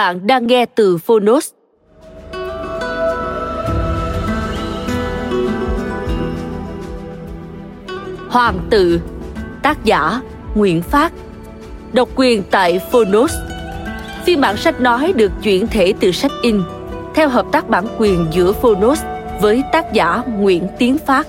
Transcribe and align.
Bạn 0.00 0.26
đang 0.26 0.46
nghe 0.46 0.66
từ 0.66 0.98
Phonos. 0.98 1.50
Hoàng 8.28 8.58
tự 8.70 9.00
Tác 9.62 9.84
giả 9.84 10.20
Nguyễn 10.54 10.82
Phát, 10.82 11.12
Độc 11.92 12.08
quyền 12.16 12.42
tại 12.50 12.78
Phonos 12.78 13.34
Phiên 14.24 14.40
bản 14.40 14.56
sách 14.56 14.80
nói 14.80 15.12
được 15.16 15.32
chuyển 15.42 15.66
thể 15.66 15.94
từ 16.00 16.12
sách 16.12 16.32
in, 16.42 16.62
theo 17.14 17.28
hợp 17.28 17.46
tác 17.52 17.68
bản 17.68 17.86
quyền 17.98 18.26
giữa 18.30 18.52
Phonos 18.52 19.02
với 19.40 19.62
tác 19.72 19.92
giả 19.92 20.22
Nguyễn 20.26 20.66
Tiến 20.78 20.98
Phát. 21.06 21.26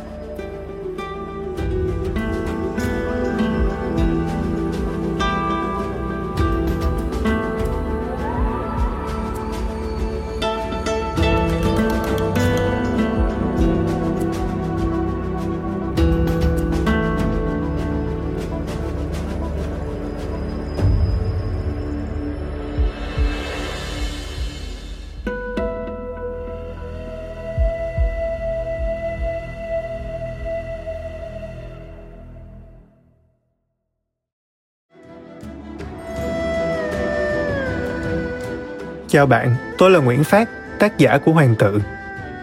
Chào 39.12 39.26
bạn, 39.26 39.56
tôi 39.78 39.92
là 39.92 40.00
Nguyễn 40.00 40.24
Phát, 40.24 40.50
tác 40.80 40.98
giả 40.98 41.18
của 41.18 41.32
Hoàng 41.32 41.56
tự. 41.56 41.82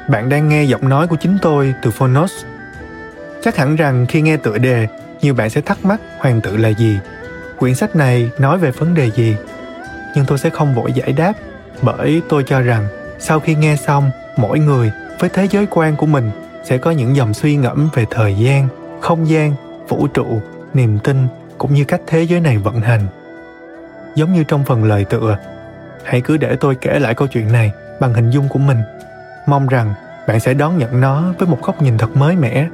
Bạn 0.09 0.29
đang 0.29 0.49
nghe 0.49 0.65
giọng 0.65 0.89
nói 0.89 1.07
của 1.07 1.17
chính 1.17 1.39
tôi 1.43 1.75
từ 1.83 1.91
Phonos. 1.91 2.33
Chắc 3.43 3.57
hẳn 3.57 3.77
rằng 3.77 4.07
khi 4.07 4.23
nghe 4.23 4.37
tựa 4.37 4.59
đề, 4.59 4.87
nhiều 5.21 5.35
bạn 5.35 5.51
sẽ 5.51 5.61
thắc 5.61 5.85
mắc 5.85 6.01
Hoàng 6.19 6.41
tự 6.41 6.57
là 6.57 6.69
gì, 6.69 6.99
quyển 7.59 7.75
sách 7.75 7.97
này 7.97 8.31
nói 8.39 8.59
về 8.59 8.71
vấn 8.71 8.95
đề 8.95 9.11
gì. 9.11 9.37
Nhưng 10.15 10.25
tôi 10.27 10.39
sẽ 10.39 10.51
không 10.51 10.75
vội 10.75 10.93
giải 10.93 11.13
đáp, 11.13 11.33
bởi 11.83 12.23
tôi 12.29 12.45
cho 12.47 12.61
rằng 12.61 12.89
sau 13.19 13.41
khi 13.41 13.55
nghe 13.55 13.77
xong, 13.77 14.11
mỗi 14.37 14.59
người 14.59 14.93
với 15.19 15.31
thế 15.31 15.49
giới 15.51 15.67
quan 15.71 15.97
của 15.97 16.07
mình 16.07 16.31
sẽ 16.65 16.79
có 16.79 16.91
những 16.91 17.17
dòng 17.17 17.35
suy 17.35 17.57
ngẫm 17.57 17.89
về 17.95 18.07
thời 18.11 18.35
gian, 18.35 18.69
không 19.01 19.29
gian, 19.29 19.55
vũ 19.89 20.07
trụ, 20.07 20.41
niềm 20.75 20.99
tin 21.05 21.27
cũng 21.59 21.75
như 21.75 21.85
cách 21.85 22.01
thế 22.07 22.23
giới 22.23 22.41
này 22.41 22.59
vận 22.59 22.81
hành. 22.81 23.07
Giống 24.15 24.33
như 24.33 24.45
trong 24.45 24.65
phần 24.65 24.85
lời 24.85 25.05
tựa, 25.05 25.39
hãy 26.05 26.21
cứ 26.21 26.37
để 26.37 26.57
tôi 26.61 26.75
kể 26.75 26.99
lại 26.99 27.15
câu 27.15 27.29
chuyện 27.29 27.53
này 27.53 27.73
bằng 28.01 28.15
hình 28.15 28.31
dung 28.31 28.49
của 28.49 28.59
mình. 28.59 28.79
Mong 29.47 29.67
rằng 29.67 29.95
bạn 30.27 30.41
sẽ 30.41 30.55
đón 30.55 30.79
nhận 30.79 31.01
nó 31.01 31.35
với 31.39 31.49
một 31.49 31.63
góc 31.63 31.83
nhìn 31.83 31.99
thật 31.99 32.17
mới 32.17 32.37
mẻ. 32.37 32.69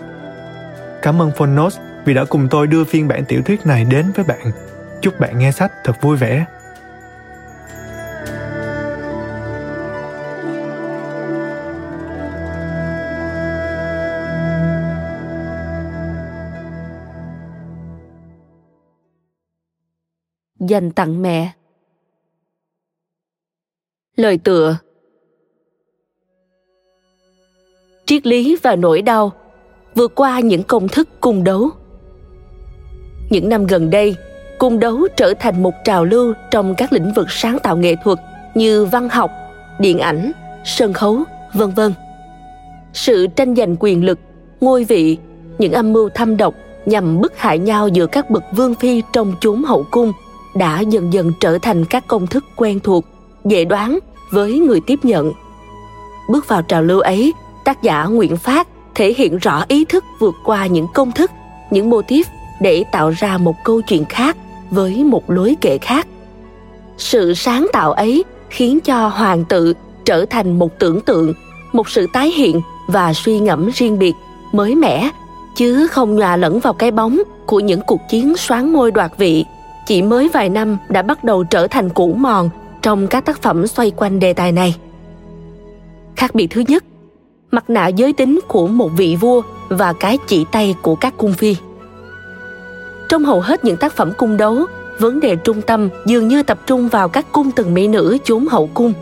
Cảm 1.03 1.23
ơn 1.23 1.31
phonos 1.31 1.79
vì 2.05 2.15
đã 2.15 2.25
cùng 2.25 2.49
tôi 2.49 2.67
đưa 2.67 2.85
phiên 2.85 3.09
bản 3.09 3.25
tiểu 3.25 3.43
thuyết 3.43 3.67
này 3.67 3.85
đến 3.85 4.12
với 4.15 4.25
bạn. 4.25 4.53
Chúc 5.01 5.21
bạn 5.21 5.39
nghe 5.39 5.53
sách 5.53 5.73
thật 5.85 6.01
vui 6.01 6.17
vẻ. 6.17 6.45
Dành 20.61 20.91
tặng 20.91 21.23
mẹ. 21.23 21.53
Lời 24.16 24.38
tựa 24.38 24.76
Triết 28.06 28.26
lý 28.26 28.56
và 28.62 28.76
nỗi 28.76 29.02
đau 29.02 29.32
vượt 29.94 30.14
qua 30.14 30.41
những 30.41 30.62
công 30.62 30.88
thức 30.88 31.08
cung 31.20 31.44
đấu. 31.44 31.70
Những 33.30 33.48
năm 33.48 33.66
gần 33.66 33.91
đây, 33.91 34.16
cung 34.58 34.80
đấu 34.80 35.08
trở 35.16 35.34
thành 35.41 35.62
một 35.62 35.75
trào 35.84 36.04
lưu 36.04 36.32
trong 36.50 36.75
các 36.75 36.92
lĩnh 36.92 37.12
vực 37.12 37.26
sáng 37.30 37.58
tạo 37.62 37.76
nghệ 37.76 37.94
thuật 38.04 38.19
như 38.54 38.84
văn 38.84 39.08
học, 39.08 39.30
điện 39.78 39.98
ảnh, 39.98 40.32
sân 40.64 40.92
khấu, 40.92 41.19
vân 41.54 41.70
vân. 41.70 41.94
Sự 42.92 43.26
tranh 43.36 43.56
giành 43.56 43.76
quyền 43.81 44.04
lực, 44.04 44.19
ngôi 44.60 44.84
vị, 44.84 45.19
những 45.58 45.72
âm 45.72 45.92
mưu 45.92 46.08
thâm 46.08 46.36
độc 46.36 46.54
nhằm 46.86 47.20
bức 47.20 47.38
hại 47.38 47.58
nhau 47.58 47.88
giữa 47.88 48.06
các 48.06 48.31
bậc 48.31 48.44
vương 48.56 48.75
phi 48.75 49.02
trong 49.12 49.34
chốn 49.41 49.64
hậu 49.64 49.86
cung 49.91 50.12
đã 50.56 50.81
dần 50.81 51.12
dần 51.12 51.32
trở 51.41 51.58
thành 51.62 51.84
các 51.84 52.04
công 52.06 52.26
thức 52.26 52.44
quen 52.56 52.81
thuộc 52.81 53.04
dễ 53.44 53.65
đoán 53.65 53.99
với 54.31 54.59
người 54.59 54.81
tiếp 54.81 54.99
nhận. 55.03 55.32
Bước 56.28 56.49
vào 56.49 56.62
trào 56.62 56.82
lưu 56.82 57.00
ấy, 57.00 57.32
tác 57.65 57.82
giả 57.82 58.05
Nguyễn 58.05 58.37
Phát 58.37 58.69
thể 58.94 59.15
hiện 59.16 59.38
rõ 59.38 59.65
ý 59.69 59.84
thức 59.84 60.05
vượt 60.19 60.34
qua 60.44 60.66
những 60.66 60.87
công 60.94 61.12
thức, 61.12 61.31
những 61.71 61.91
mô 61.91 62.03
típ 62.03 62.27
để 62.60 62.84
tạo 62.93 63.10
ra 63.10 63.38
một 63.38 63.55
câu 63.65 63.81
chuyện 63.81 64.05
khác 64.05 64.37
với 64.71 65.05
một 65.05 65.31
lối 65.31 65.56
kể 65.60 65.78
khác. 65.78 66.06
Sự 66.99 67.34
sáng 67.34 67.66
tạo 67.72 67.93
ấy 67.93 68.25
khiến 68.50 68.81
cho 68.81 69.09
hoàng 69.09 69.44
tự 69.44 69.75
trở 70.05 70.25
thành 70.31 70.59
một 70.59 70.78
tưởng 70.78 71.00
tượng, 71.00 71.34
một 71.72 71.88
sự 71.88 72.06
tái 72.12 72.28
hiện 72.28 72.61
và 72.87 73.12
suy 73.12 73.38
ngẫm 73.38 73.71
riêng 73.75 73.99
biệt, 73.99 74.15
mới 74.53 74.75
mẻ, 74.75 75.11
chứ 75.56 75.87
không 75.87 76.16
nhòa 76.16 76.37
lẫn 76.37 76.61
vào 76.61 76.72
cái 76.72 76.91
bóng 76.91 77.22
của 77.47 77.61
những 77.61 77.81
cuộc 77.87 78.00
chiến 78.11 78.37
xoán 78.37 78.72
ngôi 78.72 78.91
đoạt 78.91 79.12
vị. 79.19 79.44
Chỉ 79.87 80.02
mới 80.02 80.29
vài 80.29 80.49
năm 80.49 80.79
đã 80.88 81.02
bắt 81.02 81.25
đầu 81.25 81.44
trở 81.44 81.67
thành 81.67 81.88
cũ 81.88 82.14
mòn 82.19 82.50
trong 82.84 83.06
các 83.06 83.25
tác 83.25 83.42
phẩm 83.42 83.66
xoay 83.66 83.90
quanh 83.90 84.20
đề 84.20 84.32
tài 84.32 84.52
này. 84.52 84.76
Khác 86.16 86.34
biệt 86.34 86.46
thứ 86.50 86.62
nhất, 86.69 86.84
mặt 87.50 87.70
nạ 87.70 87.86
giới 87.86 88.12
tính 88.12 88.40
của 88.48 88.66
một 88.66 88.90
vị 88.96 89.16
vua 89.20 89.42
và 89.69 89.92
cái 89.92 90.19
chỉ 90.26 90.44
tay 90.52 90.75
của 90.82 90.94
các 90.94 91.14
cung 91.16 91.32
phi. 91.32 91.56
Trong 93.08 93.25
hầu 93.25 93.40
hết 93.40 93.64
những 93.64 93.76
tác 93.76 93.96
phẩm 93.96 94.12
cung 94.19 94.36
đấu, 94.36 94.56
vấn 94.98 95.20
đề 95.20 95.36
trung 95.36 95.62
tâm 95.62 95.88
dường 96.06 96.28
như 96.28 96.42
tập 96.42 96.58
trung 96.66 96.88
vào 96.88 97.08
các 97.08 97.26
cung 97.32 97.50
từng 97.50 97.75
mỹ 97.75 97.88
nữ 97.88 98.19
chốn 98.25 98.46
hậu 98.50 98.66
cung. 98.75 98.92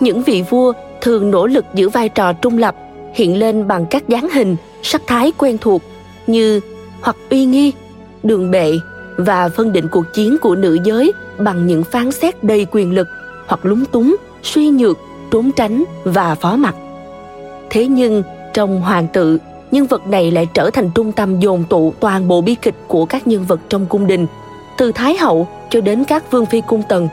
Những 0.00 0.22
vị 0.22 0.44
vua 0.50 0.72
thường 1.00 1.30
nỗ 1.30 1.46
lực 1.46 1.64
giữ 1.74 1.88
vai 1.88 2.08
trò 2.08 2.32
trung 2.32 2.58
lập, 2.58 2.76
hiện 3.14 3.38
lên 3.38 3.68
bằng 3.68 3.86
các 3.86 4.08
dáng 4.08 4.28
hình, 4.32 4.56
sắc 4.82 5.02
thái 5.06 5.32
quen 5.38 5.58
thuộc 5.58 5.82
như 6.26 6.60
hoặc 7.00 7.16
uy 7.30 7.44
nghi, 7.44 7.72
đường 8.22 8.50
bệ 8.50 8.72
và 9.18 9.48
phân 9.48 9.72
định 9.72 9.88
cuộc 9.88 10.14
chiến 10.14 10.36
của 10.38 10.54
nữ 10.54 10.78
giới 10.84 11.12
bằng 11.38 11.66
những 11.66 11.84
phán 11.84 12.12
xét 12.12 12.44
đầy 12.44 12.66
quyền 12.70 12.94
lực 12.94 13.08
hoặc 13.46 13.60
lúng 13.62 13.84
túng 13.84 14.16
suy 14.42 14.68
nhược 14.70 14.98
trốn 15.30 15.50
tránh 15.56 15.84
và 16.04 16.34
phó 16.34 16.56
mặc. 16.56 16.74
Thế 17.70 17.86
nhưng 17.86 18.22
trong 18.54 18.80
hoàng 18.80 19.06
tự 19.12 19.38
nhân 19.70 19.86
vật 19.86 20.06
này 20.06 20.30
lại 20.30 20.46
trở 20.54 20.70
thành 20.70 20.90
trung 20.94 21.12
tâm 21.12 21.40
dồn 21.40 21.64
tụ 21.68 21.92
toàn 22.00 22.28
bộ 22.28 22.40
bi 22.40 22.54
kịch 22.62 22.74
của 22.88 23.06
các 23.06 23.26
nhân 23.26 23.44
vật 23.44 23.60
trong 23.68 23.86
cung 23.86 24.06
đình 24.06 24.26
từ 24.78 24.92
thái 24.92 25.16
hậu 25.16 25.48
cho 25.70 25.80
đến 25.80 26.04
các 26.04 26.30
vương 26.30 26.46
phi 26.46 26.60
cung 26.66 26.82
tần. 26.88 27.08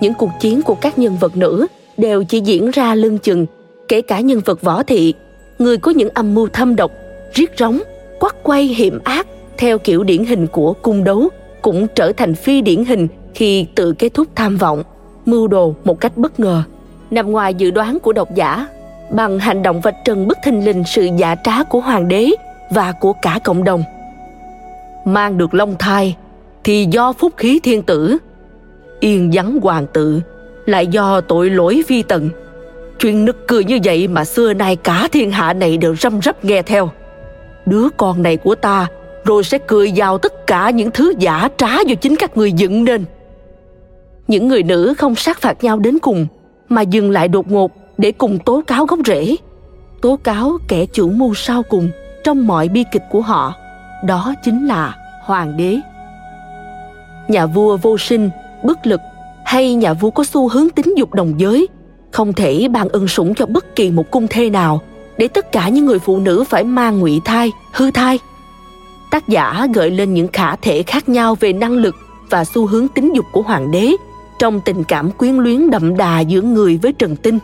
Những 0.00 0.14
cuộc 0.14 0.30
chiến 0.40 0.62
của 0.62 0.74
các 0.74 0.98
nhân 0.98 1.16
vật 1.20 1.36
nữ 1.36 1.66
đều 1.96 2.24
chỉ 2.24 2.40
diễn 2.40 2.70
ra 2.70 2.94
lưng 2.94 3.18
chừng 3.18 3.46
kể 3.88 4.02
cả 4.02 4.20
nhân 4.20 4.40
vật 4.44 4.62
võ 4.62 4.82
thị 4.82 5.14
người 5.58 5.78
có 5.78 5.90
những 5.90 6.08
âm 6.14 6.34
mưu 6.34 6.48
thâm 6.48 6.76
độc 6.76 6.90
riết 7.34 7.50
rống, 7.58 7.80
quắt 8.20 8.34
quay 8.42 8.62
hiểm 8.64 8.98
ác 9.04 9.26
theo 9.58 9.78
kiểu 9.78 10.04
điển 10.04 10.24
hình 10.24 10.46
của 10.46 10.72
cung 10.72 11.04
đấu 11.04 11.28
cũng 11.62 11.86
trở 11.94 12.12
thành 12.12 12.34
phi 12.34 12.60
điển 12.60 12.84
hình 12.84 13.08
khi 13.34 13.66
tự 13.74 13.92
kết 13.92 14.14
thúc 14.14 14.28
tham 14.34 14.56
vọng, 14.56 14.82
mưu 15.26 15.48
đồ 15.48 15.74
một 15.84 16.00
cách 16.00 16.16
bất 16.16 16.40
ngờ, 16.40 16.62
nằm 17.10 17.30
ngoài 17.30 17.54
dự 17.54 17.70
đoán 17.70 17.98
của 18.02 18.12
độc 18.12 18.34
giả, 18.34 18.66
bằng 19.10 19.38
hành 19.38 19.62
động 19.62 19.80
vạch 19.80 19.96
trần 20.04 20.28
bất 20.28 20.38
thình 20.44 20.64
lình 20.64 20.84
sự 20.86 21.08
giả 21.16 21.34
trá 21.34 21.62
của 21.62 21.80
hoàng 21.80 22.08
đế 22.08 22.30
và 22.70 22.92
của 22.92 23.12
cả 23.22 23.38
cộng 23.44 23.64
đồng. 23.64 23.84
Mang 25.04 25.38
được 25.38 25.54
long 25.54 25.76
thai 25.78 26.16
thì 26.64 26.86
do 26.90 27.12
phúc 27.12 27.32
khí 27.36 27.60
thiên 27.62 27.82
tử, 27.82 28.18
yên 29.00 29.30
vắng 29.34 29.58
hoàng 29.62 29.86
tự 29.92 30.20
lại 30.66 30.86
do 30.86 31.20
tội 31.20 31.50
lỗi 31.50 31.82
vi 31.88 32.02
tận. 32.02 32.30
Chuyện 32.98 33.24
nực 33.24 33.48
cười 33.48 33.64
như 33.64 33.78
vậy 33.84 34.08
mà 34.08 34.24
xưa 34.24 34.52
nay 34.52 34.76
cả 34.76 35.08
thiên 35.12 35.30
hạ 35.30 35.52
này 35.52 35.76
đều 35.76 35.96
răm 35.96 36.22
rắp 36.22 36.44
nghe 36.44 36.62
theo. 36.62 36.90
Đứa 37.66 37.88
con 37.96 38.22
này 38.22 38.36
của 38.36 38.54
ta 38.54 38.86
rồi 39.24 39.44
sẽ 39.44 39.58
cười 39.58 39.92
vào 39.96 40.18
tất 40.18 40.46
cả 40.46 40.70
những 40.70 40.90
thứ 40.90 41.12
giả 41.18 41.48
trá 41.56 41.80
do 41.86 41.94
chính 41.94 42.16
các 42.16 42.36
người 42.36 42.52
dựng 42.52 42.84
nên. 42.84 43.04
Những 44.28 44.48
người 44.48 44.62
nữ 44.62 44.94
không 44.98 45.14
sát 45.14 45.40
phạt 45.40 45.64
nhau 45.64 45.78
đến 45.78 45.98
cùng, 45.98 46.26
mà 46.68 46.82
dừng 46.82 47.10
lại 47.10 47.28
đột 47.28 47.50
ngột 47.50 47.70
để 47.98 48.12
cùng 48.12 48.38
tố 48.38 48.62
cáo 48.66 48.86
gốc 48.86 48.98
rễ. 49.06 49.36
Tố 50.02 50.18
cáo 50.24 50.58
kẻ 50.68 50.86
chủ 50.86 51.10
mưu 51.10 51.34
sau 51.34 51.62
cùng 51.62 51.90
trong 52.24 52.46
mọi 52.46 52.68
bi 52.68 52.84
kịch 52.92 53.02
của 53.10 53.20
họ, 53.20 53.54
đó 54.04 54.34
chính 54.44 54.66
là 54.66 54.96
hoàng 55.22 55.56
đế. 55.56 55.78
Nhà 57.28 57.46
vua 57.46 57.76
vô 57.76 57.98
sinh, 57.98 58.30
bất 58.62 58.86
lực 58.86 59.00
hay 59.44 59.74
nhà 59.74 59.92
vua 59.92 60.10
có 60.10 60.24
xu 60.24 60.48
hướng 60.48 60.70
tính 60.70 60.94
dục 60.96 61.14
đồng 61.14 61.40
giới, 61.40 61.68
không 62.10 62.32
thể 62.32 62.68
ban 62.70 62.88
ân 62.88 63.08
sủng 63.08 63.34
cho 63.34 63.46
bất 63.46 63.76
kỳ 63.76 63.90
một 63.90 64.10
cung 64.10 64.26
thê 64.30 64.50
nào 64.50 64.80
để 65.18 65.28
tất 65.28 65.52
cả 65.52 65.68
những 65.68 65.86
người 65.86 65.98
phụ 65.98 66.18
nữ 66.18 66.44
phải 66.48 66.64
mang 66.64 66.98
ngụy 66.98 67.20
thai, 67.24 67.52
hư 67.72 67.90
thai 67.90 68.18
tác 69.14 69.28
giả 69.28 69.66
gợi 69.74 69.90
lên 69.90 70.14
những 70.14 70.28
khả 70.32 70.56
thể 70.56 70.82
khác 70.82 71.08
nhau 71.08 71.34
về 71.40 71.52
năng 71.52 71.72
lực 71.72 71.96
và 72.30 72.44
xu 72.44 72.66
hướng 72.66 72.88
tính 72.88 73.12
dục 73.16 73.24
của 73.32 73.42
hoàng 73.42 73.70
đế 73.70 73.92
trong 74.38 74.60
tình 74.60 74.84
cảm 74.84 75.10
quyến 75.10 75.34
luyến 75.34 75.70
đậm 75.70 75.96
đà 75.96 76.20
giữa 76.20 76.42
người 76.42 76.78
với 76.82 76.92
trần 76.92 77.16
tinh. 77.16 77.38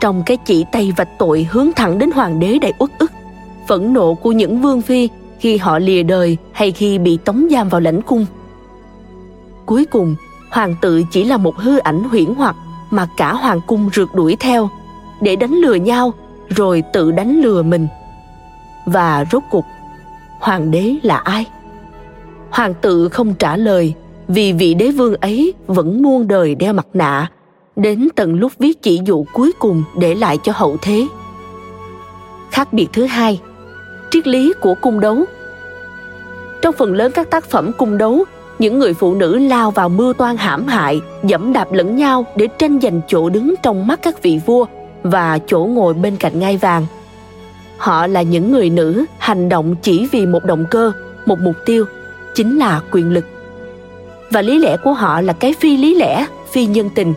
Trong 0.00 0.22
cái 0.26 0.36
chỉ 0.36 0.64
tay 0.72 0.92
vạch 0.96 1.18
tội 1.18 1.46
hướng 1.50 1.72
thẳng 1.72 1.98
đến 1.98 2.10
hoàng 2.10 2.40
đế 2.40 2.58
đầy 2.58 2.72
uất 2.78 2.90
ức, 2.98 3.12
phẫn 3.68 3.92
nộ 3.92 4.14
của 4.14 4.32
những 4.32 4.60
vương 4.60 4.82
phi 4.82 5.08
khi 5.40 5.56
họ 5.56 5.78
lìa 5.78 6.02
đời 6.02 6.36
hay 6.52 6.72
khi 6.72 6.98
bị 6.98 7.18
tống 7.24 7.46
giam 7.50 7.68
vào 7.68 7.80
lãnh 7.80 8.02
cung. 8.02 8.26
Cuối 9.66 9.84
cùng, 9.84 10.16
hoàng 10.50 10.74
tự 10.80 11.02
chỉ 11.10 11.24
là 11.24 11.36
một 11.36 11.56
hư 11.56 11.78
ảnh 11.78 12.04
huyễn 12.04 12.34
hoặc 12.34 12.56
mà 12.90 13.08
cả 13.16 13.32
hoàng 13.32 13.60
cung 13.66 13.90
rượt 13.94 14.08
đuổi 14.14 14.36
theo 14.40 14.70
để 15.20 15.36
đánh 15.36 15.52
lừa 15.52 15.74
nhau, 15.74 16.12
rồi 16.48 16.82
tự 16.92 17.12
đánh 17.12 17.40
lừa 17.40 17.62
mình. 17.62 17.88
Và 18.86 19.24
rốt 19.32 19.42
cục 19.50 19.64
hoàng 20.44 20.70
đế 20.70 20.94
là 21.02 21.16
ai? 21.16 21.46
Hoàng 22.50 22.74
tự 22.74 23.08
không 23.08 23.34
trả 23.34 23.56
lời, 23.56 23.94
vì 24.28 24.52
vị 24.52 24.74
đế 24.74 24.90
vương 24.90 25.14
ấy 25.20 25.54
vẫn 25.66 26.02
muôn 26.02 26.28
đời 26.28 26.54
đeo 26.54 26.72
mặt 26.72 26.86
nạ, 26.94 27.30
đến 27.76 28.08
tận 28.16 28.34
lúc 28.34 28.52
viết 28.58 28.82
chỉ 28.82 29.00
dụ 29.04 29.24
cuối 29.32 29.52
cùng 29.58 29.82
để 29.98 30.14
lại 30.14 30.38
cho 30.42 30.52
hậu 30.56 30.76
thế. 30.82 31.06
Khác 32.50 32.72
biệt 32.72 32.86
thứ 32.92 33.04
hai, 33.04 33.40
triết 34.10 34.26
lý 34.26 34.52
của 34.60 34.74
cung 34.80 35.00
đấu. 35.00 35.24
Trong 36.62 36.74
phần 36.78 36.94
lớn 36.94 37.12
các 37.14 37.30
tác 37.30 37.44
phẩm 37.44 37.70
cung 37.78 37.98
đấu, 37.98 38.24
những 38.58 38.78
người 38.78 38.94
phụ 38.94 39.14
nữ 39.14 39.38
lao 39.38 39.70
vào 39.70 39.88
mưu 39.88 40.12
toan 40.12 40.36
hãm 40.36 40.66
hại, 40.66 41.00
dẫm 41.22 41.52
đạp 41.52 41.72
lẫn 41.72 41.96
nhau 41.96 42.26
để 42.36 42.48
tranh 42.58 42.80
giành 42.80 43.00
chỗ 43.08 43.28
đứng 43.28 43.54
trong 43.62 43.86
mắt 43.86 43.98
các 44.02 44.22
vị 44.22 44.40
vua 44.46 44.66
và 45.02 45.38
chỗ 45.46 45.58
ngồi 45.58 45.94
bên 45.94 46.16
cạnh 46.16 46.38
ngai 46.38 46.56
vàng 46.56 46.86
họ 47.76 48.06
là 48.06 48.22
những 48.22 48.52
người 48.52 48.70
nữ 48.70 49.04
hành 49.18 49.48
động 49.48 49.76
chỉ 49.82 50.08
vì 50.12 50.26
một 50.26 50.44
động 50.44 50.64
cơ, 50.70 50.92
một 51.26 51.38
mục 51.40 51.56
tiêu, 51.66 51.84
chính 52.34 52.58
là 52.58 52.80
quyền 52.92 53.10
lực. 53.12 53.24
Và 54.30 54.42
lý 54.42 54.58
lẽ 54.58 54.76
của 54.76 54.92
họ 54.92 55.20
là 55.20 55.32
cái 55.32 55.54
phi 55.60 55.76
lý 55.76 55.94
lẽ, 55.94 56.26
phi 56.50 56.66
nhân 56.66 56.90
tình. 56.94 57.14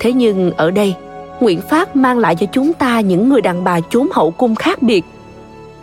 Thế 0.00 0.12
nhưng 0.12 0.50
ở 0.50 0.70
đây 0.70 0.94
nguyễn 1.40 1.60
phát 1.70 1.96
mang 1.96 2.18
lại 2.18 2.36
cho 2.36 2.46
chúng 2.52 2.72
ta 2.72 3.00
những 3.00 3.28
người 3.28 3.40
đàn 3.40 3.64
bà 3.64 3.80
chốn 3.90 4.08
hậu 4.12 4.30
cung 4.30 4.54
khác 4.54 4.82
biệt. 4.82 5.04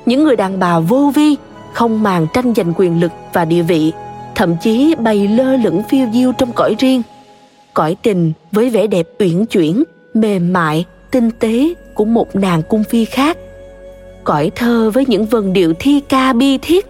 Những 0.06 0.24
người 0.24 0.36
đàn 0.36 0.60
bà 0.60 0.80
vô 0.80 1.12
vi, 1.16 1.36
không 1.74 2.04
màng 2.04 2.28
tranh 2.33 2.54
giành 2.56 2.74
quyền 2.78 3.00
lực 3.00 3.12
và 3.33 3.45
địa 3.45 3.62
vị, 3.62 3.92
thậm 4.36 4.56
chí 4.62 4.95
bay 4.95 5.28
lơ 5.28 5.57
lửng 5.57 5.81
phiêu 5.89 6.07
diêu 6.13 6.31
trong 6.38 6.51
cõi 6.51 6.75
riêng. 6.80 7.01
Cõi 7.74 7.95
tình 8.01 8.33
với 8.51 8.69
vẻ 8.69 8.88
đẹp 8.88 9.07
uyển 9.19 9.45
chuyển, 9.45 9.83
mềm 10.13 10.54
mại, 10.54 10.86
tinh 11.12 11.31
tế 11.39 11.74
của 11.94 12.06
một 12.06 12.36
nàng 12.36 12.62
cung 12.69 12.83
phi 12.83 13.06
khác 13.06 13.38
cõi 14.23 14.51
thơ 14.56 14.91
với 14.94 15.06
những 15.07 15.25
vần 15.25 15.53
điệu 15.53 15.73
thi 15.79 16.00
ca 16.09 16.33
bi 16.33 16.57
thiết. 16.57 16.85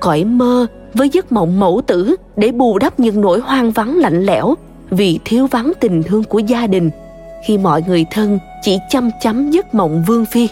Cõi 0.00 0.24
mơ 0.24 0.66
với 0.94 1.08
giấc 1.08 1.32
mộng 1.32 1.60
mẫu 1.60 1.82
tử 1.86 2.16
để 2.36 2.52
bù 2.52 2.78
đắp 2.78 3.00
những 3.00 3.20
nỗi 3.20 3.40
hoang 3.40 3.70
vắng 3.70 3.98
lạnh 3.98 4.26
lẽo 4.26 4.54
vì 4.90 5.18
thiếu 5.24 5.46
vắng 5.46 5.72
tình 5.80 6.02
thương 6.02 6.24
của 6.24 6.38
gia 6.38 6.66
đình 6.66 6.90
khi 7.46 7.58
mọi 7.58 7.82
người 7.88 8.06
thân 8.10 8.38
chỉ 8.62 8.78
chăm 8.90 9.10
chăm 9.20 9.50
giấc 9.50 9.74
mộng 9.74 10.04
vương 10.06 10.26
phi. 10.26 10.48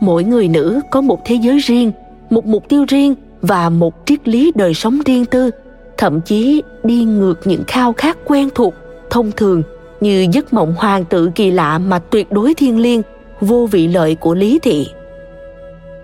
Mỗi 0.00 0.24
người 0.24 0.48
nữ 0.48 0.80
có 0.90 1.00
một 1.00 1.20
thế 1.24 1.34
giới 1.34 1.58
riêng, 1.58 1.92
một 2.30 2.46
mục 2.46 2.68
tiêu 2.68 2.84
riêng 2.88 3.14
và 3.42 3.68
một 3.68 3.94
triết 4.06 4.28
lý 4.28 4.52
đời 4.54 4.74
sống 4.74 5.00
riêng 5.06 5.24
tư, 5.24 5.50
thậm 5.96 6.20
chí 6.20 6.62
đi 6.84 7.04
ngược 7.04 7.40
những 7.44 7.64
khao 7.66 7.92
khát 7.92 8.18
quen 8.24 8.48
thuộc, 8.54 8.74
thông 9.10 9.30
thường 9.36 9.62
như 10.00 10.26
giấc 10.32 10.52
mộng 10.52 10.74
hoàng 10.78 11.04
tự 11.04 11.30
kỳ 11.34 11.50
lạ 11.50 11.78
mà 11.78 11.98
tuyệt 11.98 12.32
đối 12.32 12.54
thiêng 12.54 12.78
liêng 12.78 13.02
vô 13.40 13.68
vị 13.70 13.88
lợi 13.88 14.14
của 14.14 14.34
lý 14.34 14.58
thị. 14.58 14.88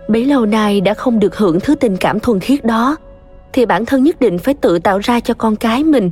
Bấy 0.09 0.25
lâu 0.25 0.47
nay 0.47 0.81
đã 0.81 0.95
không 0.95 1.19
được 1.19 1.37
hưởng 1.37 1.61
thứ 1.61 1.75
tình 1.75 1.97
cảm 1.97 2.21
thuần 2.21 2.41
khiết 2.41 2.65
đó, 2.65 2.97
thì 3.53 3.67
bản 3.67 3.87
thân 3.87 4.05
nhất 4.05 4.21
định 4.21 4.39
phải 4.39 4.55
tự 4.55 4.79
tạo 4.79 4.99
ra 4.99 5.21
cho 5.21 5.35
con 5.35 5.57
cái 5.57 5.85
mình. 5.85 6.11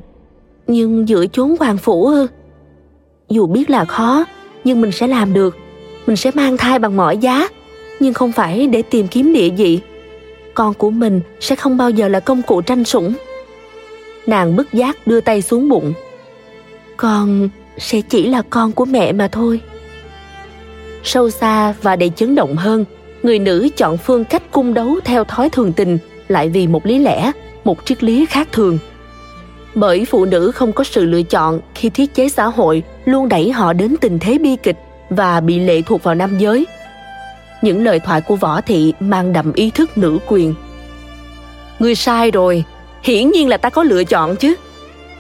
Nhưng 0.67 1.09
giữa 1.09 1.27
chốn 1.27 1.55
hoàng 1.61 1.77
phủ 1.77 2.07
ư 2.07 2.27
dù 3.29 3.47
biết 3.47 3.71
là 3.71 3.85
khó, 3.85 4.25
nhưng 4.65 4.81
mình 4.81 4.93
sẽ 4.93 5.07
làm 5.07 5.35
được. 5.35 5.57
Mình 6.07 6.17
sẽ 6.17 6.31
mang 6.35 6.57
thai 6.57 6.79
bằng 6.79 6.97
mọi 6.97 7.19
giá, 7.19 7.49
nhưng 8.01 8.15
không 8.15 8.33
phải 8.33 8.67
để 8.67 8.83
tìm 8.83 9.09
kiếm 9.09 9.33
địa 9.33 9.51
vị. 9.51 9.81
Con 10.55 10.75
của 10.75 10.91
mình 10.91 11.21
sẽ 11.41 11.57
không 11.57 11.77
bao 11.77 11.91
giờ 11.91 12.09
là 12.09 12.21
công 12.21 12.43
cụ 12.43 12.61
tranh 12.61 12.85
sủng. 12.85 13.15
Nàng 14.27 14.57
bức 14.57 14.73
giác 14.73 15.07
đưa 15.07 15.21
tay 15.21 15.43
xuống 15.43 15.69
bụng. 15.69 15.93
Con 16.97 17.49
sẽ 17.79 18.01
chỉ 18.01 18.29
là 18.29 18.43
con 18.51 18.73
của 18.73 18.85
mẹ 18.85 19.13
mà 19.13 19.29
thôi 19.29 19.61
sâu 21.05 21.31
xa 21.31 21.75
và 21.83 21.97
đầy 21.97 22.11
chấn 22.17 22.35
động 22.35 22.57
hơn, 22.57 22.85
người 23.23 23.39
nữ 23.39 23.69
chọn 23.77 23.97
phương 23.97 24.25
cách 24.25 24.43
cung 24.51 24.75
đấu 24.75 24.99
theo 25.05 25.25
thói 25.25 25.51
thường 25.51 25.73
tình 25.73 25.99
lại 26.29 26.49
vì 26.49 26.67
một 26.67 26.87
lý 26.87 26.99
lẽ, 26.99 27.33
một 27.65 27.79
triết 27.85 28.05
lý 28.05 28.27
khác 28.27 28.49
thường. 28.53 28.79
Bởi 29.75 30.05
phụ 30.05 30.25
nữ 30.25 30.51
không 30.51 30.73
có 30.73 30.85
sự 30.85 31.05
lựa 31.05 31.23
chọn 31.23 31.61
khi 31.75 31.91
thiết 31.91 32.15
chế 32.15 32.29
xã 32.29 32.45
hội 32.45 32.83
luôn 33.05 33.29
đẩy 33.29 33.53
họ 33.53 33.73
đến 33.73 33.97
tình 34.01 34.19
thế 34.19 34.39
bi 34.39 34.57
kịch 34.63 34.77
và 35.11 35.41
bị 35.41 35.61
lệ 35.61 35.83
thuộc 35.83 36.03
vào 36.03 36.15
nam 36.15 36.39
giới. 36.39 36.67
Những 37.63 37.85
lời 37.85 38.01
thoại 38.01 38.21
của 38.21 38.37
võ 38.37 38.61
thị 38.61 38.95
mang 39.01 39.33
đậm 39.33 39.53
ý 39.53 39.71
thức 39.71 39.99
nữ 39.99 40.19
quyền. 40.27 40.55
Ngươi 41.79 41.95
sai 41.95 42.31
rồi, 42.31 42.65
hiển 43.03 43.31
nhiên 43.31 43.49
là 43.49 43.57
ta 43.57 43.71
có 43.71 43.83
lựa 43.83 44.05
chọn 44.05 44.37
chứ. 44.37 44.55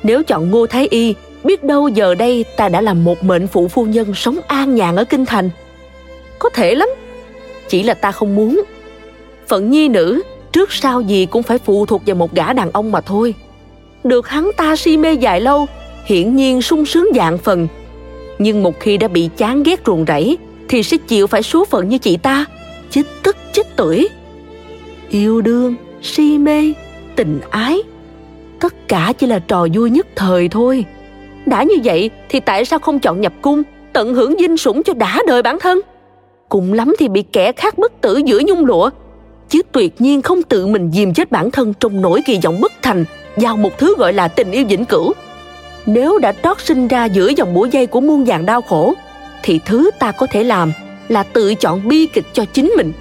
Nếu 0.02 0.22
chọn 0.22 0.50
ngô 0.50 0.66
thái 0.66 0.88
y, 0.90 1.14
biết 1.44 1.64
đâu 1.64 1.88
giờ 1.88 2.14
đây 2.14 2.44
ta 2.56 2.68
đã 2.68 2.80
là 2.80 2.94
một 2.94 3.24
mệnh 3.24 3.46
phụ 3.46 3.68
phu 3.68 3.84
nhân 3.84 4.14
sống 4.14 4.38
an 4.46 4.74
nhàn 4.74 4.96
ở 4.96 5.04
kinh 5.04 5.26
thành 5.26 5.50
có 6.38 6.48
thể 6.48 6.74
lắm. 6.74 6.88
Chỉ 7.68 7.82
là 7.82 7.94
ta 7.94 8.12
không 8.12 8.34
muốn. 8.34 8.62
Phận 9.48 9.70
nhi 9.70 9.88
nữ, 9.88 10.22
trước 10.52 10.72
sau 10.72 11.00
gì 11.00 11.26
cũng 11.26 11.42
phải 11.42 11.58
phụ 11.58 11.86
thuộc 11.86 12.02
vào 12.06 12.16
một 12.16 12.34
gã 12.34 12.52
đàn 12.52 12.70
ông 12.72 12.92
mà 12.92 13.00
thôi. 13.00 13.34
Được 14.04 14.28
hắn 14.28 14.50
ta 14.56 14.76
si 14.76 14.96
mê 14.96 15.12
dài 15.12 15.40
lâu, 15.40 15.66
hiển 16.04 16.36
nhiên 16.36 16.62
sung 16.62 16.86
sướng 16.86 17.08
dạng 17.14 17.38
phần. 17.38 17.68
Nhưng 18.38 18.62
một 18.62 18.80
khi 18.80 18.96
đã 18.96 19.08
bị 19.08 19.30
chán 19.36 19.62
ghét 19.62 19.80
ruồng 19.86 20.04
rẫy, 20.08 20.38
thì 20.68 20.82
sẽ 20.82 20.96
chịu 20.96 21.26
phải 21.26 21.42
số 21.42 21.64
phận 21.64 21.88
như 21.88 21.98
chị 21.98 22.16
ta. 22.16 22.44
Chích 22.90 23.06
tức 23.22 23.36
chích 23.52 23.66
tuổi 23.76 24.08
yêu 25.10 25.40
đương, 25.40 25.74
si 26.02 26.38
mê, 26.38 26.72
tình 27.16 27.40
ái. 27.50 27.82
Tất 28.60 28.88
cả 28.88 29.12
chỉ 29.18 29.26
là 29.26 29.38
trò 29.38 29.66
vui 29.74 29.90
nhất 29.90 30.06
thời 30.16 30.48
thôi. 30.48 30.84
Đã 31.46 31.62
như 31.62 31.74
vậy 31.84 32.10
thì 32.28 32.40
tại 32.40 32.64
sao 32.64 32.78
không 32.78 32.98
chọn 32.98 33.20
nhập 33.20 33.32
cung, 33.42 33.62
tận 33.92 34.14
hưởng 34.14 34.34
dinh 34.38 34.56
sủng 34.56 34.82
cho 34.82 34.94
đã 34.94 35.18
đời 35.26 35.42
bản 35.42 35.58
thân? 35.60 35.80
Cùng 36.54 36.72
lắm 36.72 36.94
thì 36.98 37.08
bị 37.08 37.24
kẻ 37.32 37.52
khác 37.52 37.78
bất 37.78 38.00
tử 38.00 38.20
giữa 38.24 38.40
nhung 38.46 38.64
lụa. 38.64 38.90
Chứ 39.48 39.62
tuyệt 39.72 40.00
nhiên 40.00 40.22
không 40.22 40.42
tự 40.42 40.66
mình 40.66 40.90
dìm 40.92 41.14
chết 41.14 41.30
bản 41.30 41.50
thân 41.50 41.74
trong 41.80 42.00
nỗi 42.00 42.22
kỳ 42.26 42.40
vọng 42.44 42.60
bất 42.60 42.72
thành, 42.82 43.04
vào 43.36 43.56
một 43.56 43.78
thứ 43.78 43.94
gọi 43.98 44.12
là 44.12 44.28
tình 44.28 44.50
yêu 44.50 44.64
vĩnh 44.68 44.84
cửu. 44.84 45.12
Nếu 45.86 46.18
đã 46.18 46.32
trót 46.42 46.60
sinh 46.60 46.88
ra 46.88 47.04
giữa 47.04 47.28
dòng 47.36 47.54
bủa 47.54 47.64
dây 47.64 47.86
của 47.86 48.00
muôn 48.00 48.24
vàng 48.24 48.46
đau 48.46 48.62
khổ, 48.62 48.94
thì 49.42 49.60
thứ 49.66 49.90
ta 49.98 50.12
có 50.12 50.26
thể 50.30 50.44
làm 50.44 50.72
là 51.08 51.22
tự 51.22 51.54
chọn 51.54 51.88
bi 51.88 52.06
kịch 52.06 52.26
cho 52.32 52.44
chính 52.52 52.72
mình. 52.76 52.92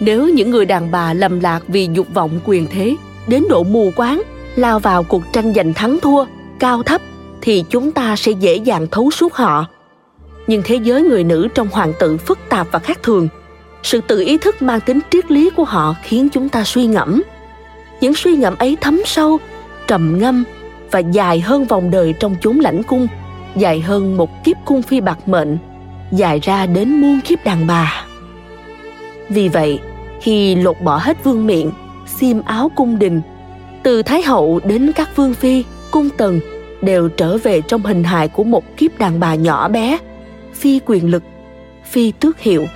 Nếu 0.00 0.28
những 0.28 0.50
người 0.50 0.64
đàn 0.64 0.90
bà 0.90 1.12
lầm 1.12 1.40
lạc 1.40 1.60
vì 1.68 1.88
dục 1.92 2.06
vọng 2.14 2.40
quyền 2.44 2.66
thế, 2.66 2.96
đến 3.26 3.44
độ 3.48 3.64
mù 3.64 3.92
quáng, 3.96 4.22
lao 4.56 4.78
vào 4.78 5.02
cuộc 5.02 5.22
tranh 5.32 5.52
giành 5.54 5.74
thắng 5.74 5.98
thua, 6.00 6.24
cao 6.58 6.82
thấp, 6.82 7.00
thì 7.40 7.64
chúng 7.70 7.92
ta 7.92 8.16
sẽ 8.16 8.32
dễ 8.32 8.56
dàng 8.56 8.86
thấu 8.90 9.10
suốt 9.10 9.34
họ 9.34 9.66
nhưng 10.46 10.62
thế 10.64 10.76
giới 10.76 11.02
người 11.02 11.24
nữ 11.24 11.48
trong 11.54 11.68
hoàng 11.72 11.92
tự 11.98 12.16
phức 12.16 12.38
tạp 12.48 12.66
và 12.70 12.78
khác 12.78 12.98
thường. 13.02 13.28
Sự 13.82 14.00
tự 14.00 14.20
ý 14.20 14.38
thức 14.38 14.62
mang 14.62 14.80
tính 14.80 15.00
triết 15.10 15.30
lý 15.30 15.50
của 15.50 15.64
họ 15.64 15.94
khiến 16.02 16.28
chúng 16.28 16.48
ta 16.48 16.64
suy 16.64 16.86
ngẫm. 16.86 17.22
Những 18.00 18.14
suy 18.14 18.36
ngẫm 18.36 18.56
ấy 18.58 18.76
thấm 18.80 19.00
sâu, 19.06 19.38
trầm 19.86 20.18
ngâm 20.18 20.44
và 20.90 20.98
dài 20.98 21.40
hơn 21.40 21.64
vòng 21.64 21.90
đời 21.90 22.14
trong 22.20 22.36
chốn 22.40 22.60
lãnh 22.60 22.82
cung, 22.82 23.06
dài 23.56 23.80
hơn 23.80 24.16
một 24.16 24.44
kiếp 24.44 24.56
cung 24.64 24.82
phi 24.82 25.00
bạc 25.00 25.28
mệnh, 25.28 25.58
dài 26.12 26.38
ra 26.42 26.66
đến 26.66 27.00
muôn 27.00 27.20
kiếp 27.20 27.44
đàn 27.44 27.66
bà. 27.66 28.04
Vì 29.28 29.48
vậy, 29.48 29.80
khi 30.20 30.54
lột 30.54 30.80
bỏ 30.80 30.96
hết 30.96 31.24
vương 31.24 31.46
miện, 31.46 31.70
xiêm 32.06 32.42
áo 32.42 32.70
cung 32.76 32.98
đình, 32.98 33.20
từ 33.82 34.02
thái 34.02 34.22
hậu 34.22 34.60
đến 34.64 34.92
các 34.92 35.16
vương 35.16 35.34
phi, 35.34 35.64
cung 35.90 36.08
tần 36.16 36.40
đều 36.82 37.08
trở 37.08 37.38
về 37.38 37.60
trong 37.60 37.82
hình 37.82 38.04
hài 38.04 38.28
của 38.28 38.44
một 38.44 38.76
kiếp 38.76 38.98
đàn 38.98 39.20
bà 39.20 39.34
nhỏ 39.34 39.68
bé 39.68 39.98
phi 40.56 40.80
quyền 40.86 41.10
lực, 41.10 41.22
phi 41.90 42.12
tước 42.12 42.40
hiệu, 42.40 42.66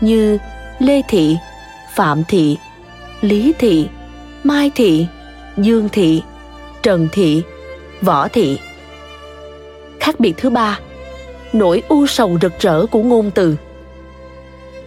như 0.00 0.38
lê 0.78 1.02
thị, 1.08 1.36
phạm 1.94 2.22
thị, 2.28 2.56
lý 3.20 3.52
thị, 3.58 3.88
mai 4.44 4.70
thị, 4.74 5.06
dương 5.56 5.88
thị, 5.92 6.22
trần 6.82 7.08
thị, 7.12 7.42
võ 8.02 8.28
thị. 8.28 8.58
Khác 10.00 10.20
biệt 10.20 10.34
thứ 10.36 10.50
ba, 10.50 10.78
nỗi 11.52 11.82
u 11.88 12.06
sầu 12.06 12.38
rực 12.42 12.52
rỡ 12.60 12.86
của 12.86 13.02
ngôn 13.02 13.30
từ. 13.30 13.56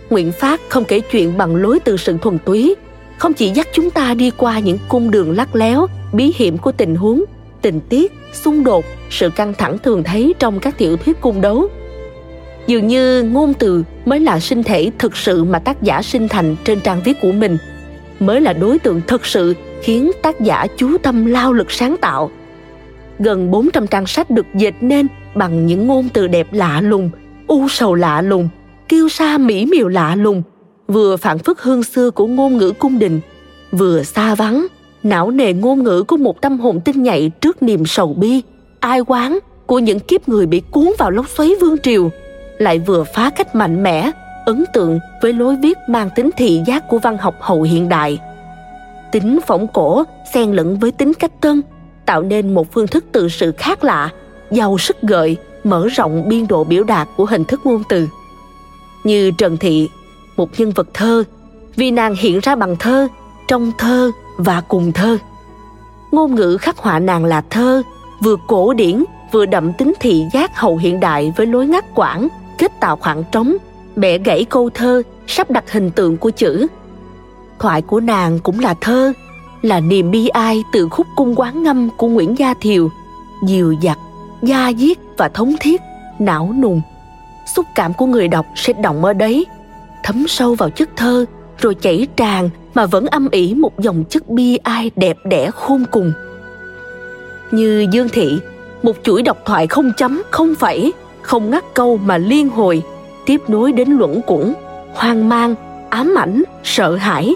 Nguyễn 0.09 0.31
phát 0.31 0.61
không 0.69 0.85
kể 0.85 0.99
chuyện 0.99 1.37
bằng 1.37 1.55
lối 1.55 1.79
từ 1.79 1.97
sự 1.97 2.17
thuần 2.21 2.39
túy, 2.39 2.75
không 3.17 3.33
chỉ 3.33 3.49
dắt 3.49 3.67
chúng 3.73 3.91
ta 3.91 4.13
đi 4.13 4.31
qua 4.37 4.59
những 4.59 4.77
cung 4.89 5.11
đường 5.11 5.31
lắc 5.31 5.55
léo, 5.55 5.87
bí 6.13 6.33
hiểm 6.35 6.57
của 6.57 6.71
tình 6.71 6.95
huống, 6.95 7.23
tình 7.61 7.79
tiết, 7.89 8.13
xung 8.33 8.63
đột, 8.63 8.85
sự 9.09 9.29
căng 9.29 9.53
thẳng 9.53 9.77
thường 9.77 10.03
thấy 10.03 10.33
trong 10.39 10.59
các 10.59 10.77
tiểu 10.77 10.97
thuyết 10.97 11.21
cung 11.21 11.41
đấu 11.41 11.69
dường 12.69 12.87
như 12.87 13.23
ngôn 13.23 13.53
từ 13.53 13.83
mới 14.05 14.19
là 14.19 14.39
sinh 14.39 14.63
thể 14.63 14.91
thực 14.99 15.17
sự 15.17 15.43
mà 15.43 15.59
tác 15.59 15.81
giả 15.81 16.01
sinh 16.01 16.27
thành 16.27 16.55
trên 16.63 16.79
trang 16.79 17.01
viết 17.05 17.21
của 17.21 17.31
mình 17.31 17.57
mới 18.19 18.41
là 18.41 18.53
đối 18.53 18.79
tượng 18.79 19.01
thực 19.07 19.25
sự 19.25 19.53
khiến 19.81 20.11
tác 20.21 20.39
giả 20.39 20.67
chú 20.77 20.97
tâm 20.97 21.25
lao 21.25 21.53
lực 21.53 21.71
sáng 21.71 21.95
tạo. 22.01 22.31
Gần 23.19 23.51
400 23.51 23.87
trang 23.87 24.05
sách 24.05 24.29
được 24.29 24.45
dệt 24.53 24.73
nên 24.81 25.07
bằng 25.35 25.65
những 25.65 25.87
ngôn 25.87 26.09
từ 26.13 26.27
đẹp 26.27 26.47
lạ 26.53 26.81
lùng, 26.81 27.09
u 27.47 27.67
sầu 27.69 27.95
lạ 27.95 28.21
lùng, 28.21 28.49
kiêu 28.89 29.09
sa 29.09 29.37
mỹ 29.37 29.65
miều 29.65 29.87
lạ 29.87 30.15
lùng, 30.15 30.43
vừa 30.87 31.17
phản 31.17 31.39
phất 31.39 31.57
hương 31.59 31.83
xưa 31.83 32.11
của 32.11 32.27
ngôn 32.27 32.57
ngữ 32.57 32.71
cung 32.71 32.99
đình, 32.99 33.19
vừa 33.71 34.03
xa 34.03 34.35
vắng, 34.35 34.67
não 35.03 35.31
nề 35.31 35.53
ngôn 35.53 35.83
ngữ 35.83 36.03
của 36.03 36.17
một 36.17 36.41
tâm 36.41 36.59
hồn 36.59 36.81
tinh 36.85 37.03
nhạy 37.03 37.31
trước 37.41 37.63
niềm 37.63 37.85
sầu 37.85 38.13
bi, 38.13 38.41
ai 38.79 38.99
quán 38.99 39.39
của 39.65 39.79
những 39.79 39.99
kiếp 39.99 40.29
người 40.29 40.45
bị 40.45 40.61
cuốn 40.71 40.89
vào 40.97 41.11
lốc 41.11 41.29
xoáy 41.29 41.55
vương 41.61 41.77
triều, 41.77 42.09
lại 42.59 42.79
vừa 42.79 43.03
phá 43.03 43.29
cách 43.29 43.55
mạnh 43.55 43.83
mẽ, 43.83 44.11
ấn 44.45 44.65
tượng 44.73 44.99
với 45.21 45.33
lối 45.33 45.55
viết 45.55 45.77
mang 45.87 46.09
tính 46.15 46.29
thị 46.37 46.61
giác 46.65 46.87
của 46.87 46.99
văn 46.99 47.17
học 47.17 47.35
hậu 47.39 47.61
hiện 47.61 47.89
đại. 47.89 48.19
Tính 49.11 49.39
phỏng 49.47 49.67
cổ 49.67 50.03
xen 50.33 50.51
lẫn 50.51 50.79
với 50.79 50.91
tính 50.91 51.13
cách 51.13 51.31
tân, 51.41 51.61
tạo 52.05 52.21
nên 52.21 52.53
một 52.53 52.71
phương 52.71 52.87
thức 52.87 53.05
tự 53.11 53.29
sự 53.29 53.51
khác 53.51 53.83
lạ, 53.83 54.09
giàu 54.51 54.77
sức 54.77 55.01
gợi, 55.01 55.37
mở 55.63 55.87
rộng 55.87 56.29
biên 56.29 56.47
độ 56.47 56.63
biểu 56.63 56.83
đạt 56.83 57.07
của 57.17 57.25
hình 57.25 57.43
thức 57.45 57.61
ngôn 57.63 57.83
từ. 57.89 58.07
Như 59.03 59.31
Trần 59.31 59.57
Thị, 59.57 59.89
một 60.37 60.49
nhân 60.57 60.71
vật 60.71 60.87
thơ, 60.93 61.23
vì 61.75 61.91
nàng 61.91 62.15
hiện 62.15 62.39
ra 62.39 62.55
bằng 62.55 62.75
thơ, 62.75 63.07
trong 63.47 63.71
thơ 63.77 64.11
và 64.37 64.61
cùng 64.67 64.91
thơ. 64.91 65.17
Ngôn 66.11 66.35
ngữ 66.35 66.57
khắc 66.57 66.77
họa 66.77 66.99
nàng 66.99 67.25
là 67.25 67.41
thơ, 67.49 67.81
vừa 68.23 68.35
cổ 68.47 68.73
điển 68.73 69.03
vừa 69.31 69.45
đậm 69.45 69.73
tính 69.73 69.93
thị 69.99 70.25
giác 70.33 70.57
hậu 70.57 70.77
hiện 70.77 70.99
đại 70.99 71.33
với 71.37 71.45
lối 71.45 71.67
ngắt 71.67 71.85
quãng, 71.95 72.27
kết 72.59 72.79
tạo 72.79 72.95
khoảng 72.95 73.23
trống, 73.31 73.57
bẻ 73.95 74.17
gãy 74.17 74.45
câu 74.49 74.69
thơ, 74.73 75.01
sắp 75.27 75.51
đặt 75.51 75.71
hình 75.71 75.91
tượng 75.91 76.17
của 76.17 76.29
chữ. 76.29 76.67
Thoại 77.59 77.81
của 77.81 77.99
nàng 77.99 78.39
cũng 78.39 78.59
là 78.59 78.73
thơ, 78.81 79.13
là 79.61 79.79
niềm 79.79 80.11
bi 80.11 80.27
ai 80.27 80.63
từ 80.73 80.87
khúc 80.89 81.07
cung 81.15 81.35
quán 81.35 81.63
ngâm 81.63 81.89
của 81.97 82.07
Nguyễn 82.07 82.37
Gia 82.37 82.53
Thiều, 82.61 82.89
dìu 83.47 83.75
dặt, 83.81 83.97
da 84.41 84.71
diết 84.77 84.97
và 85.17 85.29
thống 85.29 85.55
thiết, 85.59 85.81
não 86.19 86.53
nùng. 86.61 86.81
Xúc 87.55 87.65
cảm 87.75 87.93
của 87.93 88.05
người 88.05 88.27
đọc 88.27 88.45
sẽ 88.55 88.73
động 88.73 89.05
ở 89.05 89.13
đấy, 89.13 89.45
thấm 90.03 90.27
sâu 90.27 90.55
vào 90.55 90.69
chất 90.69 90.89
thơ, 90.95 91.25
rồi 91.57 91.75
chảy 91.75 92.07
tràn 92.15 92.49
mà 92.73 92.85
vẫn 92.85 93.05
âm 93.05 93.29
ỉ 93.31 93.53
một 93.53 93.79
dòng 93.79 94.03
chất 94.09 94.29
bi 94.29 94.57
ai 94.57 94.91
đẹp 94.95 95.17
đẽ 95.25 95.51
khôn 95.51 95.85
cùng. 95.91 96.13
Như 97.51 97.87
Dương 97.91 98.09
Thị, 98.09 98.39
một 98.83 98.95
chuỗi 99.03 99.21
độc 99.21 99.37
thoại 99.45 99.67
không 99.67 99.91
chấm, 99.97 100.21
không 100.31 100.55
phẩy, 100.55 100.93
không 101.21 101.49
ngắt 101.49 101.63
câu 101.73 101.97
mà 101.97 102.17
liên 102.17 102.49
hồi, 102.49 102.83
tiếp 103.25 103.41
nối 103.47 103.71
đến 103.71 103.89
luẩn 103.89 104.21
quẩn, 104.27 104.53
hoang 104.93 105.29
mang, 105.29 105.55
ám 105.89 106.15
ảnh, 106.17 106.43
sợ 106.63 106.95
hãi, 106.95 107.35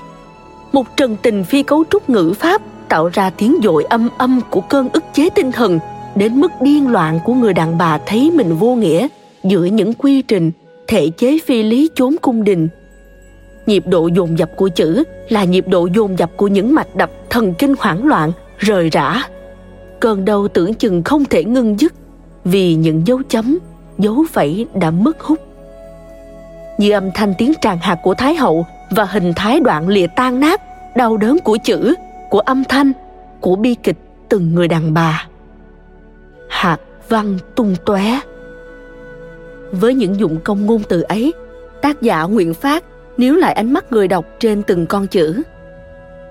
một 0.71 0.97
trần 0.97 1.17
tình 1.21 1.43
phi 1.43 1.63
cấu 1.63 1.83
trúc 1.89 2.09
ngữ 2.09 2.33
pháp 2.39 2.61
tạo 2.89 3.09
ra 3.13 3.29
tiếng 3.29 3.57
dội 3.63 3.83
âm 3.83 4.09
âm 4.17 4.41
của 4.49 4.61
cơn 4.61 4.89
ức 4.89 5.03
chế 5.13 5.29
tinh 5.29 5.51
thần 5.51 5.79
đến 6.15 6.41
mức 6.41 6.51
điên 6.61 6.91
loạn 6.91 7.19
của 7.25 7.33
người 7.33 7.53
đàn 7.53 7.77
bà 7.77 7.97
thấy 8.05 8.31
mình 8.31 8.55
vô 8.55 8.75
nghĩa 8.75 9.07
giữa 9.43 9.63
những 9.63 9.93
quy 9.93 10.21
trình 10.21 10.51
thể 10.87 11.09
chế 11.17 11.37
phi 11.45 11.63
lý 11.63 11.89
chốn 11.95 12.15
cung 12.21 12.43
đình. 12.43 12.67
Nhịp 13.65 13.83
độ 13.87 14.07
dồn 14.07 14.37
dập 14.37 14.49
của 14.55 14.69
chữ 14.69 15.03
là 15.29 15.43
nhịp 15.43 15.67
độ 15.67 15.87
dồn 15.95 16.17
dập 16.17 16.31
của 16.37 16.47
những 16.47 16.75
mạch 16.75 16.95
đập 16.95 17.11
thần 17.29 17.53
kinh 17.53 17.75
hoảng 17.79 18.07
loạn 18.07 18.31
rời 18.57 18.89
rã. 18.89 19.23
Cơn 19.99 20.25
đau 20.25 20.47
tưởng 20.47 20.73
chừng 20.73 21.03
không 21.03 21.25
thể 21.25 21.43
ngưng 21.43 21.79
dứt 21.79 21.93
vì 22.45 22.75
những 22.75 23.07
dấu 23.07 23.21
chấm 23.29 23.57
dấu 24.03 24.25
phẩy 24.31 24.67
đã 24.73 24.91
mất 24.91 25.21
hút. 25.21 25.39
Như 26.77 26.91
âm 26.91 27.11
thanh 27.11 27.33
tiếng 27.37 27.53
tràn 27.61 27.77
hạt 27.77 27.99
của 28.03 28.13
thái 28.13 28.35
hậu 28.35 28.65
và 28.89 29.05
hình 29.05 29.33
thái 29.35 29.59
đoạn 29.59 29.87
lìa 29.87 30.07
tan 30.07 30.39
nát, 30.39 30.61
đau 30.95 31.17
đớn 31.17 31.39
của 31.39 31.57
chữ, 31.63 31.95
của 32.29 32.39
âm 32.39 32.63
thanh, 32.63 32.91
của 33.41 33.55
bi 33.55 33.75
kịch 33.83 33.97
từng 34.29 34.55
người 34.55 34.67
đàn 34.67 34.93
bà. 34.93 35.27
Hạt 36.49 36.77
văn 37.09 37.37
tung 37.55 37.75
tóe. 37.85 38.19
Với 39.71 39.93
những 39.93 40.19
dụng 40.19 40.37
công 40.43 40.65
ngôn 40.65 40.81
từ 40.89 41.01
ấy, 41.01 41.33
tác 41.81 42.01
giả 42.01 42.23
nguyện 42.23 42.53
phát 42.53 42.83
níu 43.17 43.35
lại 43.35 43.53
ánh 43.53 43.73
mắt 43.73 43.91
người 43.91 44.07
đọc 44.07 44.25
trên 44.39 44.63
từng 44.63 44.85
con 44.85 45.07
chữ. 45.07 45.41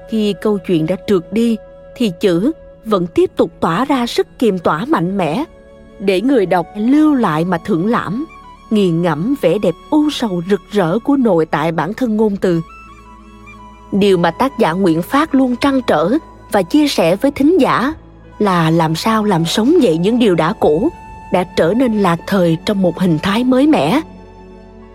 Khi 0.09 0.35
câu 0.41 0.59
chuyện 0.59 0.87
đã 0.87 0.97
trượt 1.07 1.23
đi, 1.31 1.57
thì 1.95 2.13
chữ 2.21 2.53
vẫn 2.85 3.07
tiếp 3.07 3.31
tục 3.37 3.51
tỏa 3.61 3.85
ra 3.85 4.07
sức 4.07 4.27
kiềm 4.39 4.59
tỏa 4.59 4.85
mạnh 4.85 5.17
mẽ 5.17 5.45
để 6.03 6.21
người 6.21 6.47
đọc 6.47 6.67
lưu 6.77 7.15
lại 7.15 7.45
mà 7.45 7.59
thưởng 7.59 7.87
lãm. 7.87 8.25
Nghiền 8.71 9.03
ngẫm 9.03 9.35
vẻ 9.41 9.59
đẹp 9.59 9.75
u 9.91 10.11
sầu 10.11 10.43
rực 10.51 10.61
rỡ 10.71 10.99
của 10.99 11.17
nội 11.17 11.47
tại 11.47 11.73
bản 11.73 11.95
thân 11.95 12.17
ngôn 12.17 12.37
từ. 12.37 12.61
Điều 13.93 14.19
mà 14.19 14.31
tác 14.31 14.59
giả 14.59 14.73
nguyễn 14.73 15.03
phát 15.03 15.35
luôn 15.35 15.57
trăn 15.57 15.81
trở 15.87 16.11
và 16.53 16.63
chia 16.63 16.89
sẻ 16.89 17.17
với 17.17 17.31
thính 17.31 17.61
giả 17.61 17.95
là 18.39 18.71
làm 18.71 18.95
sao 18.95 19.25
làm 19.25 19.45
sống 19.45 19.83
dậy 19.83 19.99
những 19.99 20.19
điều 20.19 20.35
đã 20.35 20.53
cũ, 20.61 20.89
đã 21.33 21.45
trở 21.45 21.75
nên 21.77 22.03
lạc 22.03 22.21
thời 22.27 22.59
trong 22.65 22.83
một 22.83 23.01
hình 23.01 23.19
thái 23.19 23.45
mới 23.45 23.67
mẻ. 23.67 24.01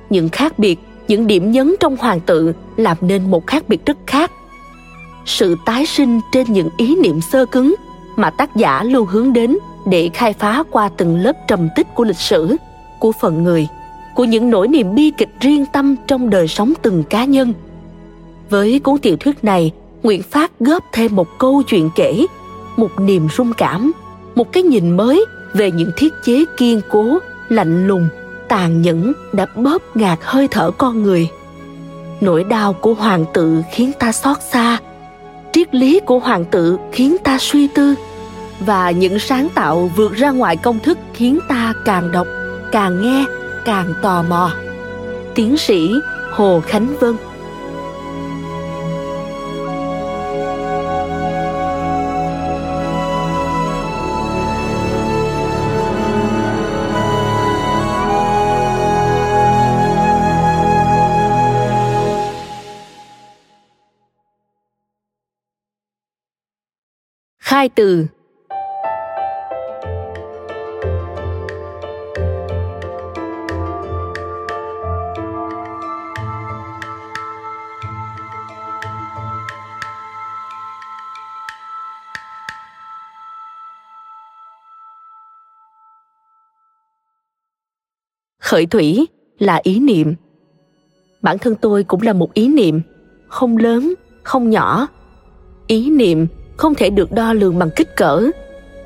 Những 0.10 0.30
khác 0.30 0.60
biệt, 0.60 0.80
những 1.08 1.28
điểm 1.28 1.52
nhấn 1.52 1.76
trong 1.80 1.98
hoàng 1.98 2.20
tự 2.20 2.54
làm 2.78 2.98
nên 3.02 3.32
một 3.32 3.48
khác 3.48 3.64
biệt 3.70 3.86
rất 3.86 3.98
khác. 4.08 4.32
Sự 5.26 5.56
tái 5.66 5.86
sinh 5.86 6.20
trên 6.32 6.54
những 6.54 6.70
ý 6.78 6.96
niệm 6.96 7.22
sơ 7.22 7.46
cứng 7.46 7.76
mà 8.16 8.30
tác 8.30 8.56
giả 8.56 8.84
luôn 8.84 9.08
hướng 9.08 9.34
đến 9.34 9.58
để 9.90 10.10
khai 10.14 10.34
phá 10.34 10.64
qua 10.72 10.90
từng 10.98 11.18
lớp 11.18 11.34
trầm 11.48 11.70
tích 11.76 11.88
của 11.96 12.04
lịch 12.04 12.18
sử, 12.18 12.56
của 13.00 13.12
phận 13.12 13.44
người, 13.44 13.68
của 14.16 14.24
những 14.24 14.50
nỗi 14.50 14.68
niềm 14.68 14.96
bi 14.96 15.12
kịch 15.18 15.30
riêng 15.40 15.66
tâm 15.74 15.96
trong 16.08 16.30
đời 16.30 16.48
sống 16.48 16.74
từng 16.82 17.04
cá 17.04 17.26
nhân. 17.26 17.54
Với 18.50 18.80
cuốn 18.80 18.98
tiểu 18.98 19.18
thuyết 19.18 19.44
này, 19.44 19.72
nguyễn 20.04 20.22
phát 20.24 20.52
góp 20.60 20.84
thêm 20.92 21.16
một 21.16 21.28
câu 21.40 21.64
chuyện 21.68 21.90
kể, 21.96 22.26
một 22.78 23.00
niềm 23.00 23.28
rung 23.38 23.54
cảm, 23.54 23.92
một 24.36 24.52
cái 24.52 24.64
nhìn 24.64 24.98
mới 24.98 25.26
về 25.54 25.72
những 25.72 25.92
thiết 25.98 26.14
chế 26.24 26.46
kiên 26.58 26.82
cố, 26.90 27.18
lạnh 27.50 27.88
lùng, 27.88 28.10
tàn 28.48 28.82
nhẫn 28.82 29.14
đã 29.34 29.46
bóp 29.56 29.82
ngạt 29.96 30.20
hơi 30.22 30.48
thở 30.52 30.72
con 30.72 31.04
người. 31.04 31.30
Nỗi 32.22 32.44
đau 32.44 32.74
của 32.74 32.94
hoàng 32.94 33.26
tự 33.34 33.62
khiến 33.72 33.92
ta 34.00 34.12
xót 34.12 34.38
xa, 34.52 34.78
triết 35.54 35.76
lý 35.76 36.00
của 36.00 36.20
hoàng 36.20 36.46
tự 36.46 36.78
khiến 36.92 37.18
ta 37.24 37.38
suy 37.40 37.68
tư 37.68 37.96
và 38.60 38.92
những 38.92 39.20
sáng 39.20 39.50
tạo 39.56 39.92
vượt 39.96 40.14
ra 40.14 40.32
ngoài 40.32 40.58
công 40.58 40.80
thức 40.80 40.98
khiến 41.14 41.40
ta 41.48 41.74
càng 41.86 42.12
đọc, 42.12 42.28
càng 42.72 43.02
nghe, 43.02 43.26
càng 43.66 43.94
tò 44.02 44.24
mò. 44.24 44.52
Tiến 45.36 45.58
sĩ 45.58 45.94
hồ 46.32 46.62
khánh 46.68 46.88
vân. 47.00 47.16
Khai 67.40 67.70
từ 67.70 68.06
khởi 88.48 88.66
thủy 88.66 89.08
là 89.40 89.60
ý 89.64 89.80
niệm. 89.80 90.16
Bản 91.22 91.38
thân 91.38 91.56
tôi 91.56 91.84
cũng 91.84 92.02
là 92.02 92.14
một 92.14 92.34
ý 92.34 92.48
niệm, 92.48 92.82
không 93.28 93.58
lớn, 93.58 93.94
không 94.24 94.50
nhỏ. 94.50 94.88
Ý 95.68 95.90
niệm 95.90 96.28
không 96.58 96.76
thể 96.76 96.90
được 96.90 97.12
đo 97.12 97.34
lường 97.34 97.60
bằng 97.60 97.70
kích 97.76 97.96
cỡ. 97.96 98.30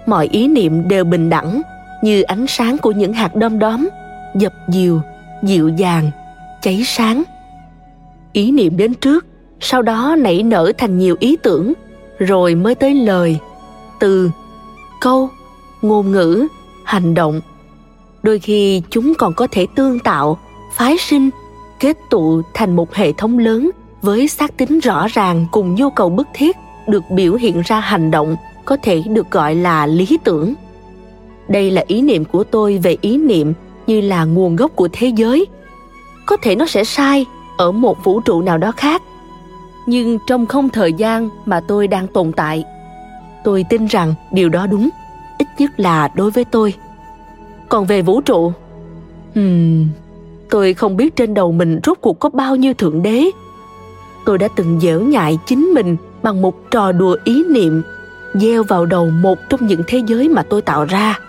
Mọi 0.06 0.28
ý 0.28 0.48
niệm 0.48 0.88
đều 0.88 1.04
bình 1.04 1.30
đẳng 1.30 1.62
như 2.04 2.22
ánh 2.22 2.46
sáng 2.48 2.78
của 2.78 2.92
những 2.92 3.14
hạt 3.14 3.36
đom 3.36 3.60
đóm, 3.60 3.90
dập 4.36 4.54
dìu, 4.70 5.02
dịu 5.44 5.70
dàng, 5.70 6.12
cháy 6.62 6.84
sáng. 6.86 7.24
Ý 8.34 8.52
niệm 8.52 8.78
đến 8.78 8.94
trước, 8.94 9.26
sau 9.60 9.82
đó 9.82 10.16
nảy 10.18 10.44
nở 10.44 10.72
thành 10.78 10.98
nhiều 10.98 11.16
ý 11.20 11.38
tưởng, 11.44 11.74
rồi 12.20 12.56
mới 12.56 12.76
tới 12.76 12.94
lời, 12.94 13.40
từ, 14.00 14.30
câu, 15.02 15.30
ngôn 15.82 16.12
ngữ, 16.12 16.48
hành 16.84 17.14
động 17.14 17.42
đôi 18.24 18.40
khi 18.40 18.82
chúng 18.90 19.14
còn 19.18 19.34
có 19.34 19.48
thể 19.52 19.68
tương 19.76 20.00
tạo, 20.00 20.38
phái 20.74 20.98
sinh, 20.98 21.30
kết 21.80 21.98
tụ 22.10 22.42
thành 22.54 22.76
một 22.76 22.94
hệ 22.94 23.12
thống 23.12 23.38
lớn 23.38 23.70
với 24.02 24.28
xác 24.28 24.58
tính 24.58 24.80
rõ 24.80 25.08
ràng 25.08 25.46
cùng 25.52 25.76
nhu 25.76 25.90
cầu 25.90 26.10
bức 26.10 26.28
thiết 26.34 26.58
được 26.88 27.04
biểu 27.10 27.34
hiện 27.34 27.62
ra 27.66 27.80
hành 27.80 28.12
động, 28.12 28.36
có 28.66 28.78
thể 28.84 29.04
được 29.08 29.32
gọi 29.32 29.56
là 29.56 29.86
lý 29.86 30.20
tưởng. 30.24 30.54
Đây 31.48 31.72
là 31.72 31.84
ý 31.88 32.02
niệm 32.02 32.26
của 32.26 32.44
tôi 32.44 32.78
về 32.78 32.98
ý 33.02 33.18
niệm 33.18 33.54
như 33.88 34.02
là 34.02 34.24
nguồn 34.24 34.56
gốc 34.56 34.72
của 34.76 34.88
thế 34.92 35.08
giới. 35.08 35.46
Có 36.26 36.38
thể 36.42 36.56
nó 36.56 36.66
sẽ 36.66 36.84
sai 36.84 37.26
ở 37.58 37.72
một 37.72 38.04
vũ 38.04 38.20
trụ 38.20 38.42
nào 38.42 38.58
đó 38.58 38.72
khác. 38.72 39.02
Nhưng 39.88 40.18
trong 40.28 40.46
không 40.46 40.70
thời 40.70 40.94
gian 40.94 41.30
mà 41.46 41.60
tôi 41.68 41.88
đang 41.88 42.08
tồn 42.08 42.32
tại, 42.32 42.64
tôi 43.44 43.66
tin 43.70 43.86
rằng 43.86 44.14
điều 44.32 44.50
đó 44.50 44.68
đúng, 44.68 44.90
ít 45.38 45.48
nhất 45.58 45.72
là 45.78 46.12
đối 46.16 46.32
với 46.32 46.46
tôi 46.46 46.74
còn 47.72 47.86
về 47.86 48.02
vũ 48.02 48.22
trụ. 48.22 48.54
Hmm, 49.36 49.88
tôi 50.50 50.74
không 50.74 50.98
biết 50.98 51.16
trên 51.16 51.34
đầu 51.34 51.52
mình 51.52 51.80
rốt 51.84 51.98
cuộc 52.02 52.20
có 52.20 52.30
bao 52.30 52.56
nhiêu 52.56 52.74
thượng 52.74 53.04
đế. 53.04 53.26
Tôi 54.26 54.38
đã 54.38 54.48
từng 54.56 54.80
dễu 54.82 55.02
nhại 55.02 55.40
chính 55.46 55.66
mình 55.66 55.98
bằng 56.24 56.42
một 56.42 56.72
trò 56.72 56.92
đùa 56.92 57.16
ý 57.24 57.44
niệm 57.50 57.82
gieo 58.34 58.64
vào 58.64 58.86
đầu 58.86 59.10
một 59.10 59.38
trong 59.50 59.68
những 59.68 59.82
thế 59.88 60.02
giới 60.08 60.30
mà 60.30 60.44
tôi 60.44 60.62
tạo 60.62 60.86
ra. 60.86 61.20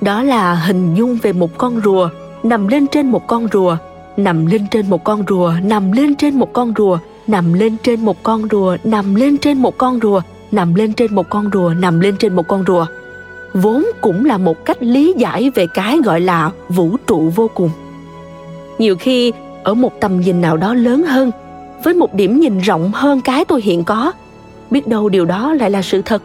Đó 0.00 0.22
là 0.22 0.54
hình 0.54 0.94
dung 0.94 1.18
về 1.22 1.32
một 1.32 1.58
con 1.58 1.80
rùa 1.84 2.08
nằm 2.42 2.68
lên 2.68 2.86
trên 2.86 3.10
một 3.10 3.26
con 3.26 3.48
rùa 3.52 3.76
nằm 4.16 4.46
lên 4.46 4.66
trên 4.70 4.90
một 4.90 5.04
con 5.04 5.24
rùa 5.28 5.52
nằm 5.62 5.92
lên 5.92 6.14
trên 6.14 6.38
một 6.38 6.52
con 6.52 6.72
rùa 6.76 6.98
nằm 7.26 7.52
lên 7.52 7.76
trên 7.78 8.00
một 8.00 8.22
con 8.22 8.48
rùa 8.50 8.76
nằm 8.84 9.14
lên 9.14 9.38
trên 9.38 9.58
một 9.58 9.78
con 9.78 10.00
rùa 10.02 10.20
nằm 10.50 10.74
lên 10.74 10.92
trên 10.92 11.14
một 11.14 11.30
con 11.30 11.50
rùa 11.52 11.74
nằm 11.78 12.00
lên 12.00 12.16
trên 12.16 12.36
một 12.36 12.48
con 12.48 12.64
rùa 12.66 12.86
vốn 13.54 13.86
cũng 14.00 14.24
là 14.24 14.38
một 14.38 14.64
cách 14.64 14.76
lý 14.80 15.14
giải 15.16 15.50
về 15.50 15.66
cái 15.74 15.98
gọi 16.04 16.20
là 16.20 16.50
vũ 16.68 16.96
trụ 17.06 17.32
vô 17.34 17.50
cùng. 17.54 17.70
Nhiều 18.78 18.96
khi, 18.96 19.32
ở 19.62 19.74
một 19.74 20.00
tầm 20.00 20.20
nhìn 20.20 20.40
nào 20.40 20.56
đó 20.56 20.74
lớn 20.74 21.02
hơn, 21.02 21.30
với 21.84 21.94
một 21.94 22.14
điểm 22.14 22.40
nhìn 22.40 22.58
rộng 22.58 22.90
hơn 22.94 23.20
cái 23.20 23.44
tôi 23.44 23.62
hiện 23.62 23.84
có, 23.84 24.12
biết 24.70 24.86
đâu 24.86 25.08
điều 25.08 25.24
đó 25.24 25.52
lại 25.52 25.70
là 25.70 25.82
sự 25.82 26.02
thật. 26.02 26.22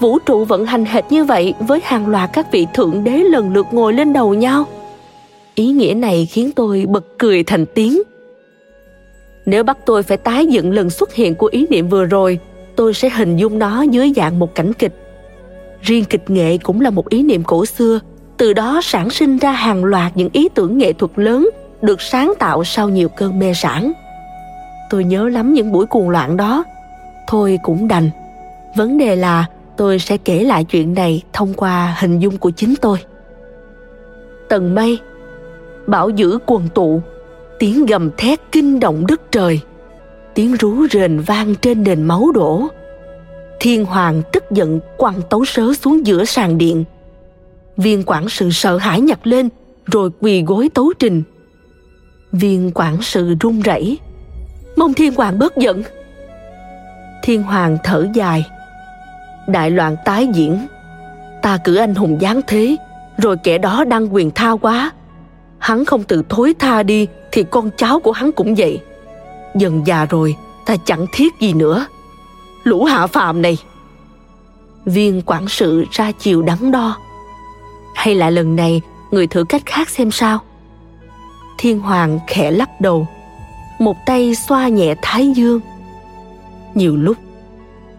Vũ 0.00 0.18
trụ 0.18 0.44
vận 0.44 0.66
hành 0.66 0.84
hệt 0.84 1.04
như 1.10 1.24
vậy 1.24 1.54
với 1.60 1.80
hàng 1.84 2.08
loạt 2.08 2.30
các 2.32 2.52
vị 2.52 2.66
thượng 2.74 3.04
đế 3.04 3.16
lần 3.16 3.52
lượt 3.52 3.66
ngồi 3.72 3.92
lên 3.92 4.12
đầu 4.12 4.34
nhau. 4.34 4.64
Ý 5.54 5.66
nghĩa 5.66 5.94
này 5.94 6.26
khiến 6.30 6.50
tôi 6.56 6.86
bật 6.88 7.18
cười 7.18 7.42
thành 7.42 7.66
tiếng. 7.66 8.02
Nếu 9.46 9.64
bắt 9.64 9.78
tôi 9.86 10.02
phải 10.02 10.16
tái 10.16 10.46
dựng 10.46 10.72
lần 10.72 10.90
xuất 10.90 11.14
hiện 11.14 11.34
của 11.34 11.46
ý 11.52 11.66
niệm 11.70 11.88
vừa 11.88 12.04
rồi, 12.04 12.38
tôi 12.76 12.94
sẽ 12.94 13.08
hình 13.08 13.36
dung 13.36 13.58
nó 13.58 13.82
dưới 13.82 14.12
dạng 14.16 14.38
một 14.38 14.54
cảnh 14.54 14.72
kịch 14.72 15.09
riêng 15.82 16.04
kịch 16.04 16.30
nghệ 16.30 16.58
cũng 16.58 16.80
là 16.80 16.90
một 16.90 17.08
ý 17.08 17.22
niệm 17.22 17.44
cổ 17.44 17.66
xưa. 17.66 18.00
Từ 18.36 18.52
đó 18.52 18.80
sản 18.82 19.10
sinh 19.10 19.38
ra 19.38 19.52
hàng 19.52 19.84
loạt 19.84 20.12
những 20.14 20.28
ý 20.32 20.48
tưởng 20.48 20.78
nghệ 20.78 20.92
thuật 20.92 21.12
lớn, 21.16 21.50
được 21.82 22.00
sáng 22.00 22.32
tạo 22.38 22.64
sau 22.64 22.88
nhiều 22.88 23.08
cơn 23.08 23.38
mê 23.38 23.54
sản 23.54 23.92
tôi 24.90 25.04
nhớ 25.04 25.28
lắm 25.28 25.54
những 25.54 25.72
buổi 25.72 25.86
cuồng 25.86 26.10
loạn 26.10 26.36
đó. 26.36 26.64
Thôi 27.26 27.58
cũng 27.62 27.88
đành. 27.88 28.10
Vấn 28.76 28.98
đề 28.98 29.16
là 29.16 29.46
tôi 29.76 29.98
sẽ 29.98 30.16
kể 30.16 30.44
lại 30.44 30.64
chuyện 30.64 30.94
này 30.94 31.22
thông 31.32 31.54
qua 31.54 31.96
hình 32.00 32.18
dung 32.18 32.36
của 32.36 32.50
chính 32.50 32.74
tôi. 32.80 32.98
Tầng 34.48 34.74
mây 34.74 34.98
bão 35.86 36.10
dữ 36.10 36.38
quần 36.46 36.68
tụ, 36.74 37.02
tiếng 37.58 37.86
gầm 37.86 38.10
thét 38.16 38.40
kinh 38.52 38.80
động 38.80 39.06
đất 39.06 39.32
trời, 39.32 39.60
tiếng 40.34 40.56
rú 40.56 40.86
rền 40.88 41.20
vang 41.20 41.54
trên 41.54 41.82
nền 41.82 42.02
máu 42.02 42.30
đổ 42.34 42.66
thiên 43.60 43.84
hoàng 43.84 44.22
tức 44.32 44.44
giận 44.50 44.80
quăng 44.96 45.22
tấu 45.30 45.44
sớ 45.44 45.74
xuống 45.74 46.06
giữa 46.06 46.24
sàn 46.24 46.58
điện. 46.58 46.84
Viên 47.76 48.02
quản 48.06 48.28
sự 48.28 48.50
sợ 48.50 48.76
hãi 48.76 49.00
nhặt 49.00 49.26
lên, 49.26 49.48
rồi 49.86 50.10
quỳ 50.20 50.42
gối 50.42 50.68
tấu 50.74 50.92
trình. 50.98 51.22
Viên 52.32 52.70
quản 52.74 53.02
sự 53.02 53.34
run 53.40 53.60
rẩy. 53.60 53.98
Mong 54.76 54.94
thiên 54.94 55.14
hoàng 55.14 55.38
bớt 55.38 55.56
giận. 55.56 55.82
Thiên 57.22 57.42
hoàng 57.42 57.78
thở 57.84 58.06
dài. 58.14 58.46
Đại 59.48 59.70
loạn 59.70 59.96
tái 60.04 60.28
diễn. 60.34 60.66
Ta 61.42 61.58
cử 61.64 61.74
anh 61.74 61.94
hùng 61.94 62.18
giáng 62.20 62.40
thế, 62.46 62.76
rồi 63.18 63.36
kẻ 63.44 63.58
đó 63.58 63.84
đăng 63.84 64.14
quyền 64.14 64.30
tha 64.30 64.50
quá. 64.50 64.90
Hắn 65.58 65.84
không 65.84 66.02
tự 66.02 66.22
thối 66.28 66.54
tha 66.58 66.82
đi, 66.82 67.06
thì 67.32 67.44
con 67.50 67.70
cháu 67.76 68.00
của 68.00 68.12
hắn 68.12 68.32
cũng 68.32 68.54
vậy. 68.54 68.80
Dần 69.54 69.86
già 69.86 70.04
rồi, 70.04 70.36
ta 70.66 70.76
chẳng 70.84 71.06
thiết 71.12 71.32
gì 71.40 71.52
nữa 71.52 71.86
lũ 72.70 72.84
hạ 72.84 73.06
phàm 73.06 73.42
này. 73.42 73.58
Viên 74.84 75.22
quản 75.26 75.48
sự 75.48 75.84
ra 75.90 76.12
chiều 76.12 76.42
đắn 76.42 76.70
đo. 76.70 76.96
Hay 77.94 78.14
là 78.14 78.30
lần 78.30 78.56
này 78.56 78.80
người 79.10 79.26
thử 79.26 79.44
cách 79.44 79.62
khác 79.66 79.88
xem 79.88 80.10
sao? 80.10 80.38
Thiên 81.58 81.78
hoàng 81.80 82.18
khẽ 82.26 82.50
lắc 82.50 82.80
đầu, 82.80 83.06
một 83.78 83.96
tay 84.06 84.34
xoa 84.34 84.68
nhẹ 84.68 84.94
thái 85.02 85.32
dương. 85.32 85.60
Nhiều 86.74 86.96
lúc, 86.96 87.16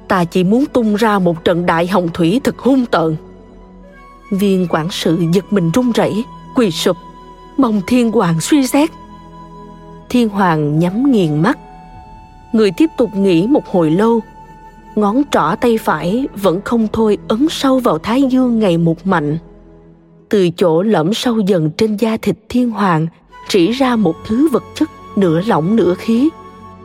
ta 0.08 0.24
chỉ 0.24 0.44
muốn 0.44 0.66
tung 0.66 0.96
ra 0.96 1.20
một 1.20 1.44
trận 1.44 1.66
đại 1.66 1.88
hồng 1.88 2.10
thủy 2.14 2.42
thật 2.44 2.60
hung 2.60 2.86
tợn. 2.86 3.16
Viên 4.32 4.68
quản 4.70 4.88
sự 4.92 5.24
giật 5.34 5.46
mình 5.54 5.72
run 5.72 5.92
rẩy, 5.92 6.24
quỳ 6.56 6.72
sụp, 6.72 6.98
mong 7.58 7.82
thiên 7.88 8.12
hoàng 8.12 8.42
suy 8.42 8.68
xét. 8.68 8.90
Thiên 10.10 10.30
hoàng 10.30 10.80
nhắm 10.80 11.12
nghiền 11.12 11.42
mắt. 11.42 11.58
Người 12.54 12.72
tiếp 12.72 12.90
tục 12.98 13.16
nghĩ 13.16 13.48
một 13.48 13.68
hồi 13.68 13.92
lâu 13.92 14.22
ngón 14.96 15.24
trỏ 15.32 15.56
tay 15.62 15.78
phải 15.78 16.28
vẫn 16.36 16.62
không 16.62 16.88
thôi 16.94 17.18
ấn 17.28 17.48
sâu 17.50 17.80
vào 17.80 17.98
thái 17.98 18.24
dương 18.24 18.60
ngày 18.60 18.78
một 18.78 19.08
mạnh. 19.08 19.38
Từ 20.30 20.50
chỗ 20.50 20.82
lõm 20.82 21.14
sâu 21.14 21.40
dần 21.40 21.72
trên 21.78 21.98
da 21.98 22.18
thịt 22.22 22.36
thiên 22.50 22.70
hoàng, 22.70 23.08
chỉ 23.50 23.72
ra 23.72 23.96
một 23.96 24.16
thứ 24.26 24.48
vật 24.52 24.64
chất 24.76 24.90
nửa 25.16 25.42
lỏng 25.42 25.76
nửa 25.76 25.94
khí, 25.98 26.30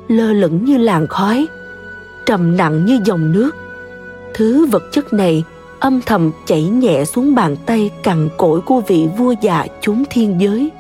lơ 0.09 0.33
lửng 0.33 0.65
như 0.65 0.77
làn 0.77 1.07
khói, 1.07 1.47
trầm 2.27 2.57
nặng 2.57 2.85
như 2.87 3.01
dòng 3.05 3.33
nước. 3.33 3.51
Thứ 4.35 4.67
vật 4.67 4.83
chất 4.93 5.13
này 5.13 5.45
âm 5.81 6.01
thầm 6.07 6.31
chảy 6.47 6.63
nhẹ 6.63 7.05
xuống 7.05 7.35
bàn 7.35 7.57
tay 7.67 7.91
cằn 8.03 8.29
cỗi 8.37 8.61
của 8.61 8.81
vị 8.81 9.09
vua 9.19 9.35
già 9.41 9.67
chúng 9.81 10.05
thiên 10.11 10.41
giới. 10.41 10.71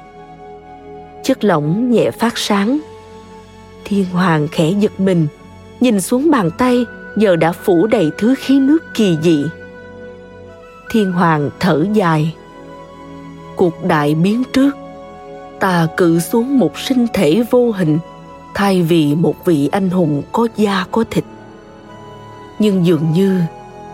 Chất 1.25 1.45
lỏng 1.45 1.91
nhẹ 1.91 2.11
phát 2.11 2.39
sáng. 2.39 2.79
Thiên 3.85 4.05
hoàng 4.13 4.49
khẽ 4.49 4.71
giật 4.81 5.01
mình, 5.01 5.27
nhìn 5.81 6.01
xuống 6.01 6.31
bàn 6.31 6.51
tay 6.59 6.85
giờ 7.17 7.37
đã 7.37 7.53
phủ 7.53 7.87
đầy 7.87 8.11
thứ 8.19 8.35
khí 8.39 8.61
nước 8.61 8.95
kỳ 8.95 9.19
dị. 9.23 9.45
Thiên 10.91 11.13
hoàng 11.13 11.51
thở 11.61 11.87
dài. 11.93 12.35
Cuộc 13.57 13.85
đại 13.85 14.15
biến 14.15 14.43
trước, 14.53 14.77
ta 15.61 15.87
cự 15.97 16.21
xuống 16.21 16.59
một 16.59 16.79
sinh 16.79 17.07
thể 17.13 17.43
vô 17.51 17.71
hình, 17.71 17.99
thay 18.55 18.83
vì 18.83 19.15
một 19.15 19.45
vị 19.45 19.69
anh 19.73 19.91
hùng 19.91 20.23
có 20.33 20.49
da 20.57 20.87
có 20.93 21.05
thịt. 21.11 21.25
Nhưng 22.59 22.87
dường 22.87 23.13
như, 23.13 23.41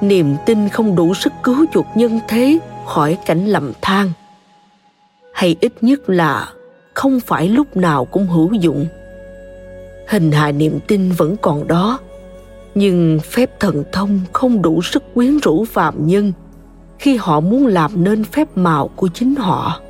niềm 0.01 0.37
tin 0.47 0.69
không 0.69 0.97
đủ 0.97 1.15
sức 1.15 1.33
cứu 1.43 1.67
chuộc 1.73 1.87
nhân 1.95 2.21
thế 2.29 2.59
khỏi 2.87 3.19
cảnh 3.27 3.47
lầm 3.47 3.73
than. 3.83 4.13
Hay 5.35 5.57
ít 5.61 5.73
nhất 5.81 6.11
là, 6.11 6.49
không 6.95 7.21
phải 7.21 7.49
lúc 7.49 7.77
nào 7.77 8.05
cũng 8.05 8.27
hữu 8.27 8.53
dụng. 8.53 8.87
Hình 10.09 10.33
hài 10.33 10.53
niềm 10.53 10.81
tin 10.87 11.13
vẫn 11.13 11.37
còn 11.37 11.69
đó 11.69 11.99
nhưng 12.75 13.21
phép 13.21 13.61
thần 13.61 13.85
thông 13.93 14.21
không 14.33 14.63
đủ 14.63 14.83
sức 14.83 15.15
quyến 15.15 15.39
rũ 15.39 15.65
phạm 15.65 16.07
nhân 16.07 16.33
khi 16.99 17.17
họ 17.17 17.41
muốn 17.41 17.67
làm 17.67 18.05
nên 18.05 18.25
phép 18.25 18.49
màu 18.55 18.89
của 18.89 19.09
chính 19.15 19.35
họ. 19.35 19.81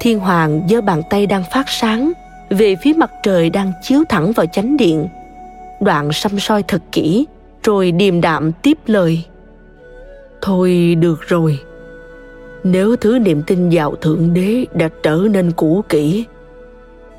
Thiên 0.00 0.18
hoàng 0.18 0.66
giơ 0.70 0.80
bàn 0.80 1.02
tay 1.10 1.26
đang 1.26 1.44
phát 1.52 1.68
sáng, 1.68 2.12
về 2.50 2.76
phía 2.82 2.92
mặt 2.92 3.10
trời 3.22 3.50
đang 3.50 3.72
chiếu 3.82 4.04
thẳng 4.08 4.32
vào 4.32 4.46
chánh 4.52 4.76
điện. 4.76 5.08
Đoạn 5.80 6.12
xăm 6.12 6.38
soi 6.38 6.62
thật 6.62 6.82
kỹ, 6.92 7.26
rồi 7.62 7.92
điềm 7.92 8.20
đạm 8.20 8.52
tiếp 8.52 8.78
lời. 8.86 9.24
Thôi 10.42 10.96
được 11.00 11.20
rồi, 11.28 11.58
nếu 12.64 12.96
thứ 12.96 13.18
niềm 13.18 13.42
tin 13.46 13.68
vào 13.72 13.94
thượng 13.96 14.34
đế 14.34 14.64
đã 14.74 14.88
trở 15.02 15.20
nên 15.30 15.52
cũ 15.52 15.84
kỹ, 15.88 16.24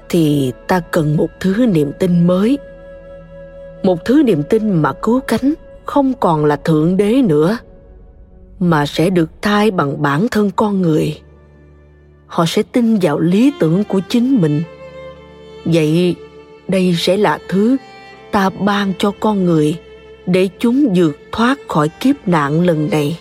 thì 0.10 0.52
ta 0.68 0.80
cần 0.92 1.18
một 1.18 1.30
thứ 1.40 1.66
niềm 1.74 1.92
tin 2.00 2.28
mới 2.28 2.58
một 3.84 4.06
thứ 4.06 4.24
niềm 4.24 4.44
tin 4.50 4.82
mà 4.82 4.94
cứu 5.02 5.20
cánh 5.20 5.54
không 5.86 6.14
còn 6.20 6.46
là 6.46 6.56
thượng 6.56 6.98
đế 6.98 7.22
nữa, 7.22 7.58
mà 8.60 8.86
sẽ 8.86 9.10
được 9.10 9.30
thay 9.42 9.72
bằng 9.72 10.02
bản 10.02 10.28
thân 10.32 10.52
con 10.56 10.82
người. 10.82 11.22
Họ 12.28 12.46
sẽ 12.46 12.64
tin 12.64 12.98
vào 13.02 13.20
lý 13.20 13.54
tưởng 13.60 13.84
của 13.84 14.02
chính 14.10 14.42
mình. 14.42 14.62
Vậy 15.66 16.16
đây 16.68 16.96
sẽ 16.98 17.18
là 17.18 17.40
thứ 17.48 17.78
ta 18.32 18.50
ban 18.50 18.94
cho 18.98 19.12
con 19.20 19.46
người 19.46 19.78
để 20.26 20.50
chúng 20.60 20.94
vượt 20.96 21.20
thoát 21.32 21.60
khỏi 21.68 21.90
kiếp 21.90 22.28
nạn 22.28 22.62
lần 22.62 22.90
này. 22.92 23.20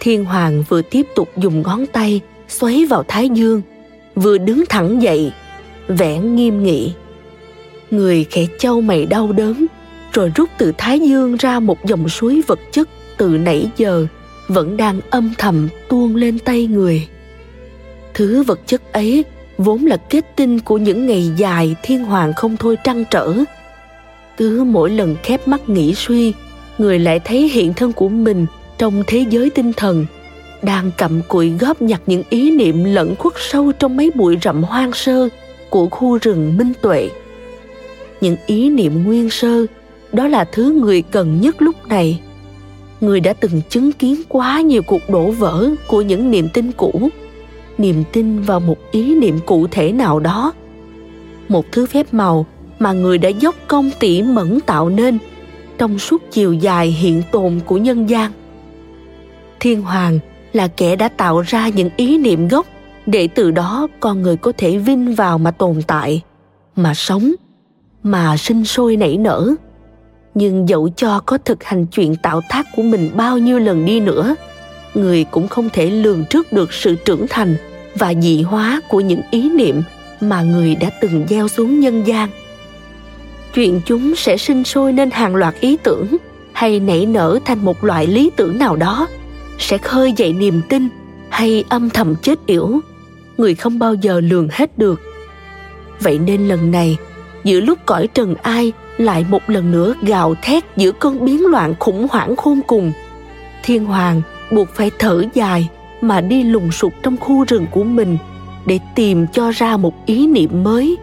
Thiên 0.00 0.24
hoàng 0.24 0.64
vừa 0.68 0.82
tiếp 0.82 1.06
tục 1.14 1.28
dùng 1.36 1.62
ngón 1.62 1.86
tay 1.86 2.20
xoáy 2.48 2.86
vào 2.90 3.04
thái 3.08 3.28
dương, 3.28 3.62
vừa 4.14 4.38
đứng 4.38 4.64
thẳng 4.68 5.02
dậy, 5.02 5.32
vẻ 5.88 6.18
nghiêm 6.18 6.62
nghị 6.62 6.92
người 7.90 8.26
khẽ 8.30 8.46
châu 8.58 8.80
mày 8.80 9.06
đau 9.06 9.32
đớn, 9.32 9.66
rồi 10.12 10.32
rút 10.34 10.48
từ 10.58 10.72
thái 10.78 11.00
dương 11.00 11.36
ra 11.36 11.60
một 11.60 11.84
dòng 11.84 12.08
suối 12.08 12.42
vật 12.46 12.58
chất 12.72 12.88
từ 13.16 13.28
nãy 13.28 13.70
giờ, 13.76 14.06
vẫn 14.48 14.76
đang 14.76 15.00
âm 15.10 15.32
thầm 15.38 15.68
tuôn 15.88 16.16
lên 16.16 16.38
tay 16.38 16.66
người. 16.66 17.08
Thứ 18.14 18.42
vật 18.42 18.60
chất 18.66 18.92
ấy 18.92 19.24
vốn 19.58 19.86
là 19.86 19.96
kết 19.96 20.36
tinh 20.36 20.60
của 20.60 20.78
những 20.78 21.06
ngày 21.06 21.30
dài 21.36 21.76
thiên 21.82 22.04
hoàng 22.04 22.32
không 22.36 22.56
thôi 22.56 22.76
trăn 22.84 23.04
trở. 23.10 23.34
Cứ 24.36 24.64
mỗi 24.64 24.90
lần 24.90 25.16
khép 25.22 25.48
mắt 25.48 25.68
nghĩ 25.68 25.94
suy, 25.94 26.32
người 26.78 26.98
lại 26.98 27.20
thấy 27.20 27.48
hiện 27.48 27.74
thân 27.74 27.92
của 27.92 28.08
mình 28.08 28.46
trong 28.78 29.02
thế 29.06 29.24
giới 29.30 29.50
tinh 29.50 29.72
thần, 29.72 30.06
đang 30.62 30.90
cầm 30.96 31.20
cụi 31.28 31.52
góp 31.60 31.82
nhặt 31.82 32.00
những 32.06 32.22
ý 32.30 32.50
niệm 32.50 32.84
lẫn 32.84 33.16
khuất 33.16 33.34
sâu 33.36 33.72
trong 33.72 33.96
mấy 33.96 34.10
bụi 34.14 34.36
rậm 34.42 34.62
hoang 34.62 34.92
sơ 34.92 35.28
của 35.70 35.88
khu 35.88 36.18
rừng 36.18 36.56
minh 36.56 36.72
tuệ 36.82 37.10
những 38.20 38.36
ý 38.46 38.70
niệm 38.70 39.04
nguyên 39.04 39.30
sơ. 39.30 39.66
Đó 40.12 40.28
là 40.28 40.44
thứ 40.44 40.72
người 40.72 41.02
cần 41.02 41.40
nhất 41.40 41.62
lúc 41.62 41.88
này. 41.88 42.20
Người 43.00 43.20
đã 43.20 43.32
từng 43.32 43.60
chứng 43.68 43.92
kiến 43.92 44.22
quá 44.28 44.60
nhiều 44.60 44.82
cuộc 44.82 45.10
đổ 45.10 45.30
vỡ 45.30 45.70
của 45.86 46.02
những 46.02 46.30
niềm 46.30 46.48
tin 46.48 46.72
cũ. 46.72 47.08
Niềm 47.78 48.04
tin 48.12 48.42
vào 48.42 48.60
một 48.60 48.76
ý 48.90 49.14
niệm 49.14 49.38
cụ 49.46 49.66
thể 49.70 49.92
nào 49.92 50.20
đó. 50.20 50.52
Một 51.48 51.64
thứ 51.72 51.86
phép 51.86 52.14
màu 52.14 52.46
mà 52.78 52.92
người 52.92 53.18
đã 53.18 53.28
dốc 53.28 53.54
công 53.68 53.90
tỉ 53.98 54.22
mẫn 54.22 54.60
tạo 54.60 54.88
nên 54.88 55.18
trong 55.78 55.98
suốt 55.98 56.22
chiều 56.30 56.52
dài 56.52 56.88
hiện 56.88 57.22
tồn 57.32 57.60
của 57.66 57.76
nhân 57.76 58.10
gian. 58.10 58.32
Thiên 59.60 59.82
hoàng 59.82 60.18
là 60.52 60.68
kẻ 60.68 60.96
đã 60.96 61.08
tạo 61.08 61.40
ra 61.40 61.68
những 61.68 61.90
ý 61.96 62.18
niệm 62.18 62.48
gốc. 62.48 62.66
Để 63.06 63.28
từ 63.34 63.50
đó 63.50 63.88
con 64.00 64.22
người 64.22 64.36
có 64.36 64.52
thể 64.56 64.78
vinh 64.78 65.14
vào 65.14 65.38
mà 65.38 65.50
tồn 65.50 65.82
tại, 65.86 66.22
mà 66.76 66.94
sống 66.94 67.32
mà 68.02 68.36
sinh 68.36 68.64
sôi 68.64 68.96
nảy 68.96 69.16
nở. 69.16 69.54
Nhưng 70.34 70.68
dẫu 70.68 70.88
cho 70.96 71.20
có 71.26 71.38
thực 71.38 71.64
hành 71.64 71.86
chuyện 71.86 72.16
tạo 72.16 72.40
tác 72.48 72.66
của 72.76 72.82
mình 72.82 73.10
bao 73.14 73.38
nhiêu 73.38 73.58
lần 73.58 73.84
đi 73.84 74.00
nữa, 74.00 74.34
người 74.94 75.24
cũng 75.24 75.48
không 75.48 75.68
thể 75.72 75.90
lường 75.90 76.24
trước 76.30 76.52
được 76.52 76.72
sự 76.72 76.94
trưởng 77.04 77.26
thành 77.30 77.56
và 77.94 78.14
dị 78.14 78.42
hóa 78.42 78.80
của 78.88 79.00
những 79.00 79.20
ý 79.30 79.50
niệm 79.50 79.82
mà 80.20 80.42
người 80.42 80.74
đã 80.74 80.90
từng 81.00 81.26
gieo 81.28 81.48
xuống 81.48 81.80
nhân 81.80 82.06
gian. 82.06 82.28
Chuyện 83.54 83.80
chúng 83.86 84.14
sẽ 84.16 84.36
sinh 84.36 84.64
sôi 84.64 84.92
nên 84.92 85.10
hàng 85.10 85.34
loạt 85.34 85.54
ý 85.60 85.76
tưởng 85.76 86.16
hay 86.52 86.80
nảy 86.80 87.06
nở 87.06 87.38
thành 87.44 87.64
một 87.64 87.84
loại 87.84 88.06
lý 88.06 88.30
tưởng 88.36 88.58
nào 88.58 88.76
đó 88.76 89.08
sẽ 89.58 89.78
khơi 89.78 90.12
dậy 90.16 90.32
niềm 90.32 90.60
tin 90.68 90.88
hay 91.28 91.64
âm 91.68 91.90
thầm 91.90 92.14
chết 92.22 92.46
yểu. 92.46 92.80
Người 93.38 93.54
không 93.54 93.78
bao 93.78 93.94
giờ 93.94 94.20
lường 94.20 94.48
hết 94.52 94.78
được. 94.78 95.00
Vậy 96.00 96.18
nên 96.18 96.48
lần 96.48 96.70
này 96.70 96.98
giữa 97.44 97.60
lúc 97.60 97.78
cõi 97.86 98.08
trần 98.14 98.34
ai, 98.42 98.72
lại 98.98 99.26
một 99.28 99.50
lần 99.50 99.70
nữa 99.70 99.94
gào 100.02 100.34
thét 100.42 100.64
giữa 100.76 100.92
cơn 100.92 101.24
biến 101.24 101.46
loạn 101.46 101.74
khủng 101.78 102.06
hoảng 102.10 102.36
khôn 102.36 102.60
cùng. 102.66 102.92
Thiên 103.62 103.84
hoàng 103.84 104.22
buộc 104.52 104.68
phải 104.74 104.90
thở 104.98 105.24
dài 105.34 105.68
mà 106.00 106.20
đi 106.20 106.42
lùng 106.42 106.72
sục 106.72 106.92
trong 107.02 107.16
khu 107.16 107.44
rừng 107.44 107.66
của 107.70 107.84
mình 107.84 108.18
để 108.66 108.78
tìm 108.94 109.26
cho 109.26 109.50
ra 109.50 109.76
một 109.76 110.06
ý 110.06 110.26
niệm 110.26 110.62
mới, 110.64 110.96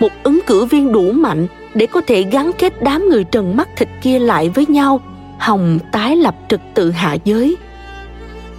một 0.00 0.12
ứng 0.22 0.40
cử 0.46 0.64
viên 0.64 0.92
đủ 0.92 1.12
mạnh 1.12 1.46
để 1.74 1.86
có 1.86 2.00
thể 2.06 2.22
gắn 2.22 2.50
kết 2.58 2.82
đám 2.82 3.08
người 3.08 3.24
trần 3.24 3.56
mắt 3.56 3.68
thịt 3.76 3.88
kia 4.02 4.18
lại 4.18 4.48
với 4.48 4.66
nhau, 4.68 5.00
hòng 5.38 5.78
tái 5.92 6.16
lập 6.16 6.34
trật 6.48 6.60
tự 6.74 6.90
hạ 6.90 7.16
giới. 7.24 7.56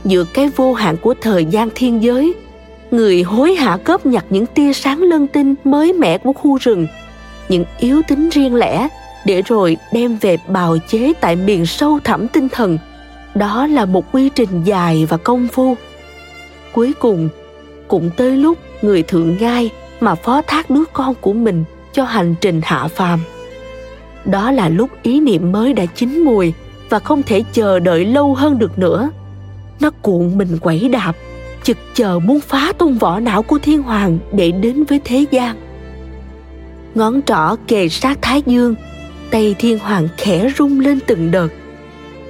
Giữa 0.06 0.24
cái 0.34 0.50
vô 0.56 0.74
hạn 0.74 0.98
của 0.98 1.14
thời 1.22 1.46
gian 1.46 1.70
thiên 1.76 2.04
giới, 2.04 2.34
người 2.92 3.24
hối 3.24 3.56
hả 3.56 3.78
cướp 3.78 4.06
nhặt 4.06 4.26
những 4.30 4.46
tia 4.46 4.74
sáng 4.74 5.02
lân 5.02 5.28
tinh 5.28 5.56
mới 5.64 5.94
mẻ 5.94 6.18
của 6.18 6.34
khu 6.34 6.58
rừng 6.58 6.88
những 7.50 7.66
yếu 7.80 8.02
tính 8.08 8.30
riêng 8.30 8.56
lẻ 8.56 8.88
để 9.26 9.42
rồi 9.42 9.78
đem 9.94 10.18
về 10.22 10.38
bào 10.48 10.78
chế 10.88 11.14
tại 11.22 11.36
miền 11.36 11.66
sâu 11.66 12.00
thẳm 12.04 12.28
tinh 12.28 12.50
thần. 12.50 12.78
Đó 13.36 13.68
là 13.68 13.86
một 13.86 14.12
quy 14.12 14.30
trình 14.30 14.64
dài 14.64 15.06
và 15.10 15.18
công 15.18 15.48
phu. 15.48 15.76
Cuối 16.74 16.94
cùng, 17.00 17.30
cũng 17.88 18.10
tới 18.18 18.38
lúc 18.38 18.58
người 18.82 19.04
thượng 19.04 19.38
ngai 19.38 19.70
mà 20.00 20.16
phó 20.16 20.42
thác 20.42 20.70
đứa 20.70 20.84
con 20.94 21.14
của 21.22 21.34
mình 21.34 21.64
cho 21.94 22.04
hành 22.04 22.36
trình 22.42 22.62
hạ 22.64 22.88
phàm. 22.88 23.20
Đó 24.26 24.52
là 24.52 24.70
lúc 24.70 24.90
ý 25.04 25.20
niệm 25.20 25.52
mới 25.52 25.74
đã 25.74 25.86
chín 25.86 26.24
mùi 26.26 26.54
và 26.90 27.00
không 27.00 27.24
thể 27.24 27.44
chờ 27.54 27.80
đợi 27.80 28.06
lâu 28.06 28.34
hơn 28.34 28.60
được 28.60 28.80
nữa. 28.80 29.10
Nó 29.80 29.90
cuộn 30.02 30.38
mình 30.38 30.58
quẩy 30.62 30.90
đạp, 30.90 31.14
chực 31.64 31.78
chờ 31.94 32.20
muốn 32.20 32.40
phá 32.40 32.74
tung 32.78 32.98
vỏ 32.98 33.20
não 33.20 33.44
của 33.44 33.60
thiên 33.60 33.82
hoàng 33.82 34.20
để 34.34 34.52
đến 34.52 34.84
với 34.84 35.02
thế 35.04 35.26
gian 35.32 35.56
ngón 36.96 37.22
trỏ 37.22 37.56
kề 37.68 37.90
sát 37.90 38.20
thái 38.22 38.42
dương, 38.46 38.76
tay 39.32 39.56
thiên 39.60 39.80
hoàng 39.80 40.08
khẽ 40.18 40.52
rung 40.58 40.80
lên 40.80 41.00
từng 41.08 41.32
đợt. 41.32 41.48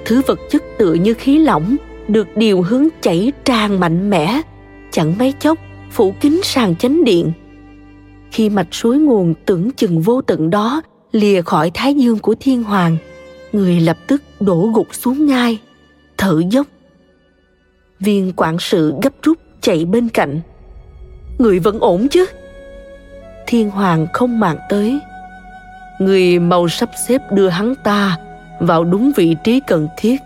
Thứ 0.04 0.22
vật 0.26 0.38
chất 0.50 0.62
tựa 0.78 0.94
như 0.94 1.14
khí 1.14 1.38
lỏng 1.38 1.76
được 2.08 2.36
điều 2.36 2.62
hướng 2.62 2.88
chảy 3.00 3.32
tràn 3.44 3.80
mạnh 3.80 4.10
mẽ, 4.10 4.40
chẳng 4.90 5.18
mấy 5.18 5.34
chốc 5.40 5.58
phủ 5.90 6.14
kín 6.20 6.40
sàn 6.42 6.76
chánh 6.76 7.04
điện. 7.04 7.32
Khi 8.30 8.50
mạch 8.50 8.74
suối 8.74 8.98
nguồn 8.98 9.34
tưởng 9.46 9.70
chừng 9.70 10.00
vô 10.00 10.20
tận 10.22 10.50
đó, 10.50 10.82
lìa 11.12 11.42
khỏi 11.42 11.70
thái 11.74 11.94
dương 11.94 12.18
của 12.18 12.34
thiên 12.40 12.62
hoàng, 12.62 12.96
người 13.52 13.80
lập 13.80 13.96
tức 14.06 14.22
đổ 14.40 14.70
gục 14.74 14.94
xuống 14.94 15.26
ngai, 15.26 15.58
thở 16.18 16.40
dốc. 16.50 16.66
Viên 18.00 18.32
quản 18.36 18.56
sự 18.58 18.94
gấp 19.02 19.22
rút 19.22 19.38
chạy 19.60 19.84
bên 19.84 20.08
cạnh. 20.08 20.40
Người 21.38 21.58
vẫn 21.58 21.80
ổn 21.80 22.08
chứ? 22.08 22.26
Thiên 23.52 23.70
hoàng 23.70 24.06
không 24.12 24.40
màng 24.40 24.58
tới. 24.68 25.00
Người 25.98 26.38
mau 26.38 26.68
sắp 26.68 26.90
xếp 27.08 27.20
đưa 27.30 27.48
hắn 27.48 27.74
ta 27.84 28.16
vào 28.60 28.84
đúng 28.84 29.12
vị 29.16 29.36
trí 29.44 29.60
cần 29.66 29.88
thiết. 29.96 30.20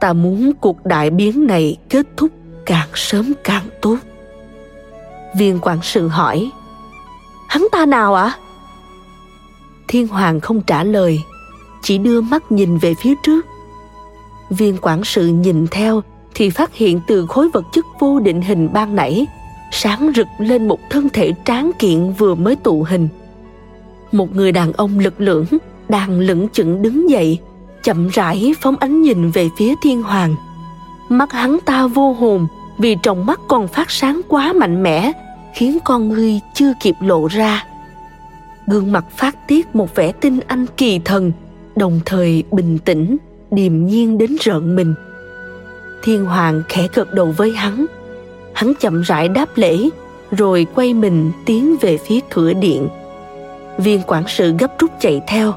Ta 0.00 0.12
muốn 0.12 0.52
cuộc 0.60 0.86
đại 0.86 1.10
biến 1.10 1.46
này 1.46 1.76
kết 1.88 2.06
thúc 2.16 2.30
càng 2.66 2.88
sớm 2.94 3.32
càng 3.44 3.62
tốt. 3.82 3.96
Viên 5.36 5.58
quản 5.62 5.78
sự 5.82 6.08
hỏi, 6.08 6.50
hắn 7.48 7.66
ta 7.72 7.86
nào 7.86 8.14
ạ? 8.14 8.24
À? 8.24 8.38
thiên 9.88 10.08
hoàng 10.08 10.40
không 10.40 10.60
trả 10.62 10.84
lời, 10.84 11.20
chỉ 11.82 11.98
đưa 11.98 12.20
mắt 12.20 12.52
nhìn 12.52 12.78
về 12.78 12.94
phía 13.00 13.14
trước. 13.22 13.46
Viên 14.50 14.76
quản 14.82 15.04
sự 15.04 15.26
nhìn 15.26 15.66
theo 15.70 16.02
thì 16.34 16.50
phát 16.50 16.74
hiện 16.74 17.00
từ 17.06 17.26
khối 17.26 17.48
vật 17.48 17.64
chất 17.72 17.84
vô 18.00 18.18
định 18.18 18.40
hình 18.40 18.72
ban 18.72 18.96
nãy 18.96 19.26
sáng 19.74 20.12
rực 20.16 20.26
lên 20.38 20.68
một 20.68 20.90
thân 20.90 21.08
thể 21.08 21.32
tráng 21.44 21.70
kiện 21.78 22.12
vừa 22.12 22.34
mới 22.34 22.56
tụ 22.56 22.86
hình. 22.88 23.08
Một 24.12 24.36
người 24.36 24.52
đàn 24.52 24.72
ông 24.72 24.98
lực 24.98 25.20
lưỡng 25.20 25.46
đang 25.88 26.18
lững 26.18 26.48
chững 26.48 26.82
đứng 26.82 27.10
dậy, 27.10 27.38
chậm 27.82 28.08
rãi 28.08 28.54
phóng 28.60 28.76
ánh 28.76 29.02
nhìn 29.02 29.30
về 29.30 29.48
phía 29.58 29.74
thiên 29.82 30.02
hoàng. 30.02 30.34
Mắt 31.08 31.32
hắn 31.32 31.58
ta 31.64 31.86
vô 31.86 32.12
hồn 32.12 32.46
vì 32.78 32.96
trong 33.02 33.26
mắt 33.26 33.40
còn 33.48 33.68
phát 33.68 33.90
sáng 33.90 34.20
quá 34.28 34.52
mạnh 34.52 34.82
mẽ, 34.82 35.12
khiến 35.54 35.78
con 35.84 36.08
ngươi 36.08 36.40
chưa 36.54 36.72
kịp 36.80 36.94
lộ 37.00 37.26
ra. 37.26 37.64
Gương 38.66 38.92
mặt 38.92 39.04
phát 39.16 39.48
tiết 39.48 39.76
một 39.76 39.94
vẻ 39.94 40.12
tinh 40.12 40.40
anh 40.46 40.66
kỳ 40.76 40.98
thần, 40.98 41.32
đồng 41.76 42.00
thời 42.04 42.44
bình 42.52 42.78
tĩnh, 42.78 43.16
điềm 43.50 43.86
nhiên 43.86 44.18
đến 44.18 44.36
rợn 44.40 44.76
mình. 44.76 44.94
Thiên 46.02 46.24
hoàng 46.24 46.62
khẽ 46.68 46.88
gật 46.94 47.14
đầu 47.14 47.34
với 47.36 47.52
hắn 47.52 47.86
hắn 48.54 48.72
chậm 48.80 49.02
rãi 49.02 49.28
đáp 49.28 49.48
lễ, 49.54 49.88
rồi 50.30 50.66
quay 50.74 50.94
mình 50.94 51.32
tiến 51.46 51.76
về 51.80 51.98
phía 51.98 52.20
cửa 52.30 52.52
điện. 52.52 52.88
Viên 53.78 54.02
quản 54.06 54.24
sự 54.28 54.54
gấp 54.58 54.78
rút 54.78 54.90
chạy 55.00 55.22
theo. 55.26 55.54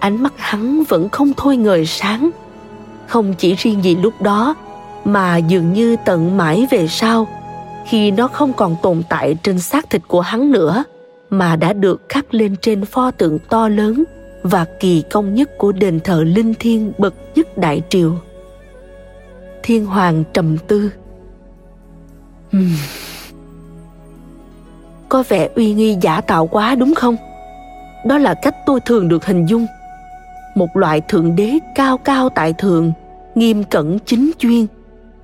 Ánh 0.00 0.22
mắt 0.22 0.32
hắn 0.36 0.84
vẫn 0.88 1.08
không 1.08 1.32
thôi 1.36 1.56
ngời 1.56 1.86
sáng. 1.86 2.30
Không 3.06 3.34
chỉ 3.38 3.54
riêng 3.54 3.84
gì 3.84 3.96
lúc 3.96 4.22
đó, 4.22 4.54
mà 5.04 5.36
dường 5.36 5.72
như 5.72 5.96
tận 6.04 6.36
mãi 6.36 6.66
về 6.70 6.88
sau, 6.88 7.28
khi 7.88 8.10
nó 8.10 8.28
không 8.28 8.52
còn 8.52 8.76
tồn 8.82 9.02
tại 9.08 9.36
trên 9.42 9.58
xác 9.58 9.90
thịt 9.90 10.02
của 10.08 10.20
hắn 10.20 10.52
nữa, 10.52 10.84
mà 11.30 11.56
đã 11.56 11.72
được 11.72 12.00
khắc 12.08 12.34
lên 12.34 12.56
trên 12.60 12.84
pho 12.84 13.10
tượng 13.10 13.38
to 13.38 13.68
lớn 13.68 14.04
và 14.42 14.64
kỳ 14.80 15.02
công 15.10 15.34
nhất 15.34 15.58
của 15.58 15.72
đền 15.72 16.00
thờ 16.00 16.24
linh 16.26 16.54
thiêng 16.54 16.92
bậc 16.98 17.14
nhất 17.34 17.58
đại 17.58 17.82
triều. 17.88 18.14
Thiên 19.62 19.86
hoàng 19.86 20.24
trầm 20.34 20.58
tư 20.58 20.90
có 25.08 25.24
vẻ 25.28 25.48
uy 25.54 25.72
nghi 25.74 25.96
giả 26.00 26.20
tạo 26.20 26.46
quá 26.46 26.74
đúng 26.74 26.94
không? 26.94 27.16
Đó 28.06 28.18
là 28.18 28.34
cách 28.34 28.54
tôi 28.66 28.80
thường 28.80 29.08
được 29.08 29.26
hình 29.26 29.46
dung. 29.46 29.66
Một 30.54 30.76
loại 30.76 31.00
thượng 31.00 31.36
đế 31.36 31.58
cao 31.74 31.98
cao 31.98 32.28
tại 32.28 32.52
thượng, 32.52 32.92
nghiêm 33.34 33.64
cẩn 33.64 33.98
chính 33.98 34.30
chuyên, 34.38 34.66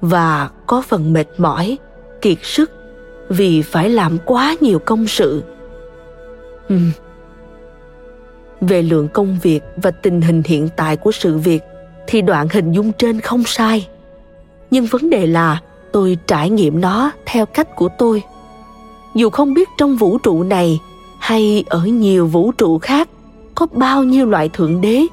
và 0.00 0.48
có 0.66 0.82
phần 0.88 1.12
mệt 1.12 1.26
mỏi, 1.38 1.78
kiệt 2.20 2.38
sức 2.42 2.70
vì 3.28 3.62
phải 3.62 3.90
làm 3.90 4.18
quá 4.24 4.54
nhiều 4.60 4.78
công 4.78 5.06
sự. 5.06 5.44
Ừ. 6.68 6.76
về 8.60 8.82
lượng 8.82 9.08
công 9.08 9.38
việc 9.42 9.60
và 9.76 9.90
tình 9.90 10.20
hình 10.20 10.42
hiện 10.44 10.68
tại 10.76 10.96
của 10.96 11.12
sự 11.12 11.38
việc 11.38 11.62
thì 12.06 12.22
đoạn 12.22 12.48
hình 12.52 12.72
dung 12.72 12.92
trên 12.92 13.20
không 13.20 13.44
sai. 13.44 13.88
Nhưng 14.70 14.86
vấn 14.86 15.10
đề 15.10 15.26
là 15.26 15.60
tôi 15.94 16.18
trải 16.26 16.50
nghiệm 16.50 16.80
nó 16.80 17.10
theo 17.26 17.46
cách 17.46 17.76
của 17.76 17.88
tôi. 17.98 18.22
Dù 19.14 19.30
không 19.30 19.54
biết 19.54 19.68
trong 19.78 19.96
vũ 19.96 20.18
trụ 20.18 20.42
này 20.42 20.80
hay 21.18 21.64
ở 21.68 21.84
nhiều 21.84 22.26
vũ 22.26 22.52
trụ 22.52 22.78
khác 22.78 23.08
có 23.54 23.66
bao 23.72 24.04
nhiêu 24.04 24.26
loại 24.26 24.48
thượng 24.48 24.80
đế, 24.80 25.06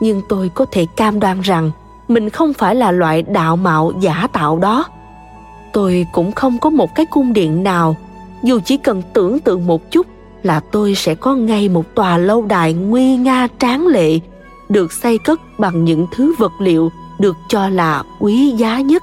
nhưng 0.00 0.22
tôi 0.28 0.50
có 0.54 0.66
thể 0.72 0.86
cam 0.96 1.20
đoan 1.20 1.40
rằng 1.40 1.70
mình 2.08 2.30
không 2.30 2.52
phải 2.52 2.74
là 2.74 2.92
loại 2.92 3.22
đạo 3.22 3.56
mạo 3.56 3.92
giả 4.00 4.28
tạo 4.32 4.58
đó. 4.58 4.84
Tôi 5.72 6.06
cũng 6.12 6.32
không 6.32 6.58
có 6.58 6.70
một 6.70 6.94
cái 6.94 7.06
cung 7.06 7.32
điện 7.32 7.62
nào. 7.62 7.96
Dù 8.42 8.60
chỉ 8.64 8.76
cần 8.76 9.02
tưởng 9.12 9.40
tượng 9.40 9.66
một 9.66 9.90
chút 9.90 10.06
là 10.42 10.60
tôi 10.60 10.94
sẽ 10.94 11.14
có 11.14 11.34
ngay 11.34 11.68
một 11.68 11.94
tòa 11.94 12.18
lâu 12.18 12.42
đài 12.42 12.72
nguy 12.72 13.16
nga 13.16 13.48
tráng 13.58 13.86
lệ 13.86 14.18
được 14.68 14.92
xây 14.92 15.18
cất 15.18 15.40
bằng 15.58 15.84
những 15.84 16.06
thứ 16.12 16.34
vật 16.38 16.52
liệu 16.60 16.90
được 17.18 17.36
cho 17.48 17.68
là 17.68 18.02
quý 18.20 18.50
giá 18.50 18.80
nhất 18.80 19.02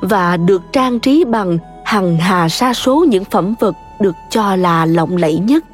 và 0.00 0.36
được 0.36 0.62
trang 0.72 1.00
trí 1.00 1.24
bằng 1.24 1.58
hằng 1.84 2.16
hà 2.16 2.48
sa 2.48 2.74
số 2.74 3.06
những 3.08 3.24
phẩm 3.24 3.54
vật 3.60 3.74
được 4.00 4.14
cho 4.30 4.56
là 4.56 4.86
lộng 4.86 5.16
lẫy 5.16 5.38
nhất. 5.38 5.64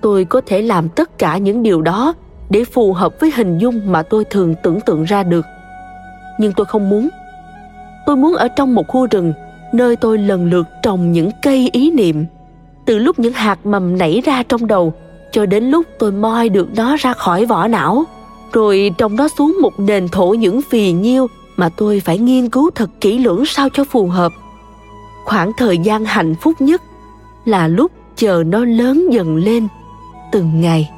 Tôi 0.00 0.24
có 0.24 0.40
thể 0.46 0.62
làm 0.62 0.88
tất 0.88 1.18
cả 1.18 1.38
những 1.38 1.62
điều 1.62 1.82
đó 1.82 2.14
để 2.50 2.64
phù 2.64 2.92
hợp 2.92 3.12
với 3.20 3.32
hình 3.36 3.58
dung 3.58 3.92
mà 3.92 4.02
tôi 4.02 4.24
thường 4.24 4.54
tưởng 4.62 4.80
tượng 4.80 5.04
ra 5.04 5.22
được. 5.22 5.44
Nhưng 6.38 6.52
tôi 6.52 6.66
không 6.66 6.90
muốn. 6.90 7.08
Tôi 8.06 8.16
muốn 8.16 8.34
ở 8.34 8.48
trong 8.48 8.74
một 8.74 8.88
khu 8.88 9.06
rừng 9.06 9.32
nơi 9.72 9.96
tôi 9.96 10.18
lần 10.18 10.50
lượt 10.50 10.66
trồng 10.82 11.12
những 11.12 11.30
cây 11.42 11.70
ý 11.72 11.90
niệm, 11.90 12.24
từ 12.84 12.98
lúc 12.98 13.18
những 13.18 13.32
hạt 13.32 13.66
mầm 13.66 13.98
nảy 13.98 14.22
ra 14.24 14.42
trong 14.42 14.66
đầu 14.66 14.92
cho 15.32 15.46
đến 15.46 15.64
lúc 15.64 15.86
tôi 15.98 16.12
moi 16.12 16.48
được 16.48 16.68
nó 16.76 16.96
ra 16.96 17.12
khỏi 17.12 17.44
vỏ 17.46 17.68
não, 17.68 18.04
rồi 18.52 18.90
trồng 18.98 19.16
nó 19.16 19.28
xuống 19.38 19.58
một 19.62 19.80
nền 19.80 20.08
thổ 20.08 20.34
những 20.34 20.60
phì 20.62 20.92
nhiêu 20.92 21.26
mà 21.56 21.68
tôi 21.68 22.00
phải 22.00 22.18
nghiên 22.18 22.48
cứu 22.48 22.70
thật 22.74 22.90
kỹ 23.00 23.18
lưỡng 23.18 23.46
sao 23.46 23.68
cho 23.74 23.84
phù 23.84 24.06
hợp. 24.06 24.32
Khoảng 25.24 25.52
thời 25.56 25.78
gian 25.78 26.04
hạnh 26.04 26.34
phúc 26.34 26.60
nhất 26.60 26.82
là 27.44 27.68
lúc 27.68 27.92
chờ 28.16 28.42
nó 28.46 28.64
lớn 28.64 29.08
dần 29.12 29.36
lên 29.36 29.68
từng 30.32 30.60
ngày. 30.60 30.90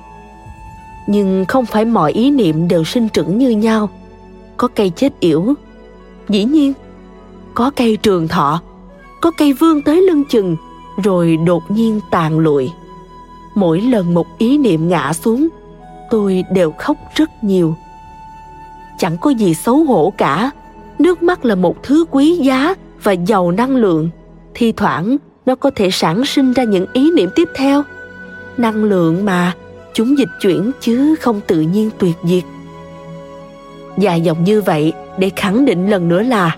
Nhưng 1.07 1.45
không 1.49 1.67
phải 1.67 1.85
mọi 1.85 2.13
ý 2.13 2.31
niệm 2.31 2.69
đều 2.69 2.85
sinh 2.85 3.09
trưởng 3.09 3.39
như 3.39 3.51
nhau. 3.51 3.89
Có 4.57 4.69
cây 4.69 4.91
chết 4.91 5.21
yểu, 5.21 5.55
dĩ 6.29 6.45
nhiên, 6.45 6.73
có 7.55 7.71
cây 7.77 7.97
trường 7.97 8.29
thọ, 8.29 8.61
có 9.21 9.31
cây 9.39 9.53
vươn 9.53 9.83
tới 9.83 10.03
lưng 10.03 10.25
chừng, 10.31 10.57
rồi 11.05 11.37
đột 11.37 11.71
nhiên 11.71 12.01
tàn 12.11 12.39
lụi. 12.39 12.71
Mỗi 13.55 13.81
lần 13.81 14.15
một 14.15 14.27
ý 14.39 14.59
niệm 14.59 14.89
ngã 14.89 15.13
xuống, 15.13 15.49
tôi 16.11 16.45
đều 16.53 16.73
khóc 16.79 16.97
rất 17.15 17.45
nhiều 17.45 17.75
chẳng 18.99 19.17
có 19.21 19.31
gì 19.31 19.55
xấu 19.55 19.85
hổ 19.85 20.13
cả. 20.17 20.51
Nước 20.99 21.23
mắt 21.23 21.45
là 21.45 21.55
một 21.55 21.83
thứ 21.83 22.05
quý 22.11 22.37
giá 22.37 22.75
và 23.03 23.13
giàu 23.13 23.51
năng 23.51 23.77
lượng. 23.77 24.11
Thi 24.55 24.73
thoảng, 24.73 25.17
nó 25.47 25.55
có 25.55 25.71
thể 25.77 25.91
sản 25.91 26.25
sinh 26.25 26.53
ra 26.53 26.65
những 26.65 26.87
ý 26.93 27.11
niệm 27.11 27.31
tiếp 27.35 27.49
theo. 27.55 27.83
Năng 28.57 28.85
lượng 28.85 29.25
mà, 29.25 29.53
chúng 29.95 30.19
dịch 30.19 30.29
chuyển 30.41 30.71
chứ 30.81 31.15
không 31.21 31.41
tự 31.47 31.61
nhiên 31.61 31.91
tuyệt 31.99 32.15
diệt. 32.25 32.45
Dài 33.99 34.21
dòng 34.21 34.45
như 34.45 34.61
vậy, 34.61 34.93
để 35.19 35.31
khẳng 35.37 35.65
định 35.65 35.91
lần 35.91 36.09
nữa 36.09 36.23
là, 36.23 36.57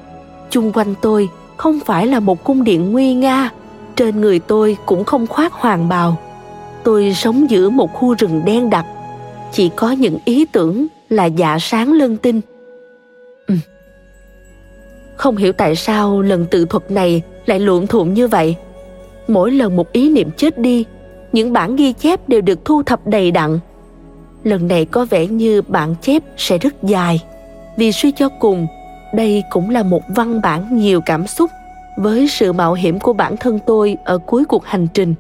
chung 0.51 0.73
quanh 0.73 0.95
tôi 1.01 1.29
không 1.57 1.81
phải 1.81 2.07
là 2.07 2.21
một 2.21 2.45
cung 2.45 2.65
điện 2.65 2.93
nguy 2.93 3.15
nga, 3.15 3.51
trên 3.97 4.21
người 4.21 4.39
tôi 4.39 4.77
cũng 4.87 5.05
không 5.05 5.27
khoác 5.27 5.53
hoàng 5.53 5.89
bào. 5.89 6.17
Tôi 6.85 7.15
sống 7.15 7.51
giữa 7.51 7.71
một 7.71 7.93
khu 7.95 8.15
rừng 8.15 8.43
đen 8.45 8.71
đặc 8.71 8.87
chỉ 9.53 9.71
có 9.77 9.91
những 9.91 10.19
ý 10.25 10.45
tưởng 10.45 10.87
là 11.09 11.25
dạ 11.25 11.59
sáng 11.61 11.93
lân 11.93 12.17
tinh. 12.17 12.41
Ừ. 13.47 13.55
không 15.17 15.37
hiểu 15.37 15.53
tại 15.53 15.77
sao 15.77 16.23
lần 16.23 16.47
tự 16.51 16.65
thuật 16.65 16.91
này 16.91 17.23
lại 17.47 17.61
luộm 17.61 17.87
thuộm 17.87 18.15
như 18.15 18.29
vậy. 18.29 18.57
Mỗi 19.29 19.51
lần 19.51 19.77
một 19.77 19.93
ý 19.93 20.11
niệm 20.11 20.31
chết 20.37 20.59
đi, 20.59 20.85
những 21.33 21.53
bản 21.53 21.77
ghi 21.77 21.93
chép 21.93 22.29
đều 22.29 22.41
được 22.41 22.65
thu 22.65 22.83
thập 22.83 23.07
đầy 23.07 23.31
đặn. 23.31 23.59
Lần 24.45 24.69
này 24.69 24.85
có 24.85 25.05
vẻ 25.05 25.27
như 25.27 25.63
bản 25.63 25.95
chép 26.03 26.23
sẽ 26.37 26.59
rất 26.59 26.83
dài, 26.83 27.21
vì 27.77 27.93
suy 27.93 28.13
cho 28.13 28.29
cùng, 28.29 28.67
đây 29.15 29.43
cũng 29.51 29.71
là 29.71 29.83
một 29.83 30.03
văn 30.09 30.41
bản 30.41 30.79
nhiều 30.79 31.01
cảm 31.07 31.27
xúc 31.27 31.51
với 31.97 32.29
sự 32.29 32.53
mạo 32.53 32.75
hiểm 32.75 33.01
của 33.01 33.13
bản 33.13 33.37
thân 33.37 33.59
tôi 33.67 33.97
ở 34.05 34.19
cuối 34.19 34.45
cuộc 34.45 34.65
hành 34.65 34.87
trình. 34.95 35.15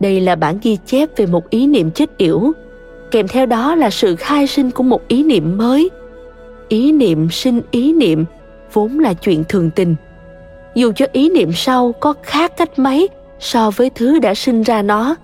Đây 0.00 0.20
là 0.20 0.36
bản 0.36 0.58
ghi 0.62 0.78
chép 0.86 1.08
về 1.16 1.26
một 1.26 1.50
ý 1.50 1.66
niệm 1.66 1.90
chết 1.90 2.18
yểu 2.18 2.52
kèm 3.10 3.28
theo 3.28 3.46
đó 3.46 3.74
là 3.74 3.90
sự 3.90 4.16
khai 4.16 4.46
sinh 4.46 4.70
của 4.70 4.82
một 4.82 5.08
ý 5.08 5.22
niệm 5.22 5.58
mới. 5.58 5.90
Ý 6.68 6.92
niệm 6.92 7.30
sinh 7.30 7.60
ý 7.70 7.92
niệm 7.92 8.24
vốn 8.72 8.98
là 8.98 9.14
chuyện 9.14 9.44
thường 9.48 9.70
tình. 9.70 9.94
Dù 10.74 10.92
cho 10.96 11.06
ý 11.12 11.30
niệm 11.30 11.52
sau 11.52 11.92
có 12.00 12.14
khác 12.22 12.56
cách 12.56 12.78
mấy 12.78 13.08
so 13.40 13.70
với 13.70 13.90
thứ 13.90 14.18
đã 14.18 14.34
sinh 14.34 14.62
ra 14.62 14.82
nó, 14.82 15.16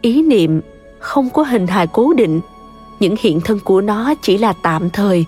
ý 0.00 0.22
niệm 0.22 0.60
không 0.98 1.30
có 1.30 1.42
hình 1.42 1.66
hài 1.66 1.86
cố 1.86 2.12
định. 2.12 2.40
Những 3.00 3.14
hiện 3.20 3.40
thân 3.40 3.58
của 3.64 3.80
nó 3.80 4.14
chỉ 4.22 4.38
là 4.38 4.52
tạm 4.62 4.90
thời. 4.90 5.24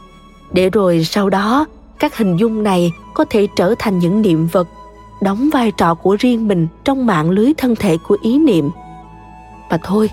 Để 0.52 0.70
rồi 0.70 1.04
sau 1.04 1.30
đó, 1.30 1.66
các 1.98 2.16
hình 2.16 2.36
dung 2.36 2.62
này 2.62 2.92
có 3.14 3.24
thể 3.30 3.46
trở 3.56 3.74
thành 3.78 3.98
những 3.98 4.22
niệm 4.22 4.48
vật 4.52 4.68
đóng 5.22 5.50
vai 5.52 5.72
trò 5.72 5.94
của 5.94 6.16
riêng 6.20 6.48
mình 6.48 6.68
trong 6.84 7.06
mạng 7.06 7.30
lưới 7.30 7.52
thân 7.56 7.76
thể 7.76 7.96
của 8.08 8.16
ý 8.22 8.38
niệm. 8.38 8.70
Và 9.70 9.78
thôi 9.84 10.10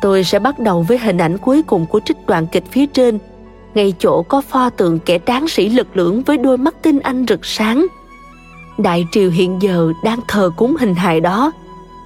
tôi 0.00 0.24
sẽ 0.24 0.38
bắt 0.38 0.58
đầu 0.58 0.82
với 0.82 0.98
hình 0.98 1.18
ảnh 1.18 1.38
cuối 1.38 1.62
cùng 1.62 1.86
của 1.86 2.00
trích 2.00 2.26
đoạn 2.26 2.46
kịch 2.46 2.64
phía 2.70 2.86
trên. 2.86 3.18
Ngay 3.74 3.94
chỗ 3.98 4.22
có 4.22 4.40
pho 4.40 4.70
tượng 4.70 4.98
kẻ 4.98 5.18
tráng 5.26 5.48
sĩ 5.48 5.68
lực 5.68 5.96
lưỡng 5.96 6.22
với 6.22 6.36
đôi 6.36 6.58
mắt 6.58 6.74
tinh 6.82 7.00
anh 7.00 7.26
rực 7.28 7.46
sáng. 7.46 7.86
Đại 8.78 9.06
triều 9.12 9.30
hiện 9.30 9.62
giờ 9.62 9.92
đang 10.04 10.20
thờ 10.28 10.50
cúng 10.56 10.76
hình 10.76 10.94
hài 10.94 11.20
đó, 11.20 11.52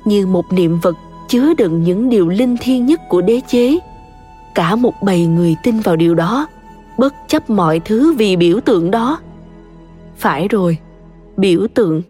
như 0.04 0.26
một 0.26 0.52
niệm 0.52 0.78
vật 0.80 0.96
chứa 1.28 1.54
đựng 1.54 1.82
những 1.82 2.08
điều 2.08 2.28
linh 2.28 2.56
thiêng 2.56 2.86
nhất 2.86 3.00
của 3.08 3.20
đế 3.20 3.40
chế. 3.48 3.78
Cả 4.54 4.76
một 4.76 4.94
bầy 5.02 5.26
người 5.26 5.56
tin 5.62 5.80
vào 5.80 5.96
điều 5.96 6.14
đó, 6.14 6.46
bất 6.98 7.14
chấp 7.28 7.50
mọi 7.50 7.80
thứ 7.80 8.12
vì 8.12 8.36
biểu 8.36 8.60
tượng 8.60 8.90
đó. 8.90 9.18
Phải 10.18 10.48
rồi, 10.48 10.78
biểu 11.36 11.66
tượng. 11.74 12.02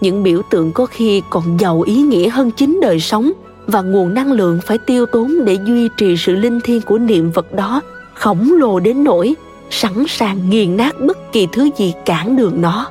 Những 0.00 0.22
biểu 0.22 0.42
tượng 0.50 0.72
có 0.72 0.86
khi 0.86 1.22
còn 1.30 1.60
giàu 1.60 1.80
ý 1.80 2.02
nghĩa 2.02 2.28
hơn 2.28 2.50
chính 2.50 2.80
đời 2.80 3.00
sống 3.00 3.32
và 3.66 3.80
nguồn 3.82 4.14
năng 4.14 4.32
lượng 4.32 4.60
phải 4.66 4.78
tiêu 4.78 5.06
tốn 5.06 5.44
để 5.44 5.58
duy 5.64 5.88
trì 5.96 6.16
sự 6.16 6.34
linh 6.34 6.60
thiêng 6.60 6.82
của 6.82 6.98
niệm 6.98 7.30
vật 7.30 7.52
đó 7.52 7.80
khổng 8.14 8.52
lồ 8.58 8.80
đến 8.80 9.04
nỗi 9.04 9.34
sẵn 9.70 10.04
sàng 10.08 10.50
nghiền 10.50 10.76
nát 10.76 11.00
bất 11.00 11.32
kỳ 11.32 11.48
thứ 11.52 11.70
gì 11.76 11.94
cản 12.04 12.36
đường 12.36 12.60
nó. 12.60 12.86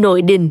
Nội 0.00 0.22
đình. 0.22 0.50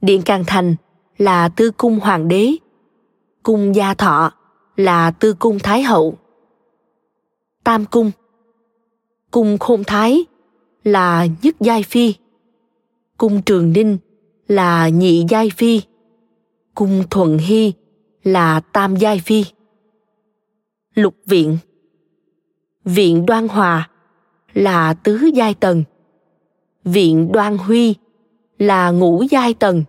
Điện 0.00 0.22
Càng 0.24 0.44
Thành 0.46 0.74
là 1.18 1.48
tư 1.48 1.70
cung 1.70 2.00
hoàng 2.00 2.28
đế 2.28 2.56
cung 3.48 3.74
gia 3.74 3.94
thọ 3.94 4.32
là 4.76 5.10
tư 5.10 5.34
cung 5.34 5.58
thái 5.58 5.82
hậu. 5.82 6.14
Tam 7.64 7.84
cung. 7.84 8.10
Cung 9.30 9.58
khôn 9.58 9.84
thái 9.84 10.24
là 10.84 11.26
nhất 11.42 11.56
giai 11.60 11.82
phi. 11.82 12.14
Cung 13.16 13.42
trường 13.42 13.72
ninh 13.72 13.98
là 14.48 14.88
nhị 14.88 15.24
giai 15.28 15.50
phi. 15.50 15.82
Cung 16.74 17.02
thuận 17.10 17.38
hy 17.38 17.72
là 18.22 18.60
tam 18.60 18.96
giai 18.96 19.20
phi. 19.24 19.44
Lục 20.94 21.14
viện. 21.26 21.58
Viện 22.84 23.26
đoan 23.26 23.48
hòa 23.48 23.90
là 24.54 24.94
tứ 24.94 25.30
giai 25.34 25.54
tần. 25.54 25.84
Viện 26.84 27.32
đoan 27.32 27.58
huy 27.58 27.94
là 28.58 28.90
ngũ 28.90 29.22
giai 29.30 29.54
tần. 29.54 29.84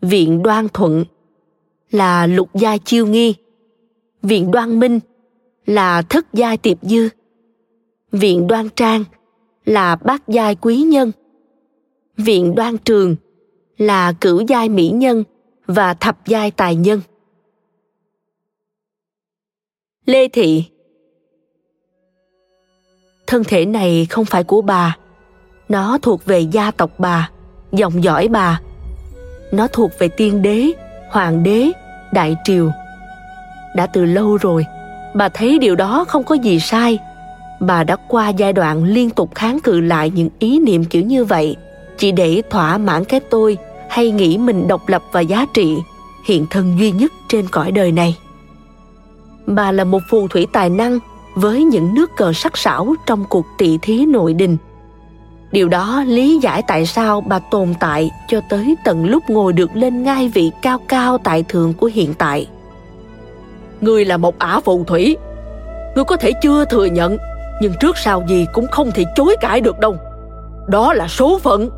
Viện 0.00 0.42
đoan 0.42 0.68
thuận 0.68 1.04
là 1.90 2.26
lục 2.26 2.54
gia 2.54 2.76
chiêu 2.76 3.06
nghi. 3.06 3.34
Viện 4.22 4.50
đoan 4.50 4.80
minh 4.80 5.00
là 5.66 6.02
thất 6.02 6.26
giai 6.32 6.56
tiệp 6.56 6.78
dư. 6.82 7.08
Viện 8.12 8.46
đoan 8.46 8.68
trang 8.76 9.04
là 9.64 9.96
bát 9.96 10.28
giai 10.28 10.54
quý 10.54 10.76
nhân. 10.76 11.12
Viện 12.16 12.54
đoan 12.54 12.78
trường 12.78 13.16
là 13.78 14.12
cửu 14.12 14.40
giai 14.40 14.68
mỹ 14.68 14.88
nhân 14.88 15.24
và 15.66 15.94
thập 15.94 16.26
giai 16.26 16.50
tài 16.50 16.76
nhân. 16.76 17.00
Lê 20.06 20.28
thị 20.28 20.64
thân 23.26 23.44
thể 23.44 23.66
này 23.66 24.06
không 24.10 24.24
phải 24.24 24.44
của 24.44 24.62
bà. 24.62 24.96
Nó 25.68 25.98
thuộc 26.02 26.24
về 26.24 26.40
gia 26.40 26.70
tộc 26.70 26.90
bà, 26.98 27.30
dòng 27.72 28.04
dõi 28.04 28.28
bà. 28.28 28.60
Nó 29.52 29.66
thuộc 29.66 29.90
về 29.98 30.08
tiên 30.08 30.42
đế, 30.42 30.70
hoàng 31.10 31.42
đế 31.42 31.70
đại 32.12 32.36
triều. 32.44 32.70
Đã 33.74 33.86
từ 33.86 34.04
lâu 34.04 34.36
rồi, 34.36 34.66
bà 35.14 35.28
thấy 35.28 35.58
điều 35.58 35.76
đó 35.76 36.04
không 36.08 36.24
có 36.24 36.34
gì 36.34 36.60
sai. 36.60 36.98
Bà 37.60 37.84
đã 37.84 37.96
qua 38.08 38.28
giai 38.28 38.52
đoạn 38.52 38.84
liên 38.84 39.10
tục 39.10 39.34
kháng 39.34 39.58
cự 39.60 39.80
lại 39.80 40.10
những 40.10 40.28
ý 40.38 40.58
niệm 40.58 40.84
kiểu 40.84 41.02
như 41.02 41.24
vậy, 41.24 41.56
chỉ 41.98 42.12
để 42.12 42.42
thỏa 42.50 42.78
mãn 42.78 43.04
cái 43.04 43.20
tôi 43.20 43.58
hay 43.88 44.10
nghĩ 44.10 44.38
mình 44.38 44.68
độc 44.68 44.88
lập 44.88 45.02
và 45.12 45.20
giá 45.20 45.46
trị, 45.54 45.76
hiện 46.26 46.46
thân 46.50 46.76
duy 46.78 46.90
nhất 46.90 47.12
trên 47.28 47.48
cõi 47.48 47.72
đời 47.72 47.92
này. 47.92 48.16
Bà 49.46 49.72
là 49.72 49.84
một 49.84 50.02
phù 50.10 50.28
thủy 50.28 50.46
tài 50.52 50.70
năng 50.70 50.98
với 51.34 51.64
những 51.64 51.94
nước 51.94 52.10
cờ 52.16 52.32
sắc 52.32 52.58
sảo 52.58 52.94
trong 53.06 53.24
cuộc 53.28 53.46
tỷ 53.58 53.78
thí 53.82 54.06
nội 54.06 54.34
đình 54.34 54.56
điều 55.52 55.68
đó 55.68 56.04
lý 56.06 56.38
giải 56.42 56.62
tại 56.66 56.86
sao 56.86 57.20
bà 57.20 57.38
tồn 57.38 57.74
tại 57.80 58.10
cho 58.28 58.40
tới 58.48 58.76
tận 58.84 59.06
lúc 59.06 59.30
ngồi 59.30 59.52
được 59.52 59.76
lên 59.76 60.02
ngai 60.02 60.28
vị 60.28 60.50
cao 60.62 60.78
cao 60.88 61.18
tại 61.18 61.44
thượng 61.48 61.74
của 61.74 61.90
hiện 61.94 62.14
tại. 62.14 62.46
Ngươi 63.80 64.04
là 64.04 64.16
một 64.16 64.38
ả 64.38 64.60
phù 64.60 64.84
thủy. 64.84 65.16
Ngươi 65.94 66.04
có 66.04 66.16
thể 66.16 66.32
chưa 66.42 66.64
thừa 66.64 66.84
nhận, 66.84 67.16
nhưng 67.62 67.72
trước 67.80 67.98
sau 67.98 68.22
gì 68.28 68.46
cũng 68.52 68.66
không 68.66 68.90
thể 68.90 69.04
chối 69.16 69.36
cãi 69.40 69.60
được 69.60 69.78
đâu. 69.78 69.96
Đó 70.68 70.92
là 70.92 71.08
số 71.08 71.38
phận. 71.38 71.70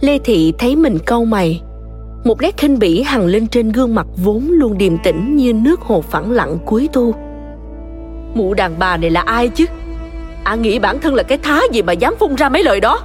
Lê 0.00 0.18
thị 0.18 0.52
thấy 0.58 0.76
mình 0.76 0.98
câu 1.06 1.24
mày. 1.24 1.62
Một 2.24 2.40
nét 2.40 2.56
khinh 2.56 2.78
bỉ 2.78 3.02
hằn 3.02 3.28
lên 3.28 3.46
trên 3.46 3.72
gương 3.72 3.94
mặt 3.94 4.06
vốn 4.16 4.48
luôn 4.50 4.78
điềm 4.78 4.98
tĩnh 4.98 5.36
như 5.36 5.52
nước 5.52 5.80
hồ 5.80 6.00
phẳng 6.00 6.30
lặng 6.30 6.58
cuối 6.66 6.88
thu. 6.92 7.14
Mụ 8.34 8.54
đàn 8.54 8.78
bà 8.78 8.96
này 8.96 9.10
là 9.10 9.20
ai 9.20 9.48
chứ? 9.48 9.64
Ả 10.44 10.52
à, 10.52 10.54
nghĩ 10.54 10.78
bản 10.78 11.00
thân 11.00 11.14
là 11.14 11.22
cái 11.22 11.38
thá 11.38 11.62
gì 11.72 11.82
mà 11.82 11.92
dám 11.92 12.14
phun 12.18 12.34
ra 12.34 12.48
mấy 12.48 12.62
lời 12.62 12.80
đó? 12.80 13.00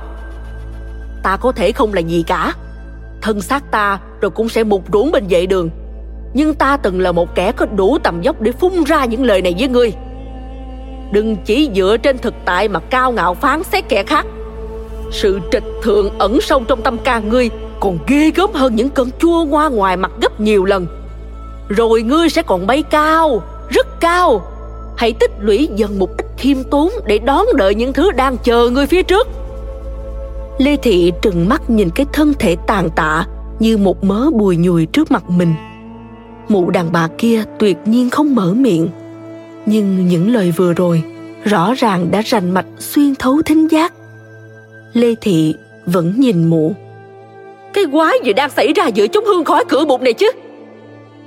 Ta 1.23 1.37
có 1.37 1.51
thể 1.51 1.71
không 1.71 1.93
là 1.93 2.01
gì 2.01 2.23
cả. 2.27 2.53
Thân 3.21 3.41
xác 3.41 3.71
ta 3.71 3.99
rồi 4.21 4.31
cũng 4.31 4.49
sẽ 4.49 4.63
mục 4.63 4.83
ruỗng 4.93 5.11
bên 5.11 5.27
vệ 5.29 5.45
đường. 5.45 5.69
Nhưng 6.33 6.53
ta 6.53 6.77
từng 6.77 6.99
là 6.99 7.11
một 7.11 7.35
kẻ 7.35 7.51
có 7.51 7.65
đủ 7.65 7.97
tầm 8.03 8.21
dốc 8.21 8.41
để 8.41 8.51
phun 8.51 8.83
ra 8.83 9.05
những 9.05 9.23
lời 9.23 9.41
này 9.41 9.55
với 9.59 9.67
ngươi. 9.67 9.93
Đừng 11.11 11.35
chỉ 11.45 11.69
dựa 11.75 11.97
trên 11.97 12.17
thực 12.17 12.33
tại 12.45 12.67
mà 12.67 12.79
cao 12.79 13.11
ngạo 13.11 13.33
phán 13.33 13.63
xét 13.63 13.89
kẻ 13.89 14.03
khác. 14.03 14.25
Sự 15.11 15.39
trịch 15.51 15.63
thượng 15.83 16.17
ẩn 16.17 16.41
sâu 16.41 16.63
trong 16.67 16.81
tâm 16.81 16.97
can 16.97 17.29
ngươi 17.29 17.49
còn 17.79 17.97
ghê 18.07 18.31
gớm 18.35 18.53
hơn 18.53 18.75
những 18.75 18.89
cơn 18.89 19.09
chua 19.19 19.45
ngoa 19.45 19.69
ngoài 19.69 19.97
mặt 19.97 20.11
gấp 20.21 20.39
nhiều 20.39 20.65
lần. 20.65 20.87
Rồi 21.69 22.01
ngươi 22.01 22.29
sẽ 22.29 22.41
còn 22.41 22.67
bay 22.67 22.83
cao 22.83 23.41
rất 23.69 23.99
cao 23.99 24.54
hãy 24.97 25.13
tích 25.13 25.31
lũy 25.39 25.69
dần 25.75 25.99
một 25.99 26.17
ít 26.17 26.25
khiêm 26.37 26.57
tốn 26.63 26.91
để 27.05 27.19
đón 27.19 27.45
đợi 27.55 27.75
những 27.75 27.93
thứ 27.93 28.11
đang 28.11 28.37
chờ 28.43 28.69
người 28.69 28.87
phía 28.87 29.03
trước. 29.03 29.27
Lê 30.57 30.75
thị 30.75 31.11
trừng 31.21 31.49
mắt 31.49 31.69
nhìn 31.69 31.89
cái 31.95 32.05
thân 32.13 32.33
thể 32.39 32.55
tàn 32.67 32.89
tạ 32.95 33.25
như 33.59 33.77
một 33.77 34.03
mớ 34.03 34.29
bùi 34.33 34.57
nhùi 34.57 34.85
trước 34.85 35.11
mặt 35.11 35.29
mình. 35.29 35.53
Mụ 36.49 36.69
đàn 36.69 36.91
bà 36.91 37.07
kia 37.17 37.43
tuyệt 37.59 37.77
nhiên 37.85 38.09
không 38.09 38.35
mở 38.35 38.53
miệng. 38.53 38.87
Nhưng 39.65 40.07
những 40.07 40.33
lời 40.33 40.53
vừa 40.55 40.73
rồi 40.73 41.03
rõ 41.43 41.73
ràng 41.77 42.11
đã 42.11 42.21
rành 42.25 42.51
mạch 42.51 42.65
xuyên 42.79 43.15
thấu 43.15 43.41
thính 43.45 43.71
giác. 43.71 43.93
Lê 44.93 45.15
thị 45.21 45.55
vẫn 45.85 46.13
nhìn 46.17 46.49
mụ. 46.49 46.73
Cái 47.73 47.83
quái 47.91 48.13
gì 48.23 48.33
đang 48.33 48.49
xảy 48.49 48.73
ra 48.73 48.87
giữa 48.87 49.07
chúng 49.07 49.25
hương 49.25 49.45
khói 49.45 49.65
cửa 49.69 49.85
bụng 49.85 50.03
này 50.03 50.13
chứ? 50.13 50.31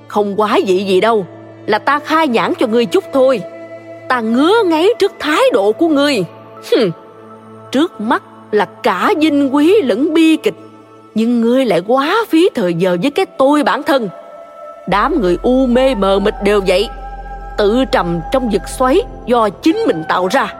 Không 0.08 0.36
quái 0.36 0.62
gì 0.62 0.84
gì 0.84 1.00
đâu, 1.00 1.26
là 1.66 1.78
ta 1.78 1.98
khai 1.98 2.28
nhãn 2.28 2.52
cho 2.58 2.66
ngươi 2.66 2.86
chút 2.86 3.04
thôi 3.12 3.40
ta 4.08 4.20
ngứa 4.20 4.54
ngáy 4.64 4.88
trước 4.98 5.12
thái 5.18 5.42
độ 5.52 5.72
của 5.72 5.88
ngươi. 5.88 6.24
Hừm. 6.72 6.90
trước 7.72 8.00
mắt 8.00 8.22
là 8.50 8.64
cả 8.64 9.12
vinh 9.20 9.54
quý 9.54 9.82
lẫn 9.82 10.14
bi 10.14 10.36
kịch, 10.36 10.54
nhưng 11.14 11.40
ngươi 11.40 11.64
lại 11.64 11.82
quá 11.86 12.16
phí 12.28 12.48
thời 12.54 12.74
giờ 12.74 12.96
với 13.02 13.10
cái 13.10 13.26
tôi 13.26 13.62
bản 13.62 13.82
thân. 13.82 14.08
Đám 14.88 15.20
người 15.20 15.38
u 15.42 15.66
mê 15.66 15.94
mờ 15.94 16.18
mịt 16.18 16.34
đều 16.44 16.60
vậy, 16.66 16.88
tự 17.58 17.84
trầm 17.92 18.20
trong 18.32 18.50
vực 18.50 18.62
xoáy 18.78 19.00
do 19.26 19.48
chính 19.48 19.76
mình 19.86 20.04
tạo 20.08 20.28
ra. 20.28 20.54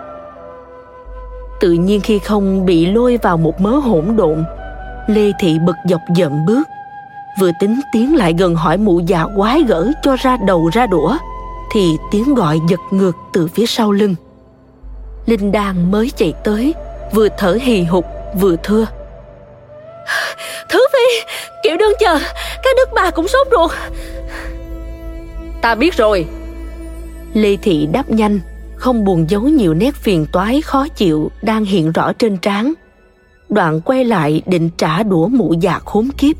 Tự 1.60 1.72
nhiên 1.72 2.00
khi 2.00 2.18
không 2.18 2.66
bị 2.66 2.86
lôi 2.86 3.18
vào 3.22 3.36
một 3.36 3.60
mớ 3.60 3.70
hỗn 3.70 4.04
độn, 4.16 4.44
lê 5.06 5.32
thị 5.40 5.58
bực 5.66 5.76
dọc 5.84 6.00
dậm 6.16 6.46
bước, 6.46 6.68
vừa 7.40 7.50
tính 7.60 7.80
tiến 7.92 8.16
lại 8.16 8.34
gần 8.38 8.54
hỏi 8.54 8.76
mụ 8.76 9.00
già 9.00 9.24
quái 9.36 9.62
gở 9.62 9.86
cho 10.02 10.16
ra 10.16 10.36
đầu 10.46 10.70
ra 10.72 10.86
đũa 10.86 11.16
thì 11.70 11.96
tiếng 12.10 12.34
gọi 12.34 12.58
giật 12.68 12.80
ngược 12.90 13.16
từ 13.32 13.46
phía 13.46 13.66
sau 13.66 13.92
lưng. 13.92 14.14
Linh 15.26 15.52
đan 15.52 15.90
mới 15.90 16.10
chạy 16.16 16.34
tới 16.44 16.74
vừa 17.12 17.28
thở 17.38 17.58
hì 17.62 17.82
hục 17.82 18.04
vừa 18.40 18.56
thưa. 18.62 18.86
Thứ 20.68 20.86
phi 20.92 21.30
kiểu 21.62 21.76
đơn 21.76 21.92
chờ 22.00 22.18
các 22.62 22.76
đức 22.76 22.88
bà 22.94 23.10
cũng 23.10 23.28
sốt 23.28 23.46
ruột. 23.50 23.70
Ta 25.62 25.74
biết 25.74 25.96
rồi. 25.96 26.26
Lê 27.34 27.56
thị 27.56 27.88
đáp 27.92 28.10
nhanh 28.10 28.40
không 28.76 29.04
buồn 29.04 29.30
giấu 29.30 29.42
nhiều 29.42 29.74
nét 29.74 29.94
phiền 29.94 30.26
toái 30.32 30.60
khó 30.60 30.88
chịu 30.88 31.30
đang 31.42 31.64
hiện 31.64 31.92
rõ 31.92 32.12
trên 32.12 32.36
trán. 32.36 32.72
Đoạn 33.48 33.80
quay 33.80 34.04
lại 34.04 34.42
định 34.46 34.70
trả 34.78 35.02
đũa 35.02 35.26
mụ 35.26 35.54
già 35.60 35.78
khốn 35.78 36.08
kiếp. 36.18 36.36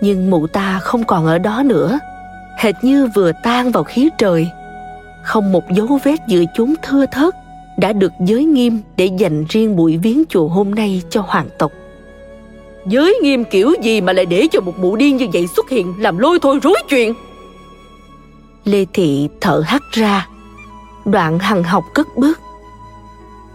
Nhưng 0.00 0.30
mụ 0.30 0.46
ta 0.46 0.78
không 0.82 1.04
còn 1.04 1.26
ở 1.26 1.38
đó 1.38 1.62
nữa 1.64 1.98
hệt 2.58 2.74
như 2.82 3.08
vừa 3.14 3.32
tan 3.42 3.70
vào 3.70 3.84
khí 3.84 4.08
trời. 4.18 4.48
Không 5.22 5.52
một 5.52 5.70
dấu 5.70 5.98
vết 6.04 6.16
giữa 6.28 6.44
chúng 6.56 6.74
thưa 6.82 7.06
thớt 7.06 7.34
đã 7.78 7.92
được 7.92 8.12
giới 8.20 8.44
nghiêm 8.44 8.80
để 8.96 9.10
dành 9.18 9.44
riêng 9.48 9.76
buổi 9.76 9.96
viếng 9.96 10.22
chùa 10.28 10.48
hôm 10.48 10.74
nay 10.74 11.02
cho 11.10 11.24
hoàng 11.26 11.48
tộc. 11.58 11.72
Giới 12.86 13.18
nghiêm 13.22 13.44
kiểu 13.44 13.74
gì 13.82 14.00
mà 14.00 14.12
lại 14.12 14.26
để 14.26 14.46
cho 14.52 14.60
một 14.60 14.78
mụ 14.78 14.96
điên 14.96 15.16
như 15.16 15.26
vậy 15.32 15.46
xuất 15.56 15.70
hiện 15.70 15.94
làm 15.98 16.18
lôi 16.18 16.38
thôi 16.42 16.58
rối 16.62 16.76
chuyện? 16.88 17.14
Lê 18.64 18.86
thị 18.92 19.28
thở 19.40 19.62
hắt 19.66 19.82
ra. 19.92 20.28
Đoạn 21.04 21.38
hằng 21.38 21.62
học 21.62 21.84
cất 21.94 22.06
bước. 22.16 22.40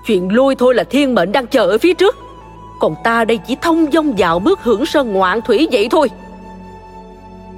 Chuyện 0.06 0.36
lôi 0.36 0.56
thôi 0.56 0.76
là 0.76 0.84
thiên 0.84 1.16
mệnh 1.16 1.32
đang 1.32 1.48
chờ 1.48 1.64
ở 1.64 1.78
phía 1.78 1.94
trước. 1.94 2.16
Còn 2.80 2.96
ta 3.04 3.26
đây 3.26 3.38
chỉ 3.38 3.56
thông 3.62 3.92
dong 3.92 4.20
dạo 4.20 4.40
bước 4.40 4.60
hưởng 4.64 4.86
sơn 4.86 5.14
ngoạn 5.14 5.42
thủy 5.42 5.68
vậy 5.72 5.88
thôi 5.92 6.10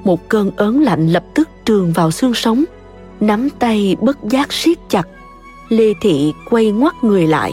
một 0.03 0.29
cơn 0.29 0.51
ớn 0.55 0.81
lạnh 0.81 1.07
lập 1.07 1.23
tức 1.33 1.49
trường 1.65 1.93
vào 1.93 2.11
xương 2.11 2.33
sống, 2.33 2.63
nắm 3.19 3.49
tay 3.49 3.95
bất 4.01 4.17
giác 4.23 4.53
siết 4.53 4.77
chặt. 4.89 5.07
Lê 5.69 5.93
thị 6.01 6.33
quay 6.49 6.71
ngoắt 6.71 7.03
người 7.03 7.27
lại. 7.27 7.51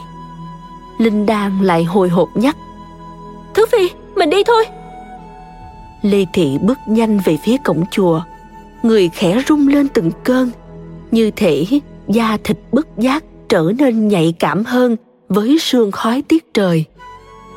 Linh 0.98 1.26
đan 1.26 1.62
lại 1.62 1.84
hồi 1.84 2.08
hộp 2.08 2.28
nhắc, 2.34 2.56
thứ 3.54 3.66
phi, 3.72 3.90
mình 4.16 4.30
đi 4.30 4.44
thôi. 4.44 4.64
Lê 6.02 6.24
thị 6.32 6.58
bước 6.62 6.78
nhanh 6.86 7.20
về 7.24 7.38
phía 7.44 7.56
cổng 7.64 7.84
chùa. 7.90 8.22
Người 8.82 9.08
khẽ 9.08 9.42
rung 9.48 9.68
lên 9.68 9.88
từng 9.88 10.10
cơn, 10.24 10.50
như 11.10 11.30
thể 11.36 11.66
da 12.08 12.36
thịt 12.44 12.58
bất 12.72 12.86
giác 12.98 13.24
trở 13.48 13.72
nên 13.78 14.08
nhạy 14.08 14.34
cảm 14.38 14.64
hơn 14.64 14.96
với 15.28 15.58
sương 15.60 15.92
khói 15.92 16.22
tiết 16.28 16.54
trời. 16.54 16.84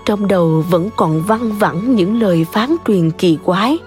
Trong 0.06 0.28
đầu 0.28 0.66
vẫn 0.70 0.90
còn 0.96 1.22
văng 1.22 1.52
vẳng 1.52 1.96
những 1.96 2.22
lời 2.22 2.46
phán 2.54 2.76
truyền 2.88 3.12
kỳ 3.12 3.38
quái. 3.44 3.78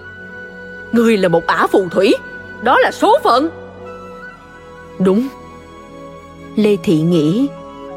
Ngươi 0.93 1.17
là 1.17 1.29
một 1.29 1.45
ả 1.47 1.67
phù 1.67 1.89
thủy. 1.89 2.15
Đó 2.61 2.79
là 2.79 2.91
số 2.91 3.17
phận. 3.23 3.49
Đúng. 4.99 5.27
Lê 6.55 6.77
Thị 6.83 7.01
nghĩ 7.01 7.47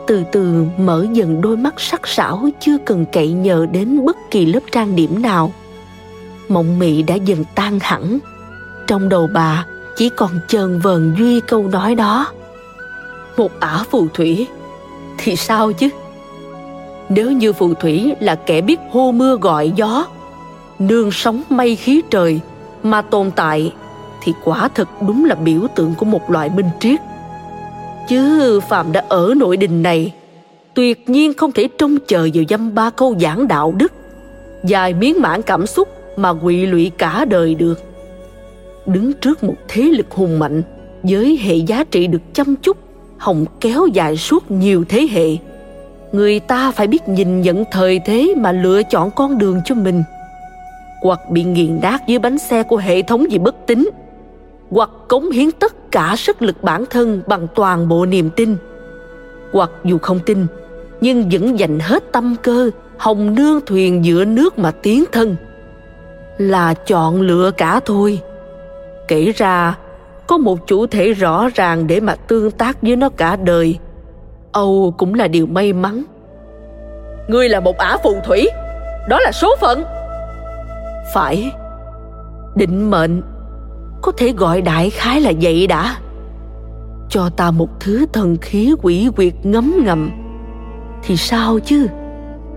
Từ 0.06 0.22
từ 0.32 0.64
mở 0.78 1.06
dần 1.12 1.40
đôi 1.40 1.56
mắt 1.56 1.74
sắc 1.80 2.06
sảo 2.08 2.48
Chưa 2.60 2.78
cần 2.86 3.06
cậy 3.12 3.32
nhờ 3.32 3.66
đến 3.72 4.04
bất 4.04 4.16
kỳ 4.30 4.46
lớp 4.46 4.60
trang 4.72 4.96
điểm 4.96 5.22
nào. 5.22 5.52
Mộng 6.48 6.78
mị 6.78 7.02
đã 7.02 7.14
dần 7.14 7.44
tan 7.54 7.78
hẳn. 7.80 8.18
Trong 8.86 9.08
đầu 9.08 9.28
bà 9.32 9.66
chỉ 9.96 10.08
còn 10.08 10.30
chờn 10.48 10.80
vờn 10.80 11.14
duy 11.18 11.40
câu 11.40 11.68
nói 11.68 11.94
đó. 11.94 12.26
Một 13.36 13.60
ả 13.60 13.84
phù 13.90 14.08
thủy? 14.14 14.46
Thì 15.18 15.36
sao 15.36 15.72
chứ? 15.72 15.88
Nếu 17.08 17.32
như 17.32 17.52
phù 17.52 17.74
thủy 17.74 18.14
là 18.20 18.34
kẻ 18.34 18.60
biết 18.60 18.80
hô 18.90 19.12
mưa 19.12 19.36
gọi 19.36 19.72
gió 19.76 20.06
nương 20.78 21.10
sống 21.10 21.42
mây 21.48 21.76
khí 21.76 22.02
trời 22.10 22.40
mà 22.90 23.02
tồn 23.02 23.30
tại 23.36 23.72
thì 24.22 24.32
quả 24.44 24.68
thực 24.68 24.88
đúng 25.06 25.24
là 25.24 25.34
biểu 25.34 25.60
tượng 25.74 25.94
của 25.94 26.06
một 26.06 26.30
loại 26.30 26.50
minh 26.50 26.70
triết. 26.80 27.00
Chứ 28.08 28.60
phạm 28.60 28.92
đã 28.92 29.04
ở 29.08 29.34
nội 29.36 29.56
đình 29.56 29.82
này, 29.82 30.12
tuyệt 30.74 31.08
nhiên 31.08 31.34
không 31.34 31.52
thể 31.52 31.68
trông 31.78 31.98
chờ 32.06 32.28
vào 32.34 32.44
dăm 32.48 32.74
ba 32.74 32.90
câu 32.90 33.14
giảng 33.20 33.48
đạo 33.48 33.74
đức, 33.76 33.92
dài 34.64 34.94
miếng 34.94 35.20
mãn 35.20 35.42
cảm 35.42 35.66
xúc 35.66 35.88
mà 36.16 36.34
quỵ 36.34 36.66
lụy 36.66 36.90
cả 36.98 37.24
đời 37.24 37.54
được. 37.54 37.82
Đứng 38.86 39.12
trước 39.12 39.44
một 39.44 39.54
thế 39.68 39.82
lực 39.82 40.10
hùng 40.10 40.38
mạnh, 40.38 40.62
với 41.02 41.38
hệ 41.42 41.54
giá 41.54 41.84
trị 41.84 42.06
được 42.06 42.22
chăm 42.32 42.56
chút, 42.56 42.76
hồng 43.18 43.44
kéo 43.60 43.86
dài 43.86 44.16
suốt 44.16 44.50
nhiều 44.50 44.84
thế 44.88 45.08
hệ, 45.10 45.36
người 46.12 46.40
ta 46.40 46.70
phải 46.70 46.86
biết 46.86 47.08
nhìn 47.08 47.40
nhận 47.40 47.64
thời 47.72 47.98
thế 47.98 48.34
mà 48.36 48.52
lựa 48.52 48.82
chọn 48.82 49.10
con 49.10 49.38
đường 49.38 49.60
cho 49.64 49.74
mình 49.74 50.02
hoặc 51.02 51.20
bị 51.30 51.44
nghiền 51.44 51.78
nát 51.82 52.02
dưới 52.06 52.18
bánh 52.18 52.38
xe 52.38 52.62
của 52.62 52.76
hệ 52.76 53.02
thống 53.02 53.30
gì 53.30 53.38
bất 53.38 53.66
tín 53.66 53.88
hoặc 54.70 54.90
cống 55.08 55.30
hiến 55.30 55.50
tất 55.50 55.92
cả 55.92 56.14
sức 56.18 56.42
lực 56.42 56.62
bản 56.62 56.84
thân 56.90 57.22
bằng 57.26 57.46
toàn 57.54 57.88
bộ 57.88 58.06
niềm 58.06 58.30
tin. 58.36 58.56
Hoặc 59.52 59.70
dù 59.84 59.98
không 59.98 60.20
tin, 60.26 60.46
nhưng 61.00 61.28
vẫn 61.32 61.58
dành 61.58 61.78
hết 61.80 62.12
tâm 62.12 62.36
cơ, 62.42 62.70
hồng 62.98 63.34
nương 63.34 63.60
thuyền 63.66 64.04
giữa 64.04 64.24
nước 64.24 64.58
mà 64.58 64.70
tiến 64.70 65.04
thân. 65.12 65.36
Là 66.38 66.74
chọn 66.74 67.20
lựa 67.20 67.50
cả 67.50 67.80
thôi. 67.84 68.20
Kể 69.08 69.32
ra, 69.36 69.78
có 70.26 70.38
một 70.38 70.66
chủ 70.66 70.86
thể 70.86 71.12
rõ 71.12 71.48
ràng 71.54 71.86
để 71.86 72.00
mà 72.00 72.14
tương 72.14 72.50
tác 72.50 72.82
với 72.82 72.96
nó 72.96 73.08
cả 73.08 73.36
đời. 73.36 73.78
Âu 74.52 74.94
cũng 74.98 75.14
là 75.14 75.28
điều 75.28 75.46
may 75.46 75.72
mắn. 75.72 76.02
Ngươi 77.28 77.48
là 77.48 77.60
một 77.60 77.78
ả 77.78 77.96
phù 78.02 78.20
thủy, 78.24 78.48
đó 79.08 79.20
là 79.20 79.32
số 79.32 79.56
phận 79.60 79.84
phải. 81.14 81.52
Định 82.54 82.90
mệnh. 82.90 83.22
Có 84.02 84.12
thể 84.12 84.32
gọi 84.32 84.62
đại 84.62 84.90
khái 84.90 85.20
là 85.20 85.32
vậy 85.40 85.66
đã. 85.66 85.96
Cho 87.08 87.28
ta 87.28 87.50
một 87.50 87.80
thứ 87.80 88.06
thần 88.12 88.36
khí 88.36 88.74
quỷ 88.82 89.08
quyệt 89.16 89.34
ngấm 89.42 89.74
ngầm. 89.84 90.10
Thì 91.02 91.16
sao 91.16 91.58
chứ? 91.58 91.86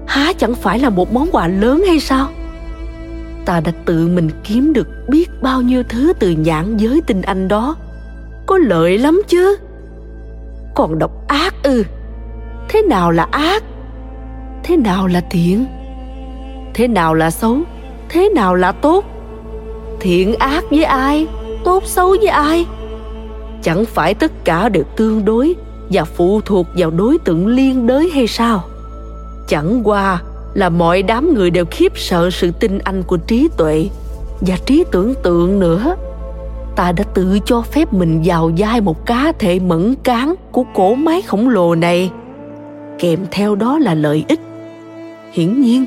Há 0.07 0.33
chẳng 0.37 0.55
phải 0.55 0.79
là 0.79 0.89
một 0.89 1.13
món 1.13 1.29
quà 1.31 1.47
lớn 1.47 1.83
hay 1.87 1.99
sao? 1.99 2.27
Ta 3.45 3.59
đã 3.59 3.71
tự 3.85 4.07
mình 4.07 4.29
kiếm 4.43 4.73
được 4.73 4.87
biết 5.09 5.29
bao 5.41 5.61
nhiêu 5.61 5.83
thứ 5.89 6.13
từ 6.19 6.29
nhãn 6.31 6.77
giới 6.77 7.01
tinh 7.07 7.21
anh 7.21 7.47
đó. 7.47 7.75
Có 8.45 8.57
lợi 8.57 8.97
lắm 8.97 9.21
chứ? 9.27 9.57
Còn 10.75 10.99
độc 10.99 11.27
ác 11.27 11.53
ư? 11.63 11.83
Thế 12.69 12.81
nào 12.81 13.11
là 13.11 13.27
ác? 13.31 13.63
Thế 14.63 14.77
nào 14.77 15.07
là 15.07 15.21
thiện 15.29 15.65
thế 16.79 16.87
nào 16.87 17.13
là 17.13 17.31
xấu? 17.31 17.57
Thế 18.09 18.29
nào 18.29 18.55
là 18.55 18.71
tốt? 18.71 19.05
Thiện 19.99 20.35
ác 20.35 20.63
với 20.69 20.83
ai? 20.83 21.27
Tốt 21.63 21.83
xấu 21.85 22.09
với 22.09 22.27
ai? 22.27 22.65
Chẳng 23.63 23.85
phải 23.85 24.13
tất 24.13 24.31
cả 24.45 24.69
đều 24.69 24.83
tương 24.95 25.25
đối 25.25 25.55
và 25.89 26.03
phụ 26.03 26.41
thuộc 26.41 26.67
vào 26.75 26.91
đối 26.91 27.17
tượng 27.17 27.47
liên 27.47 27.87
đới 27.87 28.09
hay 28.13 28.27
sao? 28.27 28.63
Chẳng 29.47 29.81
qua 29.83 30.21
là 30.53 30.69
mọi 30.69 31.03
đám 31.03 31.33
người 31.33 31.49
đều 31.49 31.65
khiếp 31.71 31.91
sợ 31.95 32.29
sự 32.29 32.51
tinh 32.59 32.79
anh 32.79 33.03
của 33.03 33.17
trí 33.17 33.49
tuệ 33.57 33.87
và 34.41 34.57
trí 34.65 34.83
tưởng 34.91 35.13
tượng 35.23 35.59
nữa. 35.59 35.95
Ta 36.75 36.91
đã 36.91 37.03
tự 37.03 37.39
cho 37.45 37.61
phép 37.61 37.93
mình 37.93 38.21
vào 38.25 38.51
vai 38.57 38.81
một 38.81 39.05
cá 39.05 39.33
thể 39.39 39.59
mẫn 39.59 39.95
cán 40.03 40.35
của 40.51 40.63
cổ 40.75 40.95
máy 40.95 41.21
khổng 41.21 41.49
lồ 41.49 41.75
này. 41.75 42.11
Kèm 42.99 43.19
theo 43.31 43.55
đó 43.55 43.79
là 43.79 43.93
lợi 43.93 44.25
ích. 44.27 44.39
Hiển 45.31 45.61
nhiên, 45.61 45.85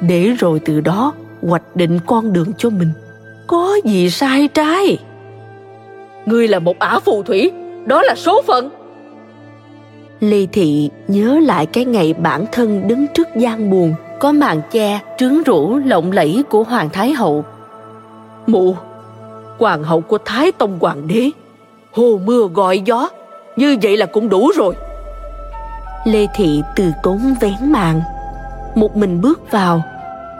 để 0.00 0.28
rồi 0.28 0.58
từ 0.58 0.80
đó 0.80 1.12
hoạch 1.42 1.76
định 1.76 1.98
con 2.06 2.32
đường 2.32 2.52
cho 2.58 2.70
mình. 2.70 2.90
Có 3.46 3.78
gì 3.84 4.10
sai 4.10 4.48
trái? 4.48 4.98
Ngươi 6.26 6.48
là 6.48 6.58
một 6.58 6.78
ả 6.78 6.98
phù 6.98 7.22
thủy 7.22 7.52
đó 7.86 8.02
là 8.02 8.14
số 8.16 8.42
phận. 8.46 8.70
Lê 10.20 10.46
thị 10.46 10.90
nhớ 11.08 11.38
lại 11.42 11.66
cái 11.66 11.84
ngày 11.84 12.14
bản 12.14 12.44
thân 12.52 12.88
đứng 12.88 13.06
trước 13.14 13.28
gian 13.36 13.70
buồn 13.70 13.94
có 14.20 14.32
màn 14.32 14.60
che 14.70 15.00
trướng 15.18 15.42
rũ 15.42 15.76
lộng 15.76 16.12
lẫy 16.12 16.42
của 16.50 16.62
hoàng 16.62 16.90
thái 16.92 17.12
hậu. 17.12 17.44
Mụ 18.46 18.76
hoàng 19.58 19.82
hậu 19.82 20.00
của 20.00 20.18
thái 20.24 20.52
tông 20.52 20.78
hoàng 20.80 21.08
đế 21.08 21.30
hồ 21.92 22.20
mưa 22.24 22.48
gọi 22.54 22.78
gió 22.78 23.08
như 23.56 23.76
vậy 23.82 23.96
là 23.96 24.06
cũng 24.06 24.28
đủ 24.28 24.50
rồi. 24.56 24.74
Lê 26.04 26.26
thị 26.34 26.62
từ 26.76 26.84
tốn 27.02 27.34
vén 27.40 27.54
màn 27.72 28.00
một 28.74 28.96
mình 28.96 29.20
bước 29.20 29.50
vào 29.50 29.82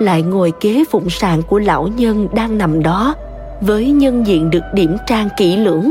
lại 0.04 0.22
ngồi 0.22 0.52
kế 0.60 0.84
phụng 0.90 1.10
sàn 1.10 1.42
của 1.42 1.58
lão 1.58 1.86
nhân 1.86 2.28
đang 2.34 2.58
nằm 2.58 2.82
đó, 2.82 3.14
với 3.60 3.90
nhân 3.90 4.26
diện 4.26 4.50
được 4.50 4.62
điểm 4.74 4.96
trang 5.06 5.28
kỹ 5.36 5.56
lưỡng, 5.56 5.90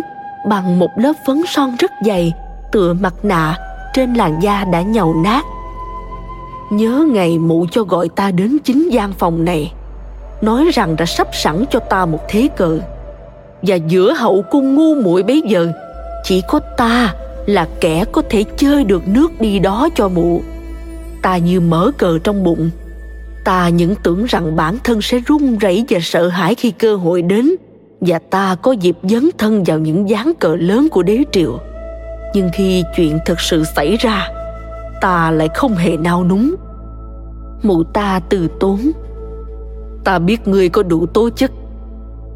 bằng 0.50 0.80
một 0.80 0.90
lớp 0.96 1.14
phấn 1.28 1.42
son 1.48 1.76
rất 1.80 1.92
dày, 2.06 2.34
tựa 2.72 2.94
mặt 2.94 3.14
nạ, 3.24 3.58
trên 3.94 4.14
làn 4.14 4.40
da 4.44 4.64
đã 4.64 4.82
nhầu 4.82 5.14
nát. 5.14 5.46
Nhớ 6.72 7.06
ngày 7.12 7.38
mụ 7.38 7.66
cho 7.72 7.84
gọi 7.84 8.10
ta 8.10 8.32
đến 8.32 8.58
chính 8.64 8.90
gian 8.90 9.14
phòng 9.14 9.46
này, 9.46 9.74
nói 10.42 10.70
rằng 10.74 10.96
đã 10.96 11.06
sắp 11.06 11.28
sẵn 11.34 11.64
cho 11.72 11.80
ta 11.80 12.06
một 12.06 12.20
thế 12.30 12.50
cờ. 12.58 12.80
Và 13.62 13.76
giữa 13.76 14.14
hậu 14.14 14.44
cung 14.52 14.76
ngu 14.76 14.96
muội 14.96 15.24
bấy 15.24 15.42
giờ, 15.46 15.72
chỉ 16.24 16.42
có 16.48 16.60
ta 16.78 17.14
là 17.46 17.68
kẻ 17.80 18.06
có 18.12 18.22
thể 18.30 18.44
chơi 18.58 18.84
được 18.84 19.08
nước 19.08 19.42
đi 19.42 19.60
đó 19.60 19.90
cho 19.96 20.10
mụ. 20.10 20.42
Ta 21.22 21.38
như 21.38 21.62
mở 21.62 21.92
cờ 21.98 22.20
trong 22.24 22.44
bụng 22.44 22.70
ta 23.46 23.70
những 23.70 23.96
tưởng 24.04 24.26
rằng 24.26 24.56
bản 24.56 24.78
thân 24.84 25.02
sẽ 25.02 25.20
run 25.20 25.58
rẩy 25.58 25.86
và 25.90 26.00
sợ 26.02 26.28
hãi 26.28 26.56
khi 26.56 26.72
cơ 26.72 26.96
hội 26.96 27.22
đến, 27.22 27.52
và 28.02 28.20
ta 28.20 28.56
có 28.62 28.72
dịp 28.72 28.98
dấn 29.04 29.30
thân 29.38 29.64
vào 29.64 29.80
những 29.80 30.10
gián 30.10 30.32
cờ 30.40 30.56
lớn 30.56 30.88
của 30.92 31.04
đế 31.04 31.24
triều. 31.32 31.60
Nhưng 32.34 32.50
khi 32.54 32.84
chuyện 32.96 33.20
thực 33.26 33.40
sự 33.40 33.64
xảy 33.64 33.96
ra, 33.96 34.28
ta 35.02 35.32
lại 35.32 35.50
không 35.56 35.76
hề 35.76 35.98
nao 35.98 36.24
núng. 36.24 36.56
Mụ 37.64 37.84
ta 37.84 38.20
từ 38.30 38.48
tốn, 38.60 38.92
ta 40.04 40.20
biết 40.20 40.48
ngươi 40.48 40.70
có 40.70 40.84
đủ 40.84 41.06
tố 41.06 41.30
chất. 41.30 41.52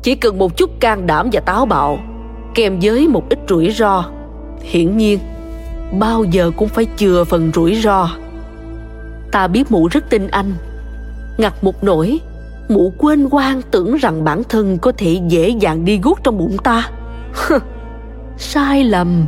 Chỉ 0.03 0.15
cần 0.15 0.37
một 0.37 0.57
chút 0.57 0.69
can 0.79 1.07
đảm 1.07 1.29
và 1.31 1.39
táo 1.39 1.65
bạo, 1.65 1.99
kèm 2.55 2.79
với 2.81 3.07
một 3.07 3.29
ít 3.29 3.39
rủi 3.49 3.71
ro, 3.71 4.05
hiển 4.61 4.97
nhiên, 4.97 5.19
bao 5.99 6.23
giờ 6.23 6.51
cũng 6.57 6.69
phải 6.69 6.87
chừa 6.97 7.23
phần 7.23 7.51
rủi 7.55 7.75
ro. 7.75 8.09
Ta 9.31 9.47
biết 9.47 9.71
mụ 9.71 9.87
rất 9.87 10.09
tin 10.09 10.27
anh 10.27 10.53
ngặt 11.37 11.63
một 11.63 11.83
nỗi, 11.83 12.19
mụ 12.69 12.93
quên 12.97 13.27
quan 13.31 13.61
tưởng 13.71 13.95
rằng 13.95 14.23
bản 14.23 14.43
thân 14.43 14.77
có 14.77 14.91
thể 14.97 15.19
dễ 15.27 15.49
dàng 15.49 15.85
đi 15.85 15.99
guốc 16.03 16.19
trong 16.23 16.37
bụng 16.37 16.57
ta. 16.63 16.89
Sai 18.37 18.83
lầm. 18.83 19.25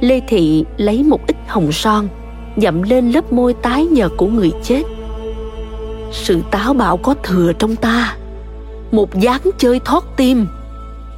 Lê 0.00 0.20
thị 0.28 0.64
lấy 0.76 1.02
một 1.02 1.20
ít 1.26 1.36
hồng 1.46 1.72
son, 1.72 2.08
dậm 2.56 2.82
lên 2.82 3.10
lớp 3.10 3.32
môi 3.32 3.54
tái 3.54 3.86
nhợt 3.86 4.10
của 4.16 4.26
người 4.26 4.52
chết. 4.62 4.82
Sự 6.12 6.42
táo 6.50 6.74
bạo 6.74 6.96
có 6.96 7.14
thừa 7.22 7.52
trong 7.58 7.76
ta. 7.76 8.16
Một 8.92 9.14
dáng 9.14 9.40
chơi 9.58 9.80
thoát 9.84 10.04
tim. 10.16 10.46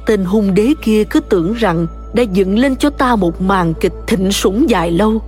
Tên 0.05 0.25
hung 0.25 0.53
đế 0.53 0.73
kia 0.81 1.03
cứ 1.03 1.19
tưởng 1.19 1.53
rằng 1.53 1.87
đã 2.13 2.23
dựng 2.23 2.59
lên 2.59 2.75
cho 2.75 2.89
ta 2.89 3.15
một 3.15 3.41
màn 3.41 3.73
kịch 3.73 3.93
thịnh 4.07 4.31
sủng 4.31 4.69
dài 4.69 4.91
lâu. 4.91 5.21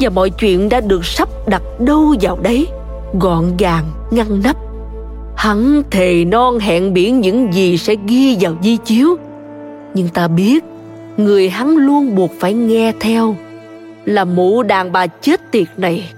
Và 0.00 0.10
mọi 0.10 0.30
chuyện 0.30 0.68
đã 0.68 0.80
được 0.80 1.04
sắp 1.04 1.28
đặt 1.48 1.62
đâu 1.80 2.14
vào 2.20 2.38
đấy 2.42 2.66
gọn 3.14 3.56
gàng, 3.58 3.84
ngăn 4.10 4.40
nắp. 4.44 4.56
Hắn 5.36 5.82
thề 5.90 6.24
non 6.24 6.58
hẹn 6.58 6.94
biển 6.94 7.20
những 7.20 7.52
gì 7.52 7.78
sẽ 7.78 7.94
ghi 8.06 8.36
vào 8.40 8.54
di 8.62 8.76
chiếu. 8.76 9.16
Nhưng 9.94 10.08
ta 10.08 10.28
biết, 10.28 10.64
người 11.16 11.48
hắn 11.48 11.76
luôn 11.76 12.16
buộc 12.16 12.30
phải 12.40 12.54
nghe 12.54 12.92
theo, 13.00 13.36
là 14.04 14.24
mụ 14.24 14.62
đàn 14.62 14.92
bà 14.92 15.06
chết 15.06 15.50
tiệt 15.50 15.68
này. 15.76 16.12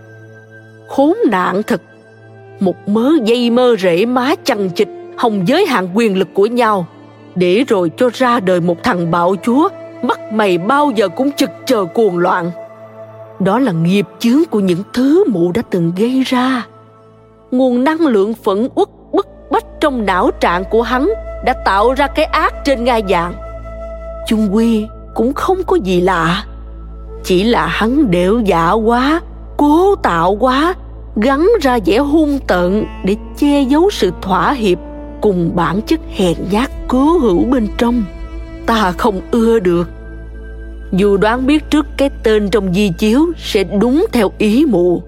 Khốn 0.89 1.16
nạn 1.30 1.62
thật, 1.62 1.82
một 2.61 2.89
mớ 2.89 3.11
dây 3.24 3.51
mơ 3.51 3.76
rễ 3.78 4.07
má 4.07 4.34
chằng 4.45 4.70
chịch 4.70 4.89
hòng 5.16 5.49
giới 5.49 5.66
hạn 5.66 5.89
quyền 5.95 6.18
lực 6.18 6.28
của 6.34 6.47
nhau, 6.47 6.86
để 7.34 7.64
rồi 7.68 7.91
cho 7.97 8.11
ra 8.14 8.41
đời 8.41 8.61
một 8.61 8.82
thằng 8.82 9.11
bạo 9.11 9.36
chúa, 9.43 9.68
mắt 10.03 10.20
mày 10.32 10.59
bao 10.59 10.91
giờ 10.97 11.09
cũng 11.09 11.32
chực 11.32 11.51
chờ 11.66 11.84
cuồng 11.84 12.18
loạn. 12.18 12.51
Đó 13.41 13.59
là 13.59 13.72
nghiệp 13.72 14.07
chướng 14.18 14.45
của 14.51 14.61
những 14.61 14.82
thứ 14.93 15.24
mụ 15.30 15.53
đã 15.53 15.62
từng 15.70 15.93
gây 15.97 16.22
ra 16.26 16.66
nguồn 17.51 17.84
năng 17.84 18.01
lượng 18.01 18.34
phẫn 18.34 18.68
uất 18.74 18.88
bức 19.12 19.26
bách 19.51 19.64
trong 19.80 20.07
não 20.07 20.30
trạng 20.40 20.64
của 20.70 20.82
hắn 20.82 21.11
đã 21.44 21.55
tạo 21.64 21.92
ra 21.92 22.07
cái 22.07 22.24
ác 22.24 22.55
trên 22.64 22.84
ngai 22.84 23.03
vàng 23.09 23.34
chung 24.28 24.49
quy 24.53 24.86
cũng 25.14 25.32
không 25.34 25.59
có 25.66 25.76
gì 25.76 26.01
lạ. 26.01 26.44
Chỉ 27.24 27.44
là 27.44 27.66
hắn 27.66 28.11
đểu 28.11 28.40
dạ 28.40 28.72
quá, 28.72 29.20
cố 29.57 29.94
tạo 29.94 30.36
quá, 30.40 30.74
gắn 31.16 31.49
ra 31.61 31.78
vẻ 31.86 31.99
hung 31.99 32.38
tợn 32.46 32.84
để 33.05 33.16
che 33.38 33.62
giấu 33.62 33.90
sự 33.90 34.12
thỏa 34.22 34.53
hiệp 34.53 34.78
cùng 35.20 35.51
bản 35.57 35.80
chất 35.82 36.01
hèn 36.16 36.36
nhát 36.51 36.70
cố 36.88 37.18
hữu 37.18 37.44
bên 37.44 37.68
trong. 37.78 38.05
Ta 38.66 38.92
không 38.92 39.20
ưa 39.30 39.59
được. 39.59 39.88
Dù 40.92 41.16
đoán 41.16 41.46
biết 41.46 41.70
trước 41.70 41.86
cái 41.96 42.11
tên 42.22 42.51
trong 42.51 42.74
di 42.74 42.88
chiếu 42.99 43.26
sẽ 43.36 43.64
đúng 43.64 44.07
theo 44.12 44.30
ý 44.38 44.64
mụ 44.68 45.03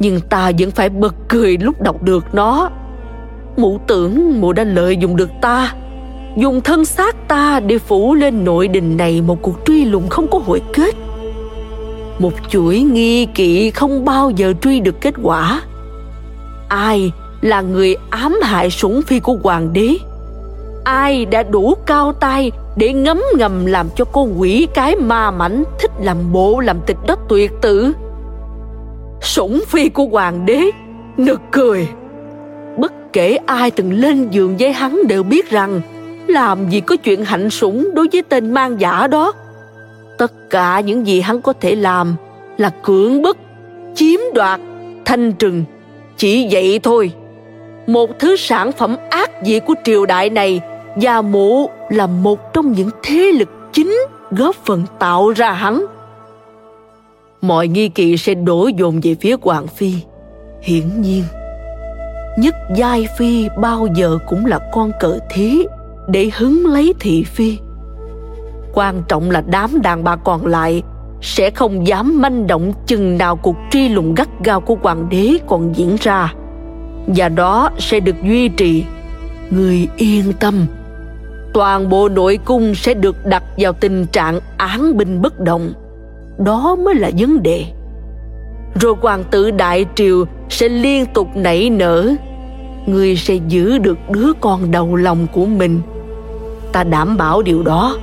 nhưng 0.00 0.20
ta 0.20 0.50
vẫn 0.58 0.70
phải 0.70 0.88
bật 0.88 1.14
cười 1.28 1.56
lúc 1.56 1.82
đọc 1.82 2.02
được 2.02 2.24
nó. 2.34 2.70
Mụ 3.56 3.78
tưởng 3.86 4.40
mụ 4.40 4.52
đã 4.52 4.64
lợi 4.64 4.96
dụng 4.96 5.16
được 5.16 5.30
ta, 5.40 5.74
dùng 6.36 6.60
thân 6.60 6.84
xác 6.84 7.28
ta 7.28 7.60
để 7.60 7.78
phủ 7.78 8.14
lên 8.14 8.44
nội 8.44 8.68
đình 8.68 8.96
này 8.96 9.22
một 9.22 9.42
cuộc 9.42 9.56
truy 9.66 9.84
lùng 9.84 10.08
không 10.08 10.28
có 10.28 10.38
hồi 10.38 10.62
kết. 10.72 10.94
Một 12.18 12.32
chuỗi 12.48 12.80
nghi 12.80 13.26
kỵ 13.26 13.70
không 13.70 14.04
bao 14.04 14.30
giờ 14.30 14.52
truy 14.62 14.80
được 14.80 15.00
kết 15.00 15.14
quả. 15.22 15.62
Ai 16.68 17.12
là 17.40 17.60
người 17.60 17.96
ám 18.10 18.38
hại 18.42 18.70
sủng 18.70 19.02
phi 19.02 19.20
của 19.20 19.36
hoàng 19.42 19.72
đế? 19.72 19.96
Ai 20.84 21.24
đã 21.24 21.42
đủ 21.42 21.74
cao 21.86 22.12
tay 22.12 22.52
để 22.76 22.92
ngấm 22.92 23.22
ngầm 23.36 23.66
làm 23.66 23.88
cho 23.96 24.04
con 24.04 24.40
quỷ 24.40 24.68
cái 24.74 24.96
ma 24.96 25.30
mảnh 25.30 25.64
thích 25.80 25.90
làm 26.00 26.32
bộ 26.32 26.60
làm 26.60 26.80
tịch 26.86 26.96
đó 27.06 27.16
tuyệt 27.28 27.52
tử? 27.62 27.92
Sủng 29.20 29.62
phi 29.66 29.88
của 29.88 30.04
hoàng 30.04 30.46
đế, 30.46 30.70
nực 31.16 31.40
cười. 31.50 31.88
Bất 32.76 33.12
kể 33.12 33.38
ai 33.46 33.70
từng 33.70 33.92
lên 33.92 34.28
giường 34.30 34.56
với 34.58 34.72
hắn 34.72 35.00
đều 35.08 35.22
biết 35.22 35.50
rằng, 35.50 35.80
làm 36.26 36.70
gì 36.70 36.80
có 36.80 36.96
chuyện 36.96 37.24
hạnh 37.24 37.50
sủng 37.50 37.90
đối 37.94 38.08
với 38.12 38.22
tên 38.22 38.50
mang 38.50 38.80
giả 38.80 39.06
đó. 39.06 39.32
Tất 40.18 40.50
cả 40.50 40.80
những 40.80 41.06
gì 41.06 41.20
hắn 41.20 41.42
có 41.42 41.52
thể 41.52 41.74
làm 41.74 42.14
là 42.56 42.70
cưỡng 42.82 43.22
bức, 43.22 43.36
chiếm 43.94 44.20
đoạt, 44.34 44.60
thanh 45.04 45.32
trừng. 45.32 45.64
Chỉ 46.16 46.48
vậy 46.50 46.80
thôi. 46.82 47.12
Một 47.86 48.18
thứ 48.18 48.36
sản 48.36 48.72
phẩm 48.72 48.96
ác 49.10 49.30
dị 49.44 49.60
của 49.60 49.74
triều 49.84 50.06
đại 50.06 50.30
này, 50.30 50.60
gia 50.98 51.22
mụ 51.22 51.70
là 51.90 52.06
một 52.06 52.52
trong 52.52 52.72
những 52.72 52.90
thế 53.02 53.32
lực 53.32 53.48
chính 53.72 53.96
góp 54.30 54.56
phần 54.64 54.82
tạo 54.98 55.30
ra 55.30 55.52
hắn 55.52 55.86
mọi 57.40 57.68
nghi 57.68 57.88
kỵ 57.88 58.16
sẽ 58.16 58.34
đổ 58.34 58.70
dồn 58.76 59.00
về 59.02 59.16
phía 59.20 59.36
hoàng 59.42 59.66
phi. 59.66 59.94
Hiển 60.62 61.02
nhiên, 61.02 61.24
nhất 62.38 62.54
giai 62.74 63.08
phi 63.18 63.48
bao 63.58 63.88
giờ 63.94 64.18
cũng 64.28 64.46
là 64.46 64.58
con 64.72 64.92
cờ 65.00 65.18
thí 65.30 65.66
để 66.08 66.30
hứng 66.36 66.66
lấy 66.66 66.94
thị 67.00 67.24
phi. 67.24 67.58
Quan 68.74 69.02
trọng 69.08 69.30
là 69.30 69.40
đám 69.46 69.82
đàn 69.82 70.04
bà 70.04 70.16
còn 70.16 70.46
lại 70.46 70.82
sẽ 71.22 71.50
không 71.50 71.86
dám 71.86 72.20
manh 72.20 72.46
động 72.46 72.72
chừng 72.86 73.18
nào 73.18 73.36
cuộc 73.36 73.56
truy 73.70 73.88
lùng 73.88 74.14
gắt 74.14 74.28
gao 74.44 74.60
của 74.60 74.76
hoàng 74.82 75.08
đế 75.10 75.32
còn 75.46 75.76
diễn 75.76 75.96
ra. 76.00 76.34
Và 77.06 77.28
đó 77.28 77.70
sẽ 77.78 78.00
được 78.00 78.16
duy 78.22 78.48
trì. 78.48 78.84
Người 79.50 79.88
yên 79.96 80.32
tâm, 80.40 80.66
toàn 81.54 81.88
bộ 81.88 82.08
nội 82.08 82.38
cung 82.44 82.74
sẽ 82.74 82.94
được 82.94 83.26
đặt 83.26 83.42
vào 83.58 83.72
tình 83.72 84.06
trạng 84.06 84.40
án 84.56 84.96
binh 84.96 85.22
bất 85.22 85.40
động 85.40 85.72
đó 86.44 86.76
mới 86.84 86.94
là 86.94 87.10
vấn 87.18 87.42
đề. 87.42 87.64
Rồi 88.80 88.94
hoàng 89.00 89.24
tử 89.30 89.50
đại 89.50 89.86
triều 89.94 90.24
sẽ 90.48 90.68
liên 90.68 91.06
tục 91.06 91.28
nảy 91.34 91.70
nở. 91.70 92.14
Ngươi 92.86 93.16
sẽ 93.16 93.34
giữ 93.34 93.78
được 93.78 93.98
đứa 94.10 94.32
con 94.40 94.70
đầu 94.70 94.96
lòng 94.96 95.26
của 95.32 95.46
mình. 95.46 95.80
Ta 96.72 96.84
đảm 96.84 97.16
bảo 97.16 97.42
điều 97.42 97.62
đó. 97.62 97.96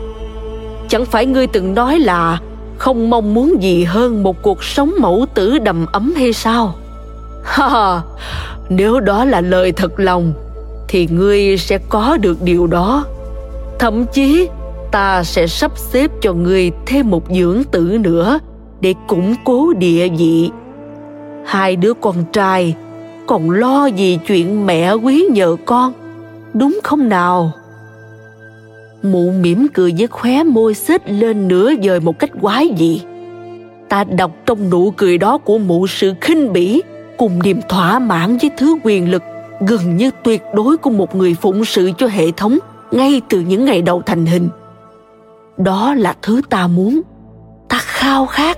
Chẳng 0.88 1.06
phải 1.06 1.26
ngươi 1.26 1.48
từng 1.48 1.74
nói 1.74 2.00
là 2.00 2.40
không 2.78 3.10
mong 3.10 3.34
muốn 3.34 3.64
gì 3.64 3.84
hơn 3.84 4.24
một 4.24 4.42
cuộc 4.42 4.64
sống 4.64 4.94
mẫu 5.00 5.26
tử 5.34 5.60
đầm 5.60 5.86
ấm 5.92 6.14
hay 6.18 6.34
sao? 6.34 6.76
Ha, 7.44 8.02
nếu 8.70 9.00
đó 9.00 9.26
là 9.26 9.42
lời 9.42 9.72
thật 9.72 10.00
lòng, 10.00 10.34
thì 10.88 11.08
ngươi 11.12 11.58
sẽ 11.58 11.78
có 11.90 12.18
được 12.18 12.42
điều 12.42 12.68
đó. 12.68 13.06
Thậm 13.80 14.06
chí 14.06 14.48
ta 14.92 15.24
sẽ 15.24 15.48
sắp 15.48 15.72
xếp 15.76 16.12
cho 16.22 16.34
ngươi 16.34 16.72
thêm 16.86 17.10
một 17.10 17.24
dưỡng 17.32 17.64
tử 17.72 17.98
nữa 18.02 18.40
để 18.82 18.94
củng 19.08 19.36
cố 19.46 19.74
địa 19.74 20.08
vị. 20.18 20.50
Hai 21.46 21.76
đứa 21.76 21.94
con 21.94 22.16
trai 22.34 22.76
còn 23.28 23.52
lo 23.52 23.86
gì 23.86 24.20
chuyện 24.28 24.66
mẹ 24.66 24.94
quý 24.94 25.26
nhờ 25.32 25.56
con, 25.66 25.94
đúng 26.54 26.80
không 26.84 27.10
nào? 27.10 27.52
Mụ 29.04 29.32
mỉm 29.32 29.68
cười 29.74 29.94
với 29.98 30.08
khóe 30.08 30.44
môi 30.44 30.74
xếch 30.74 31.02
lên 31.06 31.48
nửa 31.48 31.72
dời 31.84 32.00
một 32.00 32.20
cách 32.20 32.32
quái 32.42 32.70
dị. 32.78 33.02
Ta 33.90 34.04
đọc 34.04 34.32
trong 34.46 34.70
nụ 34.70 34.94
cười 34.98 35.18
đó 35.18 35.38
của 35.38 35.58
mụ 35.58 35.88
sự 35.88 36.14
khinh 36.22 36.54
bỉ 36.54 36.82
cùng 37.18 37.44
niềm 37.44 37.60
thỏa 37.70 38.00
mãn 38.00 38.38
với 38.38 38.52
thứ 38.58 38.78
quyền 38.84 39.12
lực 39.12 39.24
gần 39.68 39.98
như 39.98 40.12
tuyệt 40.24 40.42
đối 40.56 40.78
của 40.78 40.90
một 40.90 41.16
người 41.16 41.36
phụng 41.42 41.66
sự 41.66 41.92
cho 41.98 42.08
hệ 42.08 42.32
thống 42.32 42.58
ngay 42.92 43.22
từ 43.30 43.40
những 43.40 43.66
ngày 43.66 43.82
đầu 43.82 44.02
thành 44.06 44.26
hình 44.26 44.50
đó 45.58 45.93
là 45.93 46.16
thứ 46.22 46.41
ta 46.49 46.68
muốn. 46.68 47.01
Ta 47.70 47.80
khao 47.82 48.26
khát. 48.26 48.58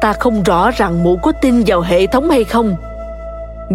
Ta 0.00 0.12
không 0.12 0.42
rõ 0.42 0.70
rằng 0.70 1.04
mụ 1.04 1.16
có 1.22 1.32
tin 1.32 1.62
vào 1.66 1.80
hệ 1.80 2.06
thống 2.06 2.30
hay 2.30 2.44
không. 2.44 2.76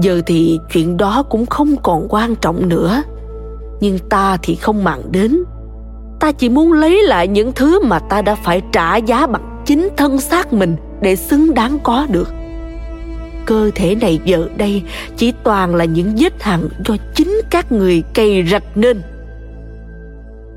Giờ 0.02 0.22
thì 0.26 0.60
chuyện 0.72 0.98
đó 0.98 1.24
cũng 1.30 1.46
không 1.46 1.76
còn 1.84 2.08
quan 2.10 2.36
trọng 2.36 2.70
nữa. 2.70 3.04
Nhưng 3.80 4.00
ta 4.10 4.38
thì 4.44 4.56
không 4.56 4.84
màng 4.84 5.02
đến. 5.12 5.44
Ta 6.20 6.32
chỉ 6.32 6.50
muốn 6.50 6.74
lấy 6.74 7.04
lại 7.04 7.28
những 7.28 7.52
thứ 7.52 7.80
mà 7.80 8.00
ta 8.00 8.22
đã 8.22 8.36
phải 8.36 8.62
trả 8.72 8.96
giá 8.96 9.28
bằng 9.28 9.64
chính 9.66 9.90
thân 9.98 10.18
xác 10.18 10.54
mình 10.54 10.76
để 11.02 11.16
xứng 11.16 11.54
đáng 11.54 11.80
có 11.84 12.08
được. 12.10 12.34
Cơ 13.46 13.72
thể 13.76 13.96
này 13.96 14.20
giờ 14.26 14.48
đây 14.58 14.82
chỉ 15.18 15.34
toàn 15.44 15.76
là 15.76 15.86
những 15.86 16.14
vết 16.18 16.44
hằn 16.44 16.70
do 16.86 16.96
chính 17.16 17.42
các 17.50 17.72
người 17.72 18.04
cày 18.14 18.48
rạch 18.52 18.64
nên 18.76 19.02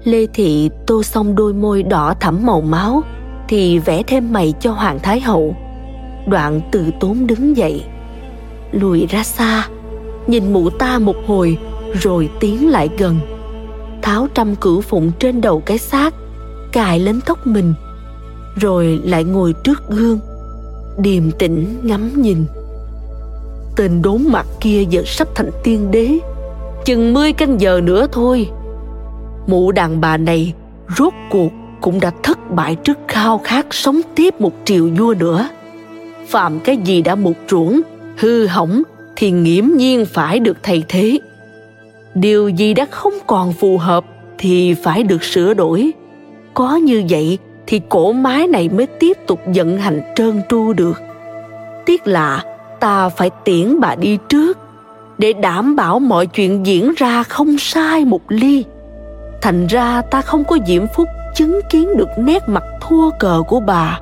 lê 0.06 0.26
thị 0.26 0.70
tô 0.86 1.02
xong 1.02 1.34
đôi 1.34 1.52
môi 1.52 1.82
đỏ 1.82 2.14
thẫm 2.20 2.46
màu 2.46 2.60
máu, 2.60 3.02
thì 3.48 3.78
vẽ 3.78 4.02
thêm 4.02 4.32
mày 4.32 4.54
cho 4.60 4.72
hoàng 4.72 4.98
thái 5.02 5.20
hậu. 5.20 5.56
Đoạn 6.28 6.60
từ 6.72 6.84
tốn 7.00 7.26
đứng 7.26 7.56
dậy, 7.56 7.84
lùi 8.72 9.06
ra 9.06 9.24
xa, 9.24 9.68
nhìn 10.26 10.52
mụ 10.52 10.70
ta 10.70 10.98
một 10.98 11.16
hồi, 11.26 11.58
rồi 11.94 12.30
tiến 12.40 12.70
lại 12.70 12.88
gần. 12.98 13.18
Tháo 14.02 14.28
trăm 14.34 14.56
cửu 14.56 14.80
phụng 14.80 15.12
trên 15.18 15.40
đầu 15.40 15.60
cái 15.66 15.78
xác, 15.78 16.14
cài 16.72 17.00
lên 17.00 17.20
tóc 17.26 17.46
mình, 17.46 17.74
rồi 18.60 19.00
lại 19.04 19.24
ngồi 19.24 19.54
trước 19.64 19.88
gương, 19.88 20.18
điềm 20.98 21.30
tĩnh 21.30 21.80
ngắm 21.82 22.22
nhìn. 22.22 22.44
Tên 23.76 24.02
đốn 24.02 24.22
mặt 24.28 24.46
kia 24.60 24.84
giờ 24.90 25.02
sắp 25.06 25.28
thành 25.34 25.50
tiên 25.64 25.90
đế, 25.90 26.18
chừng 26.84 27.14
mươi 27.14 27.32
canh 27.32 27.60
giờ 27.60 27.80
nữa 27.84 28.06
thôi 28.12 28.48
mụ 29.46 29.72
đàn 29.72 30.00
bà 30.00 30.16
này 30.16 30.52
rốt 30.98 31.12
cuộc 31.30 31.52
cũng 31.80 32.00
đã 32.00 32.10
thất 32.22 32.50
bại 32.50 32.74
trước 32.74 32.98
khao 33.08 33.38
khát 33.44 33.66
sống 33.70 34.00
tiếp 34.14 34.40
một 34.40 34.52
triều 34.64 34.88
vua 34.98 35.14
nữa. 35.18 35.48
Phạm 36.26 36.60
cái 36.60 36.76
gì 36.76 37.02
đã 37.02 37.14
mục 37.14 37.36
ruỗng 37.48 37.80
hư 38.16 38.46
hỏng 38.46 38.82
thì 39.16 39.30
nghiễm 39.30 39.64
nhiên 39.76 40.06
phải 40.06 40.38
được 40.38 40.56
thay 40.62 40.84
thế. 40.88 41.18
Điều 42.14 42.48
gì 42.48 42.74
đã 42.74 42.86
không 42.90 43.14
còn 43.26 43.52
phù 43.52 43.78
hợp 43.78 44.04
thì 44.38 44.74
phải 44.74 45.02
được 45.02 45.24
sửa 45.24 45.54
đổi. 45.54 45.90
Có 46.54 46.76
như 46.76 47.04
vậy 47.08 47.38
thì 47.66 47.80
cổ 47.88 48.12
mái 48.12 48.46
này 48.46 48.68
mới 48.68 48.86
tiếp 48.86 49.16
tục 49.26 49.40
vận 49.54 49.78
hành 49.78 50.00
trơn 50.16 50.42
tru 50.48 50.72
được. 50.72 51.00
Tiếc 51.86 52.06
là 52.06 52.44
ta 52.80 53.08
phải 53.08 53.30
tiễn 53.44 53.80
bà 53.80 53.94
đi 53.94 54.18
trước 54.28 54.58
để 55.18 55.32
đảm 55.32 55.76
bảo 55.76 55.98
mọi 55.98 56.26
chuyện 56.26 56.66
diễn 56.66 56.92
ra 56.96 57.22
không 57.22 57.58
sai 57.58 58.04
một 58.04 58.22
ly 58.28 58.64
thành 59.46 59.66
ra 59.66 60.02
ta 60.02 60.22
không 60.22 60.44
có 60.44 60.58
diễm 60.66 60.82
phúc 60.94 61.08
chứng 61.34 61.60
kiến 61.70 61.96
được 61.96 62.08
nét 62.18 62.48
mặt 62.48 62.64
thua 62.80 63.10
cờ 63.10 63.42
của 63.48 63.60
bà. 63.60 64.00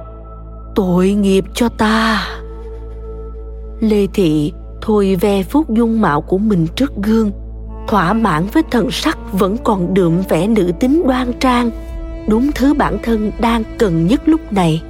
Tội 0.74 1.12
nghiệp 1.12 1.44
cho 1.54 1.68
ta. 1.68 2.26
Lê 3.80 4.06
thị 4.14 4.52
thôi 4.82 5.16
ve 5.20 5.42
phút 5.42 5.70
dung 5.70 6.00
mạo 6.00 6.20
của 6.20 6.38
mình 6.38 6.66
trước 6.76 6.92
gương. 7.02 7.30
Thỏa 7.88 8.12
mãn 8.12 8.46
với 8.52 8.62
thần 8.70 8.90
sắc 8.90 9.18
vẫn 9.32 9.56
còn 9.64 9.94
đượm 9.94 10.22
vẻ 10.28 10.46
nữ 10.46 10.72
tính 10.80 11.02
đoan 11.06 11.32
trang, 11.40 11.70
đúng 12.28 12.52
thứ 12.52 12.74
bản 12.74 12.98
thân 13.02 13.32
đang 13.40 13.62
cần 13.78 14.06
nhất 14.06 14.28
lúc 14.28 14.52
này. 14.52 14.82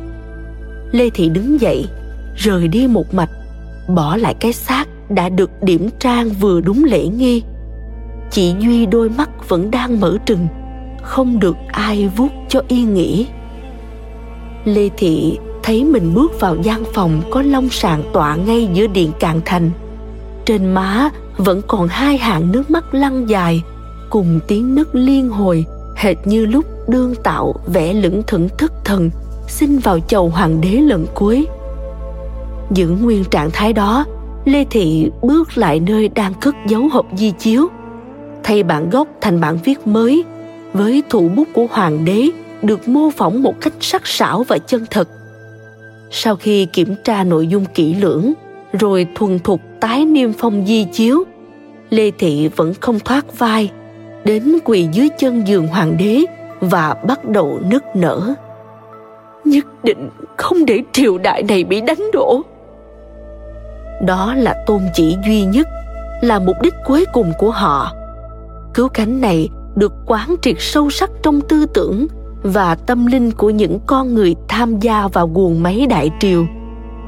Lê 0.93 1.11
thị 1.11 1.29
đứng 1.29 1.61
dậy, 1.61 1.89
rời 2.37 2.69
đi 2.69 2.87
một 2.87 3.15
mạch, 3.15 3.31
bỏ 3.89 4.17
lại 4.17 4.35
cái 4.41 4.53
xác 4.53 4.89
đã 5.11 5.29
được 5.29 5.51
điểm 5.63 5.89
trang 5.99 6.29
vừa 6.29 6.61
đúng 6.61 6.85
lễ 6.85 7.07
nghi 7.07 7.43
chị 8.35 8.55
duy 8.59 8.87
đôi 8.87 9.09
mắt 9.09 9.49
vẫn 9.49 9.71
đang 9.71 10.01
mở 10.01 10.19
trừng, 10.27 10.47
không 11.03 11.41
được 11.41 11.57
ai 11.73 12.09
vuốt 12.17 12.29
cho 12.49 12.61
yên 12.69 12.95
nghỉ. 12.95 13.27
Lê 14.65 14.89
thị 14.97 15.39
thấy 15.63 15.85
mình 15.85 16.15
bước 16.15 16.41
vào 16.41 16.57
gian 16.63 16.85
phòng 16.95 17.23
có 17.31 17.43
long 17.43 17.69
sàn 17.69 18.03
tọa 18.13 18.37
ngay 18.37 18.69
giữa 18.73 18.87
điện 18.87 19.13
càn 19.21 19.41
thành. 19.45 19.71
Trên 20.47 20.75
má 20.75 21.11
vẫn 21.37 21.63
còn 21.67 21.89
hai 21.89 22.19
hàng 22.19 22.53
nước 22.53 22.71
mắt 22.71 22.95
lăn 22.95 23.29
dài, 23.29 23.63
cùng 24.11 24.41
tiếng 24.49 24.75
nấc 24.75 24.95
liên 24.95 25.29
hồi, 25.29 25.65
hệt 25.97 26.17
như 26.25 26.47
lúc 26.47 26.65
đương 26.89 27.15
tạo 27.23 27.55
vẽ 27.67 27.93
lững 27.95 28.23
thững 28.27 28.49
thất 28.59 28.73
thần, 28.85 29.11
xin 29.49 29.79
vào 29.79 30.01
chầu 30.01 30.29
hoàng 30.29 30.61
đế 30.61 30.71
lần 30.71 31.07
cuối. 31.15 31.47
Giữ 32.71 32.89
nguyên 32.89 33.25
trạng 33.25 33.51
thái 33.51 33.73
đó, 33.73 34.05
lê 34.45 34.65
thị 34.71 35.11
bước 35.23 35.59
lại 35.59 35.81
nơi 35.81 36.09
đang 36.09 36.35
cất 36.35 36.55
dấu 36.67 36.89
hộp 36.93 37.07
di 37.17 37.31
chiếu 37.31 37.69
thay 38.45 38.63
bản 38.63 38.91
gốc 38.91 39.09
thành 39.21 39.41
bản 39.41 39.59
viết 39.65 39.87
mới. 39.87 40.25
Với 40.73 41.03
thủ 41.09 41.29
bút 41.29 41.49
của 41.53 41.67
hoàng 41.71 42.05
đế, 42.05 42.29
được 42.63 42.89
mô 42.89 43.11
phỏng 43.11 43.43
một 43.43 43.61
cách 43.61 43.73
sắc 43.81 44.07
sảo 44.07 44.45
và 44.49 44.59
chân 44.59 44.87
thật. 44.91 45.09
Sau 46.11 46.37
khi 46.37 46.67
kiểm 46.67 46.95
tra 47.05 47.25
nội 47.25 47.47
dung 47.47 47.65
kỹ 47.65 47.95
lưỡng, 47.95 48.33
rồi 48.73 49.07
thuần 49.15 49.39
thục 49.39 49.61
tái 49.81 50.05
niêm 50.05 50.33
phong 50.33 50.67
di 50.67 50.85
chiếu, 50.85 51.25
lê 51.91 52.11
thị 52.11 52.51
vẫn 52.57 52.75
không 52.81 53.01
thoát 53.01 53.39
vai, 53.39 53.71
đến 54.25 54.59
quỳ 54.65 54.89
dưới 54.93 55.09
chân 55.19 55.47
giường 55.47 55.67
hoàng 55.67 55.97
đế 55.99 56.25
và 56.61 56.95
bắt 56.95 57.25
đầu 57.25 57.61
nức 57.71 57.85
nở. 57.95 58.35
Nhất 59.45 59.85
định 59.85 60.09
không 60.37 60.67
để 60.67 60.81
triều 60.93 61.19
đại 61.19 61.43
này 61.43 61.65
bị 61.65 61.81
đánh 61.81 62.11
đổ. 62.13 62.43
Đó 64.07 64.35
là 64.37 64.65
tôn 64.67 64.83
chỉ 64.95 65.17
duy 65.27 65.45
nhất, 65.45 65.69
là 66.21 66.39
mục 66.39 66.57
đích 66.63 66.75
cuối 66.85 67.05
cùng 67.13 67.33
của 67.39 67.51
họ 67.51 67.93
cứu 68.75 68.89
cánh 68.89 69.21
này 69.21 69.49
được 69.75 69.93
quán 70.07 70.35
triệt 70.43 70.57
sâu 70.59 70.91
sắc 70.91 71.11
trong 71.23 71.41
tư 71.41 71.67
tưởng 71.75 72.07
và 72.43 72.75
tâm 72.75 73.07
linh 73.07 73.31
của 73.31 73.51
những 73.51 73.79
con 73.87 74.15
người 74.15 74.35
tham 74.49 74.81
gia 74.81 75.09
vào 75.09 75.29
guồng 75.29 75.63
máy 75.63 75.87
đại 75.87 76.11
triều, 76.21 76.47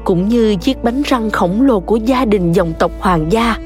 cũng 0.05 0.27
như 0.27 0.55
chiếc 0.55 0.83
bánh 0.83 1.01
răng 1.01 1.29
khổng 1.29 1.61
lồ 1.61 1.79
của 1.79 1.95
gia 1.95 2.25
đình 2.25 2.51
dòng 2.51 2.73
tộc 2.79 2.91
hoàng 2.99 3.31
gia. 3.31 3.57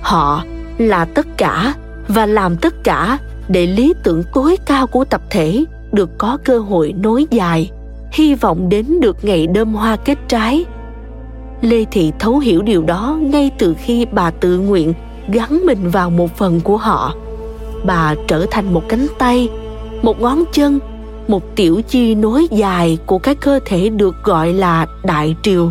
Họ 0.00 0.44
là 0.78 1.04
tất 1.04 1.26
cả 1.36 1.74
và 2.08 2.26
làm 2.26 2.56
tất 2.56 2.84
cả 2.84 3.18
để 3.48 3.66
lý 3.66 3.94
tưởng 4.04 4.22
tối 4.34 4.56
cao 4.66 4.86
của 4.86 5.04
tập 5.04 5.20
thể 5.30 5.64
được 5.92 6.10
có 6.18 6.38
cơ 6.44 6.58
hội 6.58 6.92
nối 6.92 7.26
dài, 7.30 7.70
hy 8.12 8.34
vọng 8.34 8.68
đến 8.68 9.00
được 9.00 9.24
ngày 9.24 9.46
đơm 9.46 9.74
hoa 9.74 9.96
kết 9.96 10.18
trái. 10.28 10.64
Lê 11.60 11.84
thị 11.84 12.12
thấu 12.18 12.38
hiểu 12.38 12.62
điều 12.62 12.82
đó 12.82 13.18
ngay 13.22 13.50
từ 13.58 13.74
khi 13.78 14.06
bà 14.12 14.30
tự 14.30 14.58
nguyện 14.58 14.94
gắn 15.32 15.66
mình 15.66 15.90
vào 15.90 16.10
một 16.10 16.36
phần 16.36 16.60
của 16.60 16.76
họ. 16.76 17.14
Bà 17.84 18.14
trở 18.28 18.46
thành 18.50 18.74
một 18.74 18.82
cánh 18.88 19.06
tay, 19.18 19.48
một 20.02 20.20
ngón 20.20 20.44
chân, 20.52 20.78
một 21.28 21.56
tiểu 21.56 21.80
chi 21.88 22.14
nối 22.14 22.48
dài 22.50 22.98
của 23.06 23.18
cái 23.18 23.34
cơ 23.34 23.60
thể 23.64 23.88
được 23.88 24.14
gọi 24.24 24.52
là 24.52 24.86
đại 25.04 25.36
triều. 25.42 25.70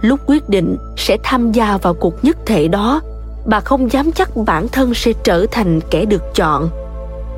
Lúc 0.00 0.20
quyết 0.26 0.48
định 0.48 0.76
sẽ 0.96 1.16
tham 1.22 1.52
gia 1.52 1.76
vào 1.76 1.94
cuộc 1.94 2.24
nhất 2.24 2.36
thể 2.46 2.68
đó, 2.68 3.00
bà 3.46 3.60
không 3.60 3.92
dám 3.92 4.12
chắc 4.12 4.36
bản 4.36 4.68
thân 4.68 4.94
sẽ 4.94 5.12
trở 5.24 5.46
thành 5.50 5.80
kẻ 5.90 6.04
được 6.04 6.22
chọn. 6.34 6.68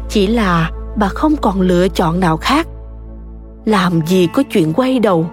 Chỉ 0.08 0.26
là 0.26 0.70
bà 0.96 1.08
không 1.08 1.36
còn 1.36 1.60
lựa 1.60 1.88
chọn 1.88 2.20
nào 2.20 2.36
khác. 2.36 2.66
Làm 3.64 4.00
gì 4.06 4.28
có 4.34 4.42
chuyện 4.52 4.72
quay 4.72 4.98
đầu? 4.98 5.26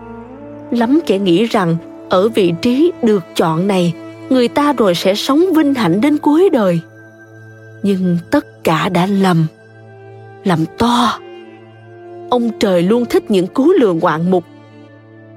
Lắm 0.71 0.99
kẻ 1.05 1.19
nghĩ 1.19 1.45
rằng 1.45 1.77
ở 2.09 2.29
vị 2.29 2.53
trí 2.61 2.91
được 3.03 3.23
chọn 3.35 3.67
này 3.67 3.93
người 4.33 4.47
ta 4.47 4.73
rồi 4.73 4.95
sẽ 4.95 5.15
sống 5.15 5.43
vinh 5.55 5.73
hạnh 5.73 6.01
đến 6.01 6.17
cuối 6.17 6.49
đời. 6.49 6.79
Nhưng 7.83 8.17
tất 8.31 8.63
cả 8.63 8.89
đã 8.89 9.05
lầm 9.05 9.45
lầm 10.43 10.65
to. 10.77 11.19
Ông 12.29 12.49
trời 12.59 12.81
luôn 12.81 13.05
thích 13.05 13.31
những 13.31 13.47
cú 13.47 13.71
lừa 13.79 13.93
ngoạn 13.93 14.31
mục. 14.31 14.43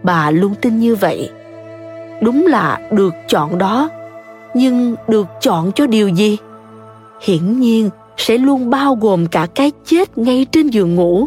Bà 0.03 0.31
luôn 0.31 0.55
tin 0.63 0.79
như 0.79 0.95
vậy. 0.95 1.31
Đúng 2.23 2.47
là 2.47 2.79
được 2.91 3.15
chọn 3.29 3.59
đó, 3.59 3.91
nhưng 4.55 4.97
được 5.09 5.27
chọn 5.41 5.73
cho 5.73 5.87
điều 5.87 6.09
gì? 6.09 6.37
Hiển 7.21 7.61
nhiên 7.61 7.91
sẽ 8.17 8.39
luôn 8.39 8.71
bao 8.71 8.95
gồm 8.95 9.27
cả 9.27 9.47
cái 9.55 9.73
chết 9.85 10.19
ngay 10.19 10.47
trên 10.53 10.69
giường 10.69 10.95
ngủ. 10.95 11.27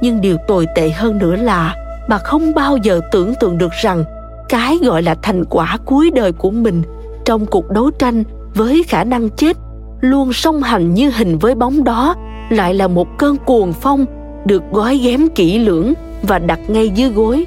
Nhưng 0.00 0.20
điều 0.20 0.36
tồi 0.48 0.66
tệ 0.74 0.90
hơn 0.90 1.18
nữa 1.18 1.36
là 1.36 1.74
bà 2.08 2.18
không 2.18 2.54
bao 2.54 2.76
giờ 2.76 3.00
tưởng 3.12 3.34
tượng 3.40 3.58
được 3.58 3.72
rằng 3.72 4.04
cái 4.48 4.78
gọi 4.82 5.02
là 5.02 5.14
thành 5.22 5.44
quả 5.44 5.78
cuối 5.84 6.10
đời 6.14 6.32
của 6.32 6.50
mình 6.50 6.82
trong 7.24 7.46
cuộc 7.46 7.70
đấu 7.70 7.90
tranh 7.90 8.24
với 8.54 8.82
khả 8.88 9.04
năng 9.04 9.30
chết 9.30 9.56
luôn 10.00 10.32
song 10.32 10.62
hành 10.62 10.94
như 10.94 11.10
hình 11.10 11.38
với 11.38 11.54
bóng 11.54 11.84
đó 11.84 12.14
lại 12.50 12.74
là 12.74 12.88
một 12.88 13.18
cơn 13.18 13.36
cuồng 13.36 13.72
phong 13.72 14.06
được 14.46 14.62
gói 14.72 14.96
ghém 14.96 15.28
kỹ 15.34 15.58
lưỡng 15.58 15.94
và 16.22 16.38
đặt 16.38 16.60
ngay 16.68 16.88
dưới 16.88 17.10
gối, 17.10 17.46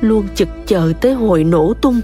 luôn 0.00 0.26
chực 0.34 0.48
chờ 0.66 0.92
tới 1.00 1.14
hồi 1.14 1.44
nổ 1.44 1.74
tung. 1.82 2.00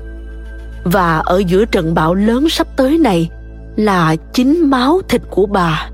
Và 0.84 1.18
ở 1.18 1.42
giữa 1.46 1.64
trận 1.64 1.94
bão 1.94 2.14
lớn 2.14 2.48
sắp 2.48 2.66
tới 2.76 2.98
này 2.98 3.30
là 3.76 4.16
chính 4.32 4.70
máu 4.70 5.00
thịt 5.08 5.22
của 5.30 5.46
bà. 5.46 5.90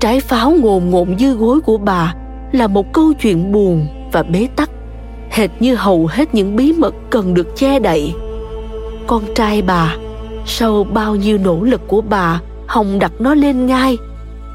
Trái 0.00 0.20
pháo 0.20 0.50
ngồn 0.50 0.90
ngộn 0.90 1.14
dưới 1.18 1.32
gối 1.32 1.60
của 1.60 1.78
bà 1.78 2.14
là 2.52 2.66
một 2.66 2.92
câu 2.92 3.12
chuyện 3.12 3.52
buồn 3.52 3.86
và 4.12 4.22
bế 4.22 4.48
tắc 4.56 4.70
hệt 5.36 5.50
như 5.60 5.74
hầu 5.74 6.06
hết 6.06 6.34
những 6.34 6.56
bí 6.56 6.72
mật 6.72 6.94
cần 7.10 7.34
được 7.34 7.56
che 7.56 7.78
đậy. 7.78 8.14
Con 9.06 9.22
trai 9.34 9.62
bà, 9.62 9.96
sau 10.46 10.84
bao 10.84 11.16
nhiêu 11.16 11.38
nỗ 11.38 11.62
lực 11.62 11.80
của 11.88 12.00
bà, 12.00 12.40
hồng 12.66 12.98
đặt 12.98 13.12
nó 13.18 13.34
lên 13.34 13.66
ngai, 13.66 13.98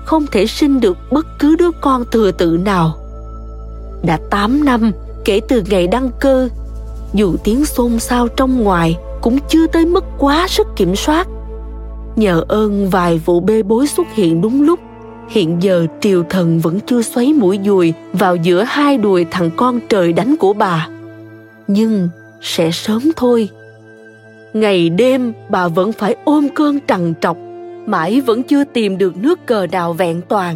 không 0.05 0.27
thể 0.31 0.47
sinh 0.47 0.79
được 0.79 0.97
bất 1.11 1.25
cứ 1.39 1.55
đứa 1.55 1.71
con 1.81 2.03
thừa 2.11 2.31
tự 2.31 2.59
nào. 2.65 2.93
Đã 4.03 4.19
8 4.29 4.65
năm, 4.65 4.91
kể 5.25 5.39
từ 5.47 5.63
ngày 5.69 5.87
đăng 5.87 6.09
cơ, 6.19 6.49
dù 7.13 7.35
tiếng 7.43 7.65
xôn 7.65 7.99
xao 7.99 8.27
trong 8.27 8.63
ngoài 8.63 8.97
cũng 9.21 9.39
chưa 9.49 9.67
tới 9.67 9.85
mức 9.85 10.03
quá 10.17 10.47
sức 10.47 10.67
kiểm 10.75 10.95
soát. 10.95 11.27
Nhờ 12.15 12.43
ơn 12.47 12.89
vài 12.89 13.21
vụ 13.25 13.39
bê 13.39 13.63
bối 13.63 13.87
xuất 13.87 14.07
hiện 14.13 14.41
đúng 14.41 14.61
lúc 14.61 14.79
hiện 15.31 15.57
giờ 15.63 15.87
triều 16.01 16.23
thần 16.23 16.59
vẫn 16.59 16.79
chưa 16.79 17.01
xoáy 17.01 17.33
mũi 17.33 17.59
dùi 17.65 17.93
vào 18.13 18.35
giữa 18.35 18.63
hai 18.63 18.97
đùi 18.97 19.25
thằng 19.31 19.49
con 19.57 19.79
trời 19.89 20.13
đánh 20.13 20.35
của 20.39 20.53
bà. 20.53 20.87
Nhưng 21.67 22.09
sẽ 22.41 22.71
sớm 22.71 23.11
thôi. 23.15 23.49
Ngày 24.53 24.89
đêm, 24.89 25.33
bà 25.49 25.67
vẫn 25.67 25.91
phải 25.91 26.15
ôm 26.23 26.47
cơn 26.55 26.79
trằn 26.87 27.13
trọc, 27.21 27.37
mãi 27.85 28.21
vẫn 28.21 28.43
chưa 28.43 28.63
tìm 28.63 28.97
được 28.97 29.17
nước 29.17 29.45
cờ 29.45 29.67
đào 29.67 29.93
vẹn 29.93 30.21
toàn. 30.27 30.55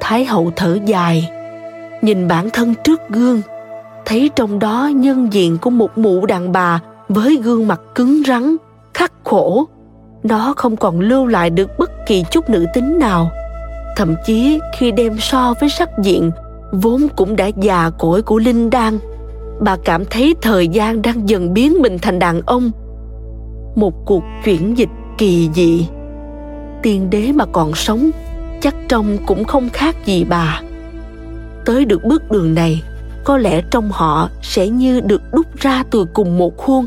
Thái 0.00 0.24
hậu 0.24 0.52
thở 0.56 0.78
dài, 0.86 1.30
nhìn 2.02 2.28
bản 2.28 2.50
thân 2.50 2.74
trước 2.84 3.00
gương, 3.08 3.40
thấy 4.04 4.30
trong 4.36 4.58
đó 4.58 4.90
nhân 4.94 5.28
diện 5.32 5.58
của 5.58 5.70
một 5.70 5.98
mụ 5.98 6.26
đàn 6.26 6.52
bà 6.52 6.80
với 7.08 7.36
gương 7.42 7.68
mặt 7.68 7.80
cứng 7.94 8.22
rắn, 8.26 8.56
khắc 8.94 9.12
khổ. 9.24 9.64
Nó 10.22 10.54
không 10.56 10.76
còn 10.76 11.00
lưu 11.00 11.26
lại 11.26 11.50
được 11.50 11.70
bất 11.78 11.90
kỳ 12.06 12.24
chút 12.30 12.50
nữ 12.50 12.66
tính 12.74 12.98
nào 12.98 13.30
thậm 13.96 14.14
chí 14.26 14.60
khi 14.78 14.92
đem 14.92 15.16
so 15.18 15.54
với 15.60 15.70
sắc 15.70 15.90
diện, 16.02 16.30
vốn 16.72 17.06
cũng 17.16 17.36
đã 17.36 17.46
già 17.46 17.90
cỗi 17.98 18.22
của 18.22 18.38
linh 18.38 18.70
đan. 18.70 18.98
Bà 19.60 19.76
cảm 19.84 20.04
thấy 20.04 20.34
thời 20.42 20.68
gian 20.68 21.02
đang 21.02 21.28
dần 21.28 21.54
biến 21.54 21.82
mình 21.82 21.98
thành 22.02 22.18
đàn 22.18 22.40
ông. 22.46 22.70
Một 23.76 23.94
cuộc 24.06 24.22
chuyển 24.44 24.78
dịch 24.78 24.88
kỳ 25.18 25.50
dị. 25.54 25.86
Tiên 26.82 27.10
đế 27.10 27.32
mà 27.32 27.44
còn 27.52 27.74
sống, 27.74 28.10
chắc 28.60 28.74
trông 28.88 29.18
cũng 29.26 29.44
không 29.44 29.68
khác 29.68 29.96
gì 30.06 30.24
bà. 30.24 30.60
Tới 31.64 31.84
được 31.84 32.04
bước 32.04 32.30
đường 32.30 32.54
này, 32.54 32.82
có 33.24 33.36
lẽ 33.38 33.62
trong 33.70 33.90
họ 33.92 34.28
sẽ 34.42 34.68
như 34.68 35.00
được 35.00 35.22
đúc 35.32 35.46
ra 35.58 35.84
từ 35.90 36.06
cùng 36.14 36.38
một 36.38 36.56
khuôn. 36.56 36.86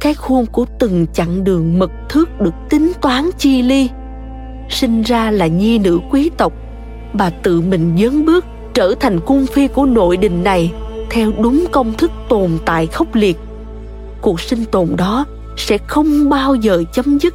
Cái 0.00 0.14
khuôn 0.14 0.46
của 0.46 0.66
từng 0.78 1.06
chặng 1.12 1.44
đường 1.44 1.78
mật 1.78 1.90
thước 2.08 2.40
được 2.40 2.54
tính 2.70 2.92
toán 3.00 3.30
chi 3.38 3.62
ly 3.62 3.88
sinh 4.72 5.02
ra 5.02 5.30
là 5.30 5.46
nhi 5.46 5.78
nữ 5.78 6.00
quý 6.10 6.30
tộc. 6.36 6.52
Bà 7.12 7.30
tự 7.30 7.60
mình 7.60 7.96
dấn 8.02 8.24
bước 8.24 8.44
trở 8.74 8.94
thành 9.00 9.20
cung 9.20 9.46
phi 9.46 9.68
của 9.68 9.86
nội 9.86 10.16
đình 10.16 10.44
này 10.44 10.72
theo 11.10 11.32
đúng 11.38 11.64
công 11.72 11.92
thức 11.92 12.10
tồn 12.28 12.50
tại 12.64 12.86
khốc 12.86 13.14
liệt. 13.14 13.38
Cuộc 14.20 14.40
sinh 14.40 14.64
tồn 14.64 14.88
đó 14.96 15.24
sẽ 15.56 15.78
không 15.78 16.28
bao 16.28 16.54
giờ 16.54 16.82
chấm 16.92 17.18
dứt 17.18 17.34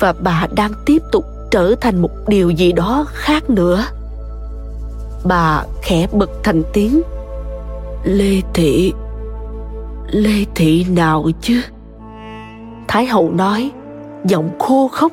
và 0.00 0.14
bà 0.20 0.46
đang 0.54 0.72
tiếp 0.86 1.02
tục 1.12 1.24
trở 1.50 1.74
thành 1.80 2.02
một 2.02 2.10
điều 2.28 2.50
gì 2.50 2.72
đó 2.72 3.06
khác 3.08 3.50
nữa. 3.50 3.84
Bà 5.24 5.64
khẽ 5.82 6.06
bật 6.12 6.30
thành 6.42 6.62
tiếng. 6.72 7.02
Lê 8.04 8.40
thị 8.54 8.92
lê 10.12 10.44
thị 10.54 10.86
nào 10.88 11.30
chứ? 11.40 11.60
Thái 12.88 13.06
hậu 13.06 13.30
nói, 13.30 13.70
giọng 14.24 14.58
khô 14.58 14.88
khốc. 14.88 15.12